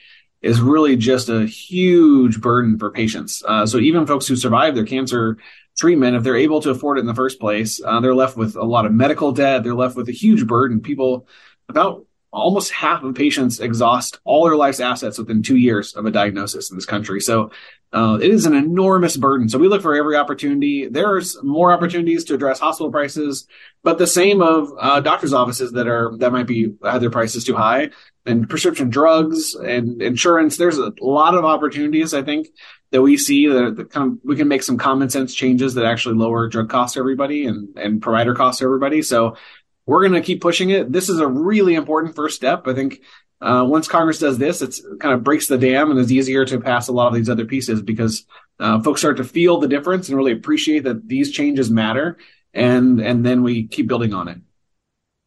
is 0.42 0.60
really 0.60 0.96
just 0.96 1.30
a 1.30 1.46
huge 1.46 2.42
burden 2.42 2.78
for 2.78 2.90
patients. 2.92 3.44
Uh, 3.48 3.66
so 3.66 3.78
even 3.78 4.08
folks 4.08 4.28
who 4.28 4.36
survive 4.36 4.76
their 4.76 4.86
cancer 4.86 5.38
treatment, 5.82 6.16
if 6.16 6.24
they're 6.24 6.36
able 6.36 6.62
to 6.62 6.70
afford 6.70 7.00
it 7.00 7.02
in 7.02 7.08
the 7.08 7.16
first 7.16 7.40
place, 7.40 7.82
uh, 7.84 8.00
they're 8.00 8.16
left 8.16 8.38
with 8.38 8.56
a 8.56 8.64
lot 8.64 8.86
of 8.86 8.94
medical 8.94 9.32
debt. 9.32 9.64
They're 9.64 9.74
left 9.74 9.96
with 9.96 10.08
a 10.10 10.14
huge 10.14 10.46
burden. 10.46 10.80
People, 10.80 11.28
about 11.68 12.06
almost 12.32 12.72
half 12.72 13.04
of 13.04 13.16
patients 13.16 13.60
exhaust 13.60 14.20
all 14.24 14.46
their 14.46 14.56
life's 14.56 14.80
assets 14.80 15.18
within 15.18 15.42
two 15.42 15.58
years 15.58 15.96
of 15.96 16.06
a 16.06 16.12
diagnosis 16.12 16.70
in 16.70 16.78
this 16.78 16.86
country. 16.86 17.20
So 17.20 17.52
uh, 17.94 18.20
it 18.22 18.30
is 18.30 18.46
an 18.46 18.54
enormous 18.54 19.18
burden. 19.18 19.50
So 19.50 19.58
we 19.58 19.68
look 19.68 19.82
for 19.82 19.96
every 19.96 20.16
opportunity. 20.16 20.88
There's 20.88 21.42
more 21.44 21.74
opportunities 21.74 22.24
to 22.26 22.36
address 22.36 22.60
hospital 22.60 22.92
prices, 22.92 23.48
but 23.84 23.98
the 23.98 24.08
same 24.08 24.42
of 24.42 24.72
uh, 24.80 25.00
doctors' 25.02 25.34
offices 25.34 25.72
that 25.74 25.88
are 25.88 26.16
that 26.20 26.32
might 26.32 26.48
be 26.48 26.74
have 26.84 27.02
their 27.02 27.10
prices 27.10 27.44
too 27.44 27.56
high, 27.56 27.90
and 28.26 28.48
prescription 28.48 28.90
drugs 28.90 29.56
and 29.56 30.02
insurance. 30.02 30.56
There's 30.56 30.78
a 30.78 30.94
lot 31.02 31.36
of 31.36 31.44
opportunities 31.44 32.14
I 32.14 32.22
think 32.22 32.48
that 32.92 33.02
we 33.02 33.18
see 33.18 33.48
that, 33.48 33.90
of 33.96 34.18
we 34.24 34.36
can 34.36 34.48
make 34.48 34.64
some 34.64 34.78
common 34.78 35.10
sense 35.10 35.34
changes 35.34 35.74
that 35.76 35.86
actually 35.86 36.16
lower 36.16 36.48
drug 36.48 36.70
costs 36.70 36.96
for 36.96 37.00
everybody 37.00 37.46
and 37.46 37.78
and 37.78 38.02
provider 38.02 38.36
costs 38.36 38.60
for 38.60 38.66
everybody. 38.66 39.02
So 39.02 39.38
we're 39.86 40.02
going 40.08 40.22
to 40.22 40.26
keep 40.26 40.42
pushing 40.42 40.70
it. 40.70 40.92
This 40.92 41.10
is 41.10 41.20
a 41.20 41.28
really 41.28 41.76
important 41.76 42.16
first 42.16 42.36
step. 42.36 42.68
I 42.68 42.74
think 42.74 43.02
uh, 43.42 43.66
once 43.68 43.88
Congress 43.88 44.20
does 44.20 44.38
this, 44.38 44.62
it's 44.62 44.82
kind 45.00 45.14
of 45.14 45.24
breaks 45.24 45.48
the 45.48 45.58
dam 45.58 45.90
and 45.90 46.00
it's 46.00 46.12
easier 46.12 46.46
to 46.46 46.60
pass 46.60 46.88
a 46.88 46.92
lot 46.92 47.08
of 47.08 47.16
these 47.16 47.30
other 47.30 47.46
pieces 47.46 47.82
because 47.82 48.26
uh, 48.60 48.80
folks 48.82 49.02
start 49.02 49.18
to 49.18 49.24
feel 49.24 49.60
the 49.60 49.68
difference 49.68 50.08
and 50.08 50.18
really 50.18 50.32
appreciate 50.32 50.84
that 50.84 51.08
these 51.08 51.32
changes 51.32 51.72
matter, 51.72 52.18
and 52.54 53.00
and 53.00 53.26
then 53.26 53.42
we 53.42 53.68
keep 53.68 53.88
building 53.88 54.14
on 54.14 54.28
it. 54.28 54.38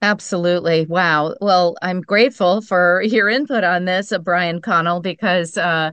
Absolutely. 0.03 0.85
Wow. 0.87 1.35
Well, 1.41 1.77
I'm 1.81 2.03
grateful 2.03 2.61
for 2.61 3.03
your 3.03 3.29
input 3.29 3.65
on 3.65 3.87
this, 3.87 4.13
uh, 4.13 4.19
Brian 4.19 4.61
Connell, 4.61 5.01
because 5.01 5.57
uh, 5.57 5.93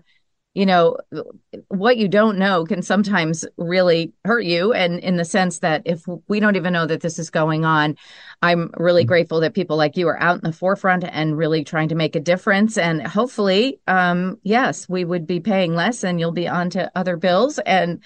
you 0.53 0.65
know 0.65 0.97
what 1.69 1.97
you 1.97 2.07
don't 2.07 2.37
know 2.37 2.65
can 2.65 2.81
sometimes 2.81 3.45
really 3.57 4.11
hurt 4.25 4.43
you. 4.43 4.73
And 4.73 4.99
in 4.99 5.15
the 5.15 5.23
sense 5.23 5.59
that 5.59 5.81
if 5.85 6.03
we 6.27 6.39
don't 6.39 6.57
even 6.57 6.73
know 6.73 6.85
that 6.85 7.01
this 7.01 7.19
is 7.19 7.29
going 7.29 7.63
on 7.63 7.95
i'm 8.41 8.71
really 8.77 9.03
mm-hmm. 9.03 9.07
grateful 9.07 9.39
that 9.39 9.53
people 9.53 9.77
like 9.77 9.95
you 9.95 10.07
are 10.07 10.19
out 10.21 10.35
in 10.35 10.41
the 10.43 10.51
forefront 10.51 11.03
and 11.03 11.37
really 11.37 11.63
trying 11.63 11.89
to 11.89 11.95
make 11.95 12.15
a 12.15 12.19
difference. 12.19 12.77
And 12.77 13.05
hopefully 13.05 13.79
um, 13.87 14.39
yes 14.43 14.89
we 14.89 15.05
would 15.05 15.25
be 15.25 15.39
paying 15.39 15.73
less 15.73 16.03
and 16.03 16.19
you'll 16.19 16.31
be 16.31 16.47
on 16.47 16.69
to 16.71 16.91
other 16.95 17.17
bills. 17.17 17.59
And 17.59 18.01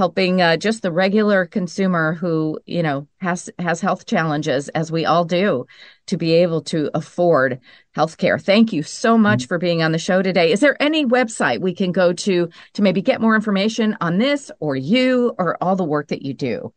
helping 0.00 0.40
uh, 0.40 0.56
just 0.56 0.80
the 0.80 0.90
regular 0.90 1.44
consumer 1.44 2.14
who 2.14 2.58
you 2.64 2.82
know 2.82 3.06
has 3.18 3.50
has 3.58 3.82
health 3.82 4.06
challenges 4.06 4.70
as 4.70 4.90
we 4.90 5.04
all 5.04 5.26
do 5.26 5.66
to 6.06 6.16
be 6.16 6.32
able 6.32 6.62
to 6.62 6.90
afford 6.94 7.60
health 7.92 8.16
care 8.16 8.38
thank 8.38 8.72
you 8.72 8.82
so 8.82 9.18
much 9.18 9.46
for 9.46 9.58
being 9.58 9.82
on 9.82 9.92
the 9.92 9.98
show 9.98 10.22
today. 10.22 10.52
Is 10.52 10.60
there 10.60 10.82
any 10.82 11.04
website 11.04 11.60
we 11.60 11.74
can 11.74 11.92
go 11.92 12.14
to 12.14 12.48
to 12.72 12.82
maybe 12.82 13.02
get 13.02 13.20
more 13.20 13.34
information 13.34 13.94
on 14.00 14.16
this 14.16 14.50
or 14.58 14.74
you 14.74 15.34
or 15.36 15.62
all 15.62 15.76
the 15.76 15.84
work 15.84 16.08
that 16.08 16.22
you 16.22 16.32
do? 16.32 16.72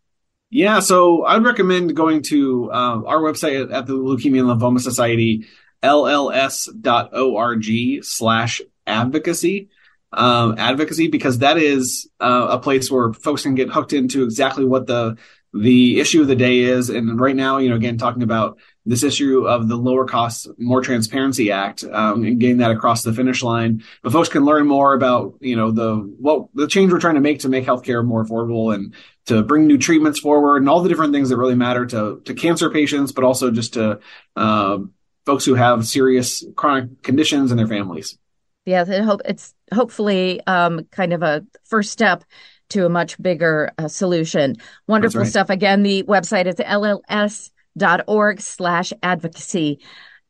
Yeah 0.49 0.82
so 0.82 1.24
i'd 1.26 1.45
recommend 1.45 1.95
going 1.95 2.24
to 2.24 2.69
uh, 2.74 3.03
our 3.05 3.19
website 3.19 3.71
at 3.74 3.88
the 3.88 3.93
leukemia 3.93 4.41
and 4.41 4.49
lymphoma 4.49 4.82
society 4.82 5.45
lls.org 5.82 7.67
slash 8.03 8.61
advocacy 8.86 9.69
um, 10.14 10.55
advocacy 10.57 11.07
because 11.07 11.39
that 11.39 11.57
is 11.57 12.09
uh, 12.20 12.47
a 12.51 12.59
place 12.59 12.89
where 12.89 13.14
folks 13.14 13.43
can 13.43 13.55
get 13.55 13.70
hooked 13.70 13.93
into 13.93 14.24
exactly 14.24 14.66
what 14.66 14.88
the 14.88 15.18
the 15.53 15.99
issue 15.99 16.22
of 16.22 16.28
the 16.28 16.36
day 16.36 16.59
is. 16.61 16.89
And 16.89 17.20
right 17.20 17.36
now, 17.36 17.59
you 17.59 17.70
know, 17.70 17.76
again, 17.76 17.97
talking 17.97 18.24
about 18.24 18.57
this 18.86 19.03
issue 19.03 19.47
of 19.47 19.68
the 19.70 19.76
Lower 19.76 20.05
Costs, 20.05 20.47
More 20.57 20.82
Transparency 20.82 21.51
Act 21.51 21.84
um, 21.84 22.24
and 22.24 22.39
getting 22.39 22.57
that 22.57 22.72
across 22.72 23.03
the 23.03 23.14
finish 23.14 23.43
line. 23.43 23.84
But 24.01 24.14
folks 24.14 24.30
can 24.30 24.45
learn 24.45 24.68
more 24.68 24.93
about, 24.93 25.36
you 25.41 25.55
know, 25.55 25.72
the 25.72 25.95
what 25.95 26.47
the 26.55 26.68
change 26.68 26.91
we're 26.91 26.99
trying 26.99 27.16
to 27.16 27.22
make 27.22 27.39
to 27.39 27.49
make 27.49 27.66
healthcare 27.66 28.03
more 28.03 28.26
affordable 28.26 28.74
and 28.74 28.95
to 29.28 29.43
bring 29.43 29.68
new 29.68 29.78
treatments 29.78 30.20
forward 30.20 30.57
and 30.57 30.70
all 30.70 30.82
the 30.82 30.89
different 30.89 31.14
things 31.14 31.30
that 31.30 31.38
really 31.38 31.55
matter 31.55 31.86
to 31.86 32.22
to 32.26 32.34
cancer 32.34 32.70
patients, 32.70 33.11
but 33.11 33.24
also 33.24 33.51
just 33.51 33.74
to 33.74 33.99
uh, 34.36 34.80
folks 35.26 35.45
who 35.45 35.53
have 35.53 35.86
serious 35.86 36.43
chronic 36.55 37.03
conditions 37.03 37.51
and 37.51 37.59
their 37.59 37.68
families. 37.68 38.18
Yeah, 38.66 38.86
I 38.88 39.01
hope 39.01 39.22
it's 39.26 39.53
hopefully 39.74 40.41
um, 40.47 40.86
kind 40.91 41.14
of 41.14 41.22
a 41.22 41.45
first 41.66 41.91
step 41.91 42.24
to 42.70 42.86
a 42.86 42.89
much 42.89 43.22
bigger 43.22 43.72
uh, 43.78 43.88
solution. 43.88 44.55
Wonderful 44.88 45.22
right. 45.22 45.30
stuff. 45.30 45.49
Again, 45.49 45.84
the 45.84 46.03
website 46.03 46.47
is 46.47 46.55
lls.org 46.55 48.41
slash 48.41 48.93
advocacy. 49.03 49.80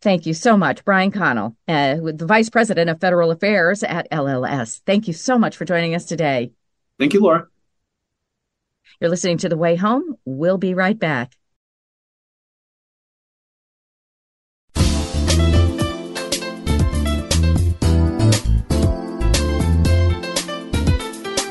Thank 0.01 0.25
you 0.25 0.33
so 0.33 0.57
much, 0.57 0.83
Brian 0.83 1.11
Connell, 1.11 1.55
uh, 1.67 1.95
the 1.95 2.25
Vice 2.27 2.49
President 2.49 2.89
of 2.89 2.99
Federal 2.99 3.31
Affairs 3.31 3.83
at 3.83 4.11
LLS. 4.11 4.81
Thank 4.85 5.07
you 5.07 5.13
so 5.13 5.37
much 5.37 5.55
for 5.55 5.63
joining 5.63 5.95
us 5.95 6.05
today. 6.05 6.51
Thank 6.99 7.13
you, 7.13 7.21
Laura. 7.21 7.47
You're 8.99 9.09
listening 9.09 9.37
to 9.39 9.49
The 9.49 9.57
Way 9.57 9.75
Home. 9.77 10.17
We'll 10.25 10.57
be 10.57 10.73
right 10.73 10.97
back. 10.97 11.37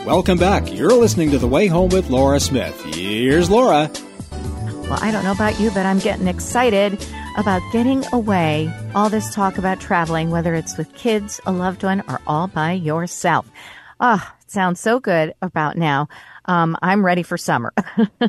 Welcome 0.04 0.36
back. 0.36 0.72
You're 0.72 0.94
listening 0.94 1.30
to 1.30 1.38
The 1.38 1.46
Way 1.46 1.68
Home 1.68 1.90
with 1.90 2.10
Laura 2.10 2.40
Smith. 2.40 2.76
Here's 2.82 3.48
Laura. 3.48 3.88
Well, 4.32 4.98
I 5.00 5.12
don't 5.12 5.22
know 5.22 5.30
about 5.30 5.60
you, 5.60 5.70
but 5.70 5.86
I'm 5.86 6.00
getting 6.00 6.26
excited 6.26 7.06
about 7.36 7.62
getting 7.72 8.04
away. 8.12 8.68
All 8.96 9.08
this 9.08 9.32
talk 9.32 9.58
about 9.58 9.78
traveling, 9.80 10.30
whether 10.30 10.56
it's 10.56 10.76
with 10.76 10.92
kids, 10.94 11.40
a 11.46 11.52
loved 11.52 11.84
one, 11.84 12.02
or 12.08 12.20
all 12.26 12.48
by 12.48 12.72
yourself. 12.72 13.48
Ah, 14.00 14.34
oh, 14.34 14.44
sounds 14.48 14.80
so 14.80 14.98
good 14.98 15.34
about 15.40 15.76
now. 15.76 16.08
Um, 16.46 16.76
I'm 16.82 17.06
ready 17.06 17.22
for 17.22 17.38
summer. 17.38 17.72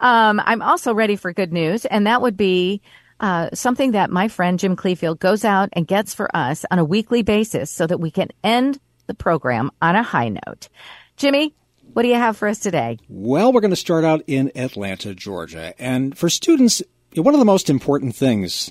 um, 0.00 0.40
I'm 0.44 0.62
also 0.62 0.94
ready 0.94 1.16
for 1.16 1.32
good 1.32 1.52
news, 1.52 1.84
and 1.86 2.06
that 2.06 2.22
would 2.22 2.36
be 2.36 2.82
uh, 3.18 3.50
something 3.52 3.90
that 3.90 4.10
my 4.10 4.28
friend 4.28 4.60
Jim 4.60 4.76
Cleefield 4.76 5.18
goes 5.18 5.44
out 5.44 5.70
and 5.72 5.88
gets 5.88 6.14
for 6.14 6.34
us 6.36 6.64
on 6.70 6.78
a 6.78 6.84
weekly 6.84 7.22
basis 7.22 7.68
so 7.68 7.84
that 7.84 7.98
we 7.98 8.12
can 8.12 8.28
end 8.44 8.78
the 9.08 9.14
program 9.14 9.72
on 9.82 9.96
a 9.96 10.04
high 10.04 10.28
note. 10.28 10.68
Jimmy, 11.16 11.54
what 11.94 12.02
do 12.02 12.08
you 12.08 12.14
have 12.14 12.36
for 12.36 12.46
us 12.46 12.58
today? 12.58 12.98
Well, 13.08 13.50
we're 13.50 13.62
going 13.62 13.70
to 13.70 13.76
start 13.76 14.04
out 14.04 14.22
in 14.26 14.52
Atlanta, 14.54 15.14
Georgia. 15.14 15.74
And 15.78 16.16
for 16.16 16.28
students, 16.28 16.82
one 17.14 17.34
of 17.34 17.38
the 17.38 17.46
most 17.46 17.70
important 17.70 18.14
things 18.14 18.70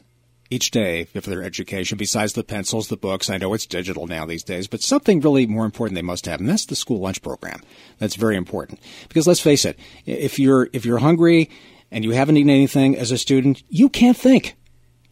each 0.51 0.69
day 0.69 1.05
for 1.05 1.21
their 1.21 1.41
education, 1.41 1.97
besides 1.97 2.33
the 2.33 2.43
pencils, 2.43 2.87
the 2.87 2.97
books, 2.97 3.31
I 3.31 3.37
know 3.37 3.55
it's 3.55 3.65
digital 3.65 4.05
now 4.05 4.27
these 4.27 4.43
days, 4.43 4.67
but 4.67 4.81
something 4.81 5.21
really 5.21 5.47
more 5.47 5.65
important 5.65 5.95
they 5.95 6.03
must 6.03 6.27
have, 6.27 6.39
and 6.39 6.47
that's 6.47 6.67
the 6.67 6.75
school 6.75 6.99
lunch 6.99 7.23
program. 7.23 7.61
That's 7.97 8.15
very 8.15 8.37
important. 8.37 8.79
Because 9.07 9.25
let's 9.25 9.39
face 9.39 9.65
it, 9.65 9.79
if 10.05 10.37
you're, 10.37 10.69
if 10.71 10.85
you're 10.85 10.99
hungry 10.99 11.49
and 11.89 12.03
you 12.03 12.11
haven't 12.11 12.37
eaten 12.37 12.51
anything 12.51 12.95
as 12.95 13.11
a 13.11 13.17
student, 13.17 13.63
you 13.69 13.89
can't 13.89 14.17
think. 14.17 14.55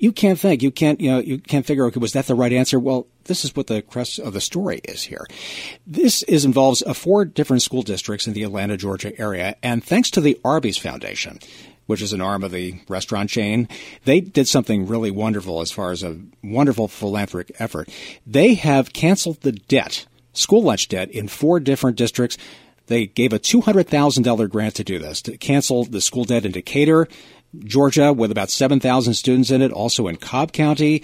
You 0.04 0.12
can't 0.12 0.38
think. 0.38 0.62
You 0.62 0.70
can't, 0.70 1.00
you 1.00 1.12
know, 1.12 1.20
you 1.20 1.40
can't 1.40 1.66
figure, 1.66 1.86
okay, 1.86 1.98
was 1.98 2.12
that 2.12 2.28
the 2.28 2.36
right 2.36 2.52
answer? 2.52 2.78
Well, 2.78 3.08
this 3.24 3.46
is 3.46 3.56
what 3.56 3.68
the 3.68 3.82
crux 3.82 4.20
of 4.20 4.34
the 4.34 4.42
story 4.42 4.82
is 4.84 5.04
here. 5.04 5.26
This 5.88 6.24
is 6.24 6.44
involves 6.44 6.84
uh, 6.84 6.94
four 6.94 7.24
different 7.24 7.62
school 7.62 7.84
districts 7.84 8.28
in 8.28 8.34
the 8.34 8.44
Atlanta, 8.44 8.76
Georgia 8.76 9.18
area, 9.18 9.56
and 9.64 9.82
thanks 9.82 10.12
to 10.12 10.20
the 10.20 10.38
Arby's 10.44 10.78
Foundation, 10.78 11.40
which 11.86 12.02
is 12.02 12.12
an 12.12 12.20
arm 12.20 12.44
of 12.44 12.52
the 12.52 12.82
restaurant 12.90 13.30
chain, 13.30 13.70
they 14.04 14.20
did 14.20 14.50
something 14.50 14.88
really 14.88 15.10
wonderful 15.10 15.62
as 15.62 15.72
far 15.72 15.94
as 15.94 16.04
a 16.04 16.20
wonderful 16.44 16.90
philanthropic 16.90 17.56
effort. 17.60 17.88
They 18.28 18.56
have 18.56 18.92
canceled 18.92 19.40
the 19.40 19.54
debt, 19.54 20.06
school 20.34 20.64
lunch 20.64 20.90
debt, 20.90 21.12
in 21.12 21.30
four 21.30 21.62
different 21.62 21.96
districts 21.96 22.38
they 22.88 23.06
gave 23.06 23.32
a 23.32 23.40
$200,000 23.40 24.50
grant 24.50 24.76
to 24.76 24.84
do 24.84 25.00
this, 25.00 25.22
to 25.22 25.38
cancel 25.38 25.86
the 25.86 26.02
school 26.02 26.26
debt 26.26 26.46
in 26.46 26.52
Decatur, 26.52 27.08
Georgia, 27.60 28.14
with 28.14 28.32
about 28.32 28.50
7,000 28.50 29.14
students 29.14 29.52
in 29.52 29.62
it, 29.62 29.72
also 29.72 30.08
in 30.08 30.18
Cobb 30.18 30.52
County, 30.52 31.04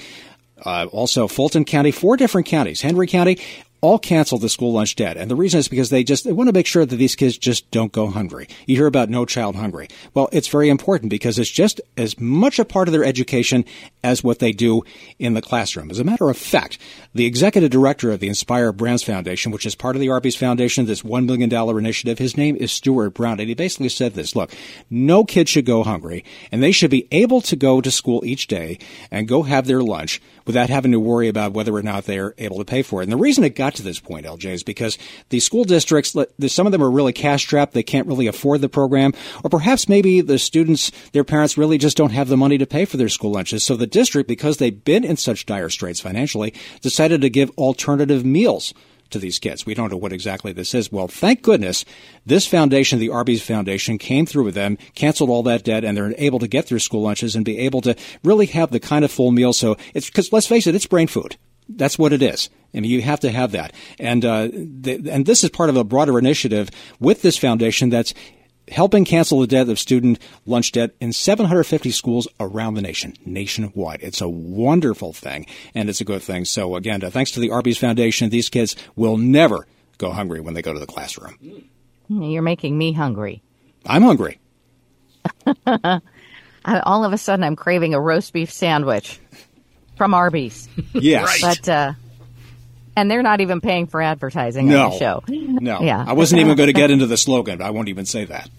uh, 0.66 0.88
also 0.92 1.28
Fulton 1.28 1.66
County, 1.66 1.92
four 1.92 2.18
different 2.18 2.48
counties, 2.48 2.82
Henry 2.82 3.08
County, 3.08 3.40
all 3.82 4.00
canceled 4.00 4.42
the 4.42 4.50
school 4.50 4.74
lunch 4.74 4.96
debt. 4.96 5.18
And 5.18 5.30
the 5.30 5.36
reason 5.36 5.60
is 5.60 5.68
because 5.68 5.90
they 5.90 6.04
just 6.04 6.26
they 6.26 6.32
want 6.32 6.48
to 6.48 6.54
make 6.54 6.68
sure 6.68 6.86
that 6.86 6.96
these 6.96 7.16
kids 7.16 7.38
just 7.38 7.70
don't 7.72 7.92
go 7.92 8.08
hungry. 8.08 8.48
You 8.66 8.76
hear 8.76 8.88
about 8.88 9.10
no 9.10 9.26
child 9.26 9.56
hungry. 9.56 9.88
Well, 10.14 10.30
it's 10.32 10.48
very 10.48 10.70
important 10.70 11.10
because 11.10 11.40
it's 11.40 11.50
just 11.50 11.82
as 11.98 12.20
much 12.20 12.60
a 12.60 12.66
part 12.66 12.88
of 12.88 12.92
their 12.92 13.04
education 13.04 13.66
as 14.04 14.24
what 14.24 14.40
they 14.40 14.52
do 14.52 14.84
in 15.18 15.34
the 15.34 15.42
classroom. 15.42 15.92
As 15.92 16.00
a 16.00 16.04
matter 16.04 16.30
of 16.30 16.38
fact, 16.38 16.78
the 17.14 17.26
executive 17.26 17.70
director 17.70 18.12
of 18.12 18.20
the 18.20 18.28
Inspire 18.28 18.72
Brands 18.72 19.04
Foundation, 19.04 19.52
which 19.52 19.66
is 19.66 19.76
part 19.76 19.96
of 19.96 20.00
the 20.00 20.10
Arby's 20.10 20.36
Foundation, 20.36 20.86
this 20.86 21.02
$1 21.02 21.26
million 21.26 21.52
initiative, 21.78 22.18
his 22.18 22.38
name 22.38 22.56
is 22.56 22.72
Stuart 22.72 23.12
Brown. 23.12 23.40
And 23.40 23.50
he 23.50 23.56
basically 23.56 23.90
said 23.90 24.14
this, 24.14 24.36
look, 24.36 24.52
no 24.90 25.24
kid 25.24 25.50
should 25.50 25.66
go 25.66 25.84
hungry 25.84 26.24
and 26.52 26.62
they 26.62 26.72
should 26.72 26.92
be 26.92 27.08
able 27.12 27.42
to 27.42 27.56
go 27.56 27.82
to 27.82 27.92
school 27.92 28.24
each 28.26 28.48
day 28.48 28.78
and 29.12 29.28
go 29.28 29.44
have 29.44 29.68
their 29.68 29.82
lunch 29.82 30.22
without 30.50 30.68
having 30.68 30.92
to 30.92 31.00
worry 31.00 31.28
about 31.28 31.54
whether 31.54 31.72
or 31.76 31.84
not 31.84 32.06
they're 32.06 32.34
able 32.40 32.58
to 32.58 32.66
pay 32.66 32.82
for 32.82 33.02
it. 33.02 33.04
And 33.04 33.12
the 33.12 33.18
reason 33.18 33.44
it 33.44 33.54
got 33.54 33.76
to 33.76 33.84
this 33.84 34.00
point, 34.00 34.26
LJ, 34.26 34.46
is 34.46 34.64
because 34.64 34.98
the 35.30 35.40
school 35.40 35.64
districts, 35.64 36.16
some 36.48 36.66
of 36.66 36.72
them 36.72 36.82
are 36.82 36.90
really 36.90 37.14
cash 37.14 37.44
strapped. 37.44 37.74
They 37.74 37.84
can't 37.84 38.08
really 38.08 38.26
afford 38.26 38.62
the 38.62 38.68
program. 38.68 39.14
Or 39.44 39.52
perhaps 39.52 39.88
maybe 39.88 40.22
the 40.22 40.40
students, 40.40 40.92
their 41.12 41.24
parents 41.24 41.56
really 41.56 41.78
just 41.78 41.98
don't 41.98 42.14
have 42.14 42.30
the 42.30 42.36
money 42.36 42.58
to 42.58 42.66
pay 42.66 42.86
for 42.86 42.98
their 42.98 43.10
school 43.10 43.32
lunches. 43.32 43.64
So 43.64 43.76
the 43.76 43.86
district, 43.86 44.28
because 44.28 44.58
they've 44.58 44.84
been 44.84 45.04
in 45.04 45.18
such 45.18 45.46
dire 45.46 45.70
straits 45.70 46.00
financially, 46.00 46.56
decided 46.82 47.22
to 47.22 47.30
give 47.30 47.52
alternative 47.52 48.26
meals 48.26 48.74
to 49.12 49.20
these 49.20 49.40
kids. 49.40 49.66
We 49.66 49.74
don't 49.74 49.92
know 49.92 49.98
what 49.98 50.14
exactly 50.14 50.54
this 50.54 50.74
is. 50.74 50.92
Well, 50.92 51.08
thank 51.08 51.42
goodness 51.42 51.86
this 52.26 52.46
foundation, 52.46 53.00
the 53.00 53.10
Arby's 53.10 53.42
Foundation, 53.42 53.98
came 53.98 54.26
through 54.26 54.46
with 54.46 54.56
them, 54.56 54.78
canceled 54.96 55.30
all 55.30 55.44
that 55.44 55.64
debt, 55.64 55.84
and 55.84 55.98
they're 55.98 56.14
able 56.18 56.40
to 56.40 56.48
get 56.48 56.68
their 56.68 56.80
school 56.80 57.02
lunches 57.02 57.36
and 57.36 57.46
be 57.46 57.60
able 57.60 57.82
to 57.82 57.96
really 58.24 58.46
have 58.48 58.72
the 58.72 58.80
kind 58.80 59.06
of 59.06 59.12
full 59.12 59.32
meal. 59.32 59.54
So 59.54 59.78
it's 59.94 60.10
because 60.10 60.32
let's 60.32 60.48
face 60.48 60.68
it, 60.68 60.76
it's 60.76 60.88
brain 60.88 61.08
food. 61.08 61.38
That's 61.70 62.00
what 62.00 62.14
it 62.14 62.22
is. 62.22 62.50
I 62.74 62.80
mean, 62.80 62.92
you 62.92 63.02
have 63.02 63.20
to 63.22 63.32
have 63.32 63.52
that. 63.52 63.74
And, 64.00 64.26
uh, 64.26 64.50
the, 64.52 65.10
and 65.10 65.26
this 65.26 65.44
is 65.44 65.50
part 65.50 65.70
of 65.70 65.78
a 65.78 65.84
broader 65.84 66.18
initiative 66.18 66.70
with 67.00 67.22
this 67.22 67.38
foundation 67.38 67.90
that's 67.90 68.14
helping 68.72 69.06
cancel 69.06 69.40
the 69.40 69.48
debt 69.48 69.70
of 69.70 69.80
student 69.80 70.20
lunch 70.46 70.72
debt 70.72 70.92
in 71.00 71.14
750 71.14 71.92
schools 71.92 72.28
around 72.40 72.76
the 72.76 72.82
nation, 72.82 73.14
nationwide. 73.26 74.00
It's 74.02 74.22
a 74.22 74.30
wonderful 74.30 75.14
thing, 75.14 75.46
and 75.76 75.90
it's 75.90 76.02
a 76.02 76.06
good 76.06 76.22
thing. 76.22 76.46
So 76.46 76.76
again, 76.76 77.04
uh, 77.04 77.10
thanks 77.10 77.32
to 77.32 77.40
the 77.40 77.52
Arby's 77.52 77.78
Foundation, 77.78 78.30
these 78.30 78.50
kids 78.50 78.76
will 78.96 79.18
never 79.18 79.68
go 79.98 80.12
hungry 80.12 80.40
when 80.40 80.54
they 80.54 80.62
go 80.62 80.74
to 80.74 80.80
the 80.80 80.88
classroom. 80.88 81.66
You're 82.10 82.42
making 82.42 82.78
me 82.78 82.92
hungry. 82.92 83.44
I'm 83.86 84.02
hungry. 84.02 84.40
All 86.66 87.04
of 87.06 87.14
a 87.14 87.18
sudden, 87.18 87.44
I'm 87.44 87.56
craving 87.56 87.94
a 87.94 88.02
roast 88.02 88.34
beef 88.34 88.52
sandwich 88.52 89.20
from 89.98 90.14
Arby's. 90.14 90.68
Yes. 90.94 91.42
But, 91.42 91.70
uh, 91.70 91.94
and 93.00 93.10
they're 93.10 93.24
not 93.24 93.40
even 93.40 93.62
paying 93.62 93.88
for 93.88 94.02
advertising 94.02 94.68
no. 94.68 94.86
on 94.86 94.90
the 94.92 94.98
show. 94.98 95.24
No. 95.30 95.80
Yeah. 95.82 96.04
I 96.06 96.12
wasn't 96.12 96.42
even 96.42 96.58
going 96.58 96.68
to 96.68 96.74
get 96.74 96.92
into 96.92 97.08
the 97.08 97.16
slogan. 97.16 97.60
But 97.60 97.66
I 97.66 97.70
won't 97.70 97.88
even 97.88 98.06
say 98.06 98.26
that. 98.26 98.50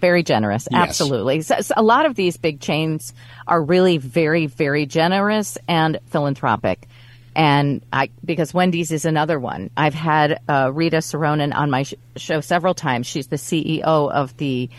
Very 0.00 0.22
generous. 0.22 0.68
Yes. 0.70 0.88
Absolutely. 0.88 1.42
So, 1.42 1.60
so 1.60 1.74
a 1.76 1.82
lot 1.82 2.06
of 2.06 2.14
these 2.14 2.36
big 2.36 2.60
chains 2.60 3.12
are 3.46 3.60
really 3.60 3.98
very, 3.98 4.46
very 4.46 4.86
generous 4.86 5.58
and 5.66 5.98
philanthropic. 6.06 6.86
And 7.34 7.84
I, 7.92 8.10
because 8.24 8.54
Wendy's 8.54 8.92
is 8.92 9.04
another 9.04 9.40
one. 9.40 9.70
I've 9.76 9.94
had 9.94 10.40
uh, 10.48 10.70
Rita 10.72 10.98
Soronen 10.98 11.52
on 11.52 11.68
my 11.68 11.82
sh- 11.82 11.94
show 12.16 12.40
several 12.40 12.74
times. 12.74 13.08
She's 13.08 13.26
the 13.26 13.36
CEO 13.36 13.82
of 13.82 14.36
the 14.36 14.70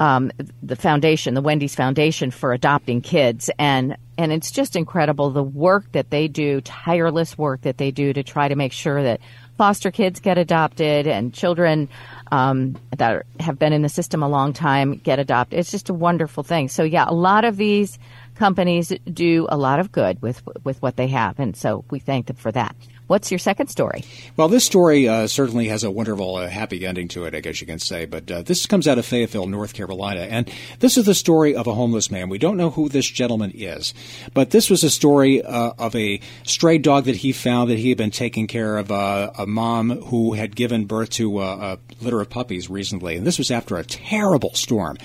um, 0.00 0.32
the 0.64 0.74
foundation, 0.74 1.34
the 1.34 1.42
Wendy's 1.42 1.76
Foundation 1.76 2.32
for 2.32 2.52
adopting 2.52 3.02
kids, 3.02 3.50
and 3.56 3.96
and 4.18 4.32
it's 4.32 4.50
just 4.50 4.76
incredible 4.76 5.30
the 5.30 5.42
work 5.42 5.90
that 5.92 6.10
they 6.10 6.28
do, 6.28 6.60
tireless 6.60 7.36
work 7.36 7.62
that 7.62 7.78
they 7.78 7.90
do 7.90 8.12
to 8.12 8.22
try 8.22 8.48
to 8.48 8.56
make 8.56 8.72
sure 8.72 9.02
that 9.02 9.20
foster 9.56 9.90
kids 9.90 10.20
get 10.20 10.38
adopted 10.38 11.06
and 11.06 11.32
children 11.32 11.88
um, 12.30 12.76
that 12.96 13.24
have 13.40 13.58
been 13.58 13.72
in 13.72 13.82
the 13.82 13.88
system 13.88 14.22
a 14.22 14.28
long 14.28 14.52
time 14.52 14.94
get 14.96 15.18
adopted. 15.18 15.58
It's 15.58 15.70
just 15.70 15.88
a 15.88 15.94
wonderful 15.94 16.42
thing. 16.42 16.68
So 16.68 16.82
yeah, 16.82 17.04
a 17.06 17.14
lot 17.14 17.44
of 17.44 17.56
these 17.56 17.98
companies 18.34 18.92
do 19.12 19.46
a 19.50 19.56
lot 19.56 19.78
of 19.78 19.92
good 19.92 20.20
with 20.22 20.42
with 20.64 20.80
what 20.82 20.96
they 20.96 21.08
have, 21.08 21.38
and 21.38 21.56
so 21.56 21.84
we 21.90 21.98
thank 21.98 22.26
them 22.26 22.36
for 22.36 22.50
that. 22.52 22.74
What's 23.12 23.30
your 23.30 23.38
second 23.38 23.66
story? 23.66 24.04
Well, 24.38 24.48
this 24.48 24.64
story 24.64 25.06
uh, 25.06 25.26
certainly 25.26 25.68
has 25.68 25.84
a 25.84 25.90
wonderful, 25.90 26.36
uh, 26.36 26.48
happy 26.48 26.86
ending 26.86 27.08
to 27.08 27.26
it, 27.26 27.34
I 27.34 27.40
guess 27.40 27.60
you 27.60 27.66
can 27.66 27.78
say. 27.78 28.06
But 28.06 28.30
uh, 28.30 28.40
this 28.40 28.64
comes 28.64 28.88
out 28.88 28.96
of 28.96 29.04
Fayetteville, 29.04 29.48
North 29.48 29.74
Carolina. 29.74 30.20
And 30.20 30.50
this 30.78 30.96
is 30.96 31.04
the 31.04 31.14
story 31.14 31.54
of 31.54 31.66
a 31.66 31.74
homeless 31.74 32.10
man. 32.10 32.30
We 32.30 32.38
don't 32.38 32.56
know 32.56 32.70
who 32.70 32.88
this 32.88 33.06
gentleman 33.06 33.52
is, 33.54 33.92
but 34.32 34.48
this 34.48 34.70
was 34.70 34.82
a 34.82 34.88
story 34.88 35.42
uh, 35.42 35.72
of 35.78 35.94
a 35.94 36.20
stray 36.44 36.78
dog 36.78 37.04
that 37.04 37.16
he 37.16 37.32
found 37.32 37.68
that 37.68 37.78
he 37.78 37.90
had 37.90 37.98
been 37.98 38.10
taking 38.10 38.46
care 38.46 38.78
of 38.78 38.90
uh, 38.90 39.30
a 39.36 39.46
mom 39.46 39.90
who 39.90 40.32
had 40.32 40.56
given 40.56 40.86
birth 40.86 41.10
to 41.10 41.36
uh, 41.36 41.76
a 41.76 42.02
litter 42.02 42.22
of 42.22 42.30
puppies 42.30 42.70
recently. 42.70 43.18
And 43.18 43.26
this 43.26 43.36
was 43.36 43.50
after 43.50 43.76
a 43.76 43.84
terrible 43.84 44.54
storm. 44.54 44.96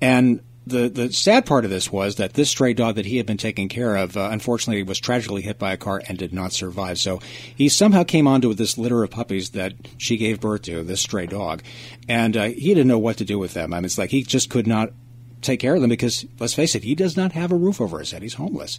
And 0.00 0.40
the 0.66 0.88
the 0.88 1.12
sad 1.12 1.46
part 1.46 1.64
of 1.64 1.70
this 1.70 1.90
was 1.90 2.16
that 2.16 2.34
this 2.34 2.50
stray 2.50 2.72
dog 2.72 2.94
that 2.94 3.06
he 3.06 3.16
had 3.16 3.26
been 3.26 3.36
taking 3.36 3.68
care 3.68 3.96
of, 3.96 4.16
uh, 4.16 4.28
unfortunately, 4.30 4.82
was 4.82 4.98
tragically 4.98 5.42
hit 5.42 5.58
by 5.58 5.72
a 5.72 5.76
car 5.76 6.02
and 6.08 6.16
did 6.18 6.32
not 6.32 6.52
survive. 6.52 6.98
So 6.98 7.20
he 7.54 7.68
somehow 7.68 8.04
came 8.04 8.26
onto 8.26 8.54
this 8.54 8.78
litter 8.78 9.02
of 9.02 9.10
puppies 9.10 9.50
that 9.50 9.74
she 9.98 10.16
gave 10.16 10.40
birth 10.40 10.62
to, 10.62 10.82
this 10.82 11.00
stray 11.00 11.26
dog, 11.26 11.62
and 12.08 12.36
uh, 12.36 12.44
he 12.44 12.68
didn't 12.68 12.88
know 12.88 12.98
what 12.98 13.16
to 13.18 13.24
do 13.24 13.38
with 13.38 13.54
them. 13.54 13.72
I 13.72 13.78
mean, 13.78 13.86
it's 13.86 13.98
like 13.98 14.10
he 14.10 14.22
just 14.22 14.50
could 14.50 14.66
not 14.66 14.92
take 15.42 15.60
care 15.60 15.74
of 15.74 15.80
them 15.80 15.90
because, 15.90 16.24
let's 16.38 16.54
face 16.54 16.74
it, 16.74 16.84
he 16.84 16.94
does 16.94 17.16
not 17.16 17.32
have 17.32 17.52
a 17.52 17.56
roof 17.56 17.80
over 17.80 17.98
his 17.98 18.12
head. 18.12 18.22
He's 18.22 18.34
homeless. 18.34 18.78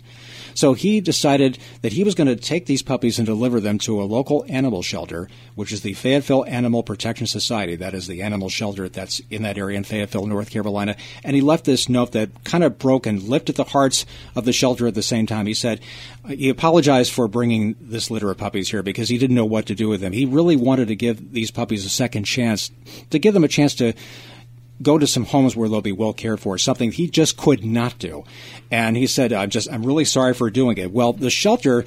So 0.53 0.73
he 0.73 1.01
decided 1.01 1.57
that 1.81 1.93
he 1.93 2.03
was 2.03 2.15
going 2.15 2.27
to 2.27 2.35
take 2.35 2.65
these 2.65 2.81
puppies 2.81 3.19
and 3.19 3.25
deliver 3.25 3.59
them 3.59 3.77
to 3.79 4.01
a 4.01 4.05
local 4.05 4.45
animal 4.47 4.81
shelter, 4.81 5.27
which 5.55 5.71
is 5.71 5.81
the 5.81 5.93
Fayetteville 5.93 6.45
Animal 6.45 6.83
Protection 6.83 7.27
Society. 7.27 7.75
That 7.75 7.93
is 7.93 8.07
the 8.07 8.21
animal 8.21 8.49
shelter 8.49 8.89
that's 8.89 9.21
in 9.29 9.43
that 9.43 9.57
area 9.57 9.77
in 9.77 9.83
Fayetteville, 9.83 10.25
North 10.25 10.49
Carolina. 10.49 10.95
And 11.23 11.35
he 11.35 11.41
left 11.41 11.65
this 11.65 11.89
note 11.89 12.13
that 12.13 12.43
kind 12.43 12.63
of 12.63 12.79
broke 12.79 13.05
and 13.05 13.21
lifted 13.21 13.55
the 13.55 13.63
hearts 13.63 14.05
of 14.35 14.45
the 14.45 14.53
shelter 14.53 14.87
at 14.87 14.95
the 14.95 15.03
same 15.03 15.25
time. 15.25 15.45
He 15.45 15.53
said 15.53 15.81
he 16.27 16.49
apologized 16.49 17.11
for 17.11 17.27
bringing 17.27 17.75
this 17.79 18.09
litter 18.09 18.31
of 18.31 18.37
puppies 18.37 18.69
here 18.69 18.83
because 18.83 19.09
he 19.09 19.17
didn't 19.17 19.35
know 19.35 19.45
what 19.45 19.65
to 19.67 19.75
do 19.75 19.89
with 19.89 20.01
them. 20.01 20.13
He 20.13 20.25
really 20.25 20.55
wanted 20.55 20.87
to 20.87 20.95
give 20.95 21.33
these 21.33 21.51
puppies 21.51 21.85
a 21.85 21.89
second 21.89 22.23
chance, 22.23 22.71
to 23.09 23.19
give 23.19 23.33
them 23.33 23.43
a 23.43 23.49
chance 23.49 23.75
to 23.75 23.93
go 24.81 24.97
to 24.97 25.07
some 25.07 25.25
homes 25.25 25.55
where 25.55 25.69
they'll 25.69 25.81
be 25.81 25.91
well 25.91 26.13
cared 26.13 26.39
for, 26.39 26.57
something 26.57 26.91
he 26.91 27.07
just 27.07 27.37
could 27.37 27.63
not 27.63 27.99
do. 27.99 28.23
And 28.71 28.97
he 28.97 29.07
said, 29.07 29.31
I'm 29.31 29.49
just, 29.49 29.71
I'm 29.71 29.85
really 29.85 30.05
sorry 30.05 30.33
for 30.33 30.49
doing 30.49 30.77
it. 30.77 30.91
Well, 30.91 31.13
the 31.13 31.29
shelter 31.29 31.85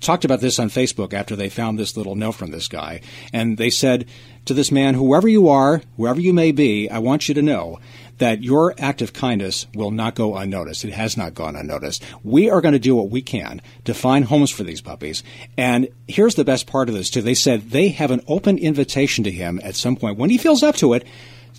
talked 0.00 0.24
about 0.24 0.40
this 0.40 0.58
on 0.58 0.68
Facebook 0.68 1.12
after 1.12 1.36
they 1.36 1.48
found 1.48 1.78
this 1.78 1.96
little 1.96 2.16
note 2.16 2.32
from 2.32 2.50
this 2.50 2.68
guy. 2.68 3.00
And 3.32 3.58
they 3.58 3.70
said 3.70 4.06
to 4.46 4.54
this 4.54 4.72
man, 4.72 4.94
whoever 4.94 5.28
you 5.28 5.48
are, 5.48 5.82
whoever 5.96 6.20
you 6.20 6.32
may 6.32 6.52
be, 6.52 6.88
I 6.88 6.98
want 6.98 7.28
you 7.28 7.34
to 7.34 7.42
know 7.42 7.78
that 8.18 8.42
your 8.42 8.74
act 8.78 9.00
of 9.00 9.14
kindness 9.14 9.66
will 9.74 9.90
not 9.90 10.14
go 10.14 10.36
unnoticed. 10.36 10.84
It 10.84 10.92
has 10.92 11.16
not 11.16 11.34
gone 11.34 11.56
unnoticed. 11.56 12.02
We 12.22 12.50
are 12.50 12.60
going 12.60 12.74
to 12.74 12.78
do 12.78 12.94
what 12.94 13.10
we 13.10 13.22
can 13.22 13.62
to 13.84 13.94
find 13.94 14.26
homes 14.26 14.50
for 14.50 14.62
these 14.62 14.82
puppies. 14.82 15.22
And 15.56 15.88
here's 16.06 16.34
the 16.34 16.44
best 16.44 16.66
part 16.66 16.88
of 16.88 16.94
this 16.94 17.08
too. 17.08 17.22
They 17.22 17.34
said 17.34 17.70
they 17.70 17.88
have 17.88 18.10
an 18.10 18.22
open 18.26 18.58
invitation 18.58 19.24
to 19.24 19.30
him 19.30 19.60
at 19.62 19.74
some 19.74 19.96
point 19.96 20.18
when 20.18 20.30
he 20.30 20.38
feels 20.38 20.62
up 20.62 20.76
to 20.76 20.92
it 20.92 21.06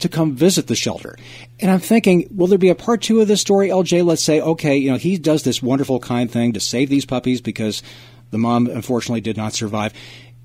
to 0.02 0.10
come 0.10 0.36
visit 0.36 0.68
the 0.68 0.76
shelter. 0.76 1.18
And 1.60 1.72
I'm 1.72 1.80
thinking, 1.80 2.28
will 2.36 2.48
there 2.48 2.58
be 2.58 2.70
a 2.70 2.76
part 2.76 3.02
two 3.02 3.22
of 3.22 3.28
this 3.28 3.42
story, 3.42 3.70
LJ? 3.70 4.06
Let's 4.06 4.24
say, 4.24 4.42
okay, 4.42 4.78
you 4.78 4.92
know, 4.92 4.98
he 4.98 5.18
does 5.18 5.44
this 5.44 5.62
wonderful, 5.62 6.00
kind 6.00 6.30
thing 6.30 6.54
to 6.54 6.60
save 6.60 6.90
these 6.90 7.06
puppies 7.06 7.42
because 7.42 7.82
the 8.32 8.38
mom 8.38 8.68
unfortunately 8.68 9.22
did 9.22 9.38
not 9.38 9.54
survive. 9.54 9.94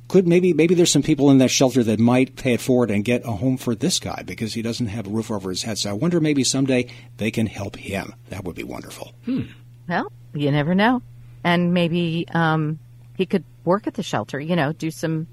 Could 0.08 0.28
maybe 0.28 0.52
maybe 0.52 0.76
there's 0.76 0.92
some 0.92 1.02
people 1.02 1.30
in 1.30 1.38
that 1.38 1.50
shelter 1.50 1.82
that 1.82 1.98
might 1.98 2.36
pay 2.36 2.52
it 2.52 2.60
forward 2.60 2.92
and 2.92 3.04
get 3.04 3.26
a 3.26 3.32
home 3.32 3.56
for 3.56 3.74
this 3.74 3.98
guy 3.98 4.22
because 4.24 4.54
he 4.54 4.62
doesn't 4.62 4.86
have 4.86 5.08
a 5.08 5.10
roof 5.10 5.32
over 5.32 5.50
his 5.50 5.64
head. 5.64 5.78
So 5.78 5.90
I 5.90 5.94
wonder 5.94 6.20
maybe 6.20 6.44
someday 6.44 6.86
they 7.16 7.32
can 7.32 7.46
help 7.48 7.74
him. 7.74 8.14
That 8.28 8.44
would 8.44 8.54
be 8.54 8.62
wonderful. 8.62 9.12
Hmm. 9.24 9.42
Well, 9.88 10.12
you 10.32 10.52
never 10.52 10.76
know, 10.76 11.02
and 11.42 11.74
maybe 11.74 12.24
um, 12.32 12.78
he 13.16 13.26
could 13.26 13.42
work 13.64 13.88
at 13.88 13.94
the 13.94 14.02
shelter. 14.04 14.38
You 14.38 14.54
know, 14.54 14.72
do 14.72 14.92
some 14.92 15.26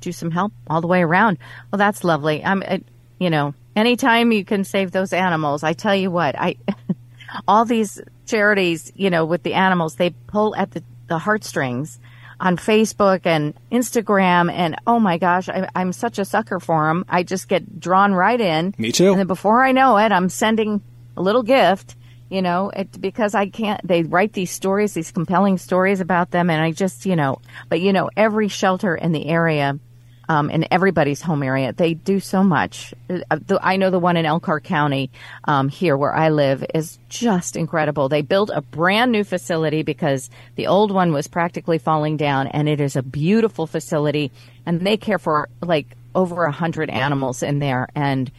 do 0.00 0.12
some 0.12 0.30
help 0.30 0.54
all 0.68 0.80
the 0.80 0.86
way 0.86 1.02
around. 1.02 1.36
Well, 1.70 1.78
that's 1.78 2.02
lovely. 2.02 2.42
I'm. 2.42 2.62
You 3.18 3.30
know, 3.30 3.54
anytime 3.74 4.32
you 4.32 4.44
can 4.44 4.64
save 4.64 4.90
those 4.90 5.12
animals, 5.12 5.62
I 5.62 5.72
tell 5.72 5.94
you 5.94 6.10
what, 6.10 6.38
I, 6.38 6.56
all 7.48 7.64
these 7.64 8.00
charities, 8.26 8.92
you 8.94 9.10
know, 9.10 9.24
with 9.24 9.42
the 9.42 9.54
animals, 9.54 9.96
they 9.96 10.10
pull 10.10 10.54
at 10.56 10.72
the, 10.72 10.82
the 11.08 11.18
heartstrings 11.18 11.98
on 12.40 12.56
Facebook 12.56 13.24
and 13.24 13.54
Instagram. 13.72 14.50
And 14.52 14.76
oh 14.86 14.98
my 14.98 15.18
gosh, 15.18 15.48
I, 15.48 15.68
am 15.74 15.92
such 15.92 16.18
a 16.18 16.24
sucker 16.24 16.60
for 16.60 16.88
them. 16.88 17.04
I 17.08 17.22
just 17.22 17.48
get 17.48 17.80
drawn 17.80 18.12
right 18.12 18.40
in. 18.40 18.74
Me 18.78 18.92
too. 18.92 19.10
And 19.10 19.20
then 19.20 19.26
before 19.26 19.64
I 19.64 19.72
know 19.72 19.96
it, 19.96 20.12
I'm 20.12 20.28
sending 20.28 20.82
a 21.16 21.22
little 21.22 21.42
gift, 21.42 21.96
you 22.28 22.42
know, 22.42 22.70
it, 22.70 23.00
because 23.00 23.34
I 23.34 23.48
can't, 23.48 23.86
they 23.86 24.02
write 24.02 24.32
these 24.32 24.50
stories, 24.50 24.92
these 24.94 25.12
compelling 25.12 25.58
stories 25.58 26.00
about 26.00 26.30
them. 26.30 26.50
And 26.50 26.60
I 26.60 26.72
just, 26.72 27.06
you 27.06 27.16
know, 27.16 27.40
but 27.68 27.80
you 27.80 27.92
know, 27.92 28.10
every 28.16 28.48
shelter 28.48 28.94
in 28.94 29.12
the 29.12 29.26
area 29.26 29.78
um, 30.28 30.50
in 30.50 30.66
everybody's 30.70 31.22
home 31.22 31.42
area. 31.42 31.72
They 31.72 31.94
do 31.94 32.20
so 32.20 32.42
much. 32.42 32.94
Uh, 33.08 33.36
I 33.60 33.76
know 33.76 33.90
the 33.90 33.98
one 33.98 34.16
in 34.16 34.26
Elkhart 34.26 34.64
County 34.64 35.10
um, 35.44 35.68
here 35.68 35.96
where 35.96 36.14
I 36.14 36.30
live 36.30 36.64
is 36.74 36.98
just 37.08 37.56
incredible. 37.56 38.08
They 38.08 38.22
built 38.22 38.50
a 38.52 38.60
brand 38.60 39.12
new 39.12 39.24
facility 39.24 39.82
because 39.82 40.30
the 40.56 40.66
old 40.66 40.90
one 40.90 41.12
was 41.12 41.26
practically 41.26 41.78
falling 41.78 42.16
down, 42.16 42.48
and 42.48 42.68
it 42.68 42.80
is 42.80 42.96
a 42.96 43.02
beautiful 43.02 43.66
facility. 43.66 44.32
And 44.64 44.80
they 44.80 44.96
care 44.96 45.18
for 45.18 45.48
like 45.62 45.96
over 46.14 46.44
a 46.44 46.52
hundred 46.52 46.90
animals 46.90 47.42
in 47.42 47.58
there, 47.58 47.88
and 47.94 48.30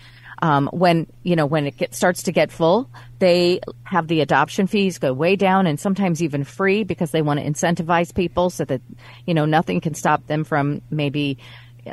um, 0.42 0.70
when 0.72 1.08
you 1.24 1.36
know 1.36 1.46
when 1.46 1.66
it 1.66 1.78
get, 1.78 1.96
starts 1.96 2.24
to 2.24 2.32
get 2.32 2.52
full, 2.52 2.90
they 3.20 3.60
have 3.84 4.08
the 4.08 4.22
adoption 4.22 4.68
fees 4.68 5.00
go 5.00 5.14
way 5.14 5.36
down 5.36 5.66
and 5.66 5.80
sometimes 5.80 6.22
even 6.22 6.44
free 6.44 6.84
because 6.84 7.12
they 7.12 7.22
want 7.22 7.40
to 7.40 7.46
incentivize 7.46 8.14
people 8.14 8.50
so 8.50 8.66
that 8.66 8.82
you 9.26 9.34
know 9.34 9.46
nothing 9.46 9.82
can 9.82 9.94
stop 9.94 10.28
them 10.28 10.44
from 10.44 10.82
maybe 10.92 11.38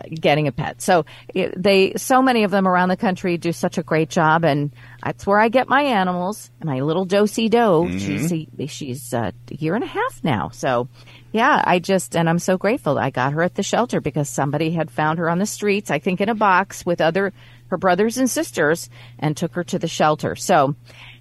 getting 0.09 0.49
a 0.49 0.53
pet. 0.53 0.81
So 0.83 1.05
they, 1.35 1.95
so 1.97 2.23
many 2.23 2.45
of 2.45 2.51
them 2.51 2.67
around 2.67 2.89
the 2.89 2.97
country 2.97 3.37
do 3.39 3.53
such 3.53 3.79
a 3.79 3.83
great 3.83 4.11
job, 4.11 4.45
and 4.45 4.71
that's 5.03 5.27
where 5.27 5.39
I 5.39 5.49
get 5.49 5.69
my 5.69 5.83
animals. 5.83 6.51
My 6.63 6.81
little 6.81 7.07
Dosey 7.07 7.49
Doe, 7.49 7.85
mm-hmm. 7.85 7.99
she's 7.99 8.71
she's 8.71 9.13
a 9.13 9.33
year 9.51 9.75
and 9.75 9.85
a 9.85 9.89
half 9.89 10.23
now. 10.23 10.51
So, 10.51 10.89
yeah, 11.33 11.63
I 11.65 11.79
just 11.79 12.17
and 12.17 12.29
I'm 12.29 12.39
so 12.39 12.57
grateful 12.57 12.99
I 12.99 13.11
got 13.11 13.33
her 13.33 13.43
at 13.43 13.55
the 13.55 13.63
shelter 13.63 14.01
because 14.01 14.29
somebody 14.29 14.71
had 14.71 14.91
found 14.91 15.19
her 15.19 15.29
on 15.29 15.39
the 15.39 15.47
streets, 15.47 15.91
I 15.91 15.99
think 15.99 16.21
in 16.21 16.29
a 16.29 16.35
box 16.35 16.85
with 16.85 17.01
other 17.01 17.33
her 17.69 17.77
brothers 17.77 18.19
and 18.19 18.31
sisters, 18.31 18.91
and 19.19 19.37
took 19.37 19.55
her 19.55 19.65
to 19.65 19.79
the 19.79 19.89
shelter. 19.89 20.37
So 20.37 20.77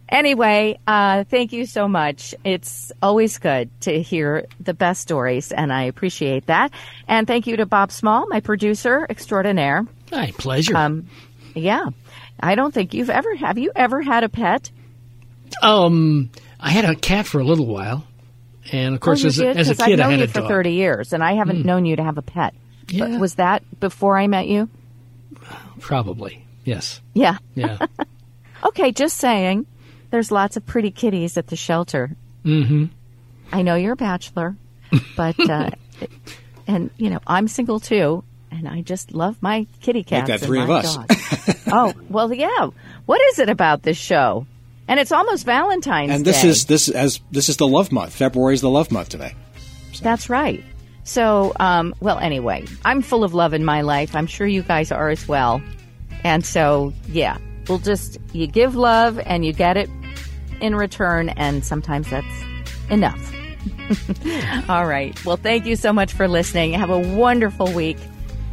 Anyway, 0.09 0.77
uh, 0.85 1.23
thank 1.23 1.53
you 1.53 1.65
so 1.65 1.87
much. 1.87 2.35
It's 2.43 2.91
always 3.01 3.37
good 3.39 3.69
to 3.81 4.01
hear 4.01 4.45
the 4.59 4.73
best 4.73 5.01
stories, 5.01 5.51
and 5.51 5.71
I 5.71 5.83
appreciate 5.83 6.47
that. 6.47 6.71
And 7.07 7.25
thank 7.25 7.47
you 7.47 7.57
to 7.57 7.65
Bob 7.65 7.91
Small, 7.91 8.27
my 8.27 8.39
producer 8.39 9.07
extraordinaire. 9.09 9.85
My 10.11 10.31
pleasure. 10.37 10.75
Um, 10.75 11.07
yeah, 11.55 11.85
I 12.39 12.55
don't 12.55 12.73
think 12.73 12.93
you've 12.93 13.09
ever 13.09 13.35
have 13.35 13.57
you 13.57 13.71
ever 13.75 14.01
had 14.01 14.23
a 14.23 14.29
pet? 14.29 14.69
Um, 15.61 16.31
I 16.59 16.69
had 16.69 16.85
a 16.85 16.95
cat 16.95 17.25
for 17.25 17.39
a 17.39 17.43
little 17.43 17.65
while, 17.65 18.05
and 18.71 18.95
of 18.95 19.01
course, 19.01 19.23
oh, 19.23 19.27
as, 19.27 19.39
a, 19.39 19.47
as 19.47 19.69
a 19.69 19.75
kid, 19.75 19.99
i've 19.99 20.11
had 20.11 20.19
you 20.19 20.27
for 20.27 20.47
thirty 20.47 20.73
years, 20.73 21.13
and 21.13 21.23
I 21.23 21.33
haven't 21.33 21.63
mm. 21.63 21.65
known 21.65 21.85
you 21.85 21.95
to 21.95 22.03
have 22.03 22.17
a 22.17 22.21
pet. 22.21 22.53
Yeah. 22.89 23.07
But 23.07 23.19
was 23.19 23.35
that 23.35 23.63
before 23.79 24.17
I 24.17 24.27
met 24.27 24.47
you? 24.47 24.69
Probably, 25.79 26.45
yes. 26.63 27.01
Yeah. 27.13 27.37
Yeah. 27.55 27.79
okay, 28.65 28.91
just 28.91 29.17
saying. 29.17 29.65
There's 30.13 30.31
lots 30.31 30.57
of 30.57 30.65
pretty 30.67 30.91
kitties 30.91 31.37
at 31.37 31.47
the 31.47 31.55
shelter. 31.55 32.15
Mm-hmm. 32.45 32.85
I 33.51 33.63
know 33.63 33.73
you're 33.73 33.93
a 33.93 33.95
bachelor, 33.95 34.55
but 35.17 35.39
uh, 35.49 35.71
and 36.67 36.91
you 36.97 37.09
know 37.09 37.17
I'm 37.25 37.47
single 37.47 37.79
too, 37.79 38.23
and 38.51 38.67
I 38.67 38.81
just 38.81 39.15
love 39.15 39.41
my 39.41 39.65
kitty 39.81 40.03
cats. 40.03 40.29
Like 40.29 40.39
that 40.39 40.45
three 40.45 40.61
of 40.61 40.69
us. 40.69 40.99
oh 41.71 41.95
well, 42.09 42.31
yeah. 42.31 42.69
What 43.07 43.21
is 43.31 43.39
it 43.39 43.49
about 43.49 43.81
this 43.81 43.97
show? 43.97 44.45
And 44.87 44.99
it's 44.99 45.11
almost 45.11 45.47
Valentine's 45.47 46.09
Day. 46.09 46.15
and 46.15 46.25
this 46.25 46.43
Day. 46.43 46.49
is 46.49 46.65
this 46.67 46.89
as 46.89 47.19
this 47.31 47.49
is 47.49 47.57
the 47.57 47.67
love 47.67 47.91
month. 47.91 48.13
February 48.13 48.53
is 48.53 48.61
the 48.61 48.69
love 48.69 48.91
month 48.91 49.09
today. 49.09 49.33
So. 49.93 50.03
That's 50.03 50.29
right. 50.29 50.63
So, 51.05 51.53
um, 51.59 51.95
well, 52.01 52.19
anyway, 52.19 52.67
I'm 52.85 53.01
full 53.01 53.23
of 53.23 53.33
love 53.33 53.55
in 53.55 53.65
my 53.65 53.81
life. 53.81 54.15
I'm 54.15 54.27
sure 54.27 54.45
you 54.45 54.61
guys 54.61 54.91
are 54.91 55.09
as 55.09 55.27
well. 55.27 55.59
And 56.23 56.45
so, 56.45 56.93
yeah, 57.07 57.39
we'll 57.67 57.79
just 57.79 58.19
you 58.31 58.45
give 58.45 58.75
love 58.75 59.17
and 59.17 59.43
you 59.43 59.53
get 59.53 59.75
it 59.75 59.89
in 60.63 60.75
return, 60.75 61.29
and 61.29 61.63
sometimes 61.63 62.09
that's 62.09 62.43
enough. 62.89 63.33
All 64.69 64.87
right. 64.87 65.13
Well, 65.25 65.37
thank 65.37 65.65
you 65.65 65.75
so 65.75 65.91
much 65.91 66.13
for 66.13 66.27
listening. 66.27 66.71
Have 66.73 66.89
a 66.89 66.99
wonderful 66.99 67.71
week 67.73 67.97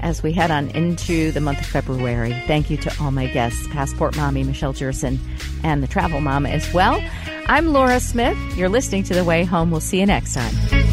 as 0.00 0.22
we 0.22 0.32
head 0.32 0.50
on 0.50 0.70
into 0.70 1.30
the 1.30 1.40
month 1.40 1.60
of 1.60 1.66
February. 1.66 2.32
Thank 2.46 2.70
you 2.70 2.76
to 2.78 2.94
all 3.00 3.10
my 3.10 3.26
guests, 3.26 3.66
Passport 3.68 4.16
Mommy 4.16 4.42
Michelle 4.42 4.72
Jerson 4.72 5.20
and 5.62 5.82
the 5.82 5.86
Travel 5.86 6.20
Mama 6.20 6.48
as 6.48 6.72
well. 6.72 7.02
I'm 7.46 7.68
Laura 7.72 8.00
Smith. 8.00 8.38
You're 8.56 8.70
listening 8.70 9.02
to 9.04 9.14
The 9.14 9.24
Way 9.24 9.44
Home. 9.44 9.70
We'll 9.70 9.80
see 9.80 10.00
you 10.00 10.06
next 10.06 10.32
time. 10.34 10.89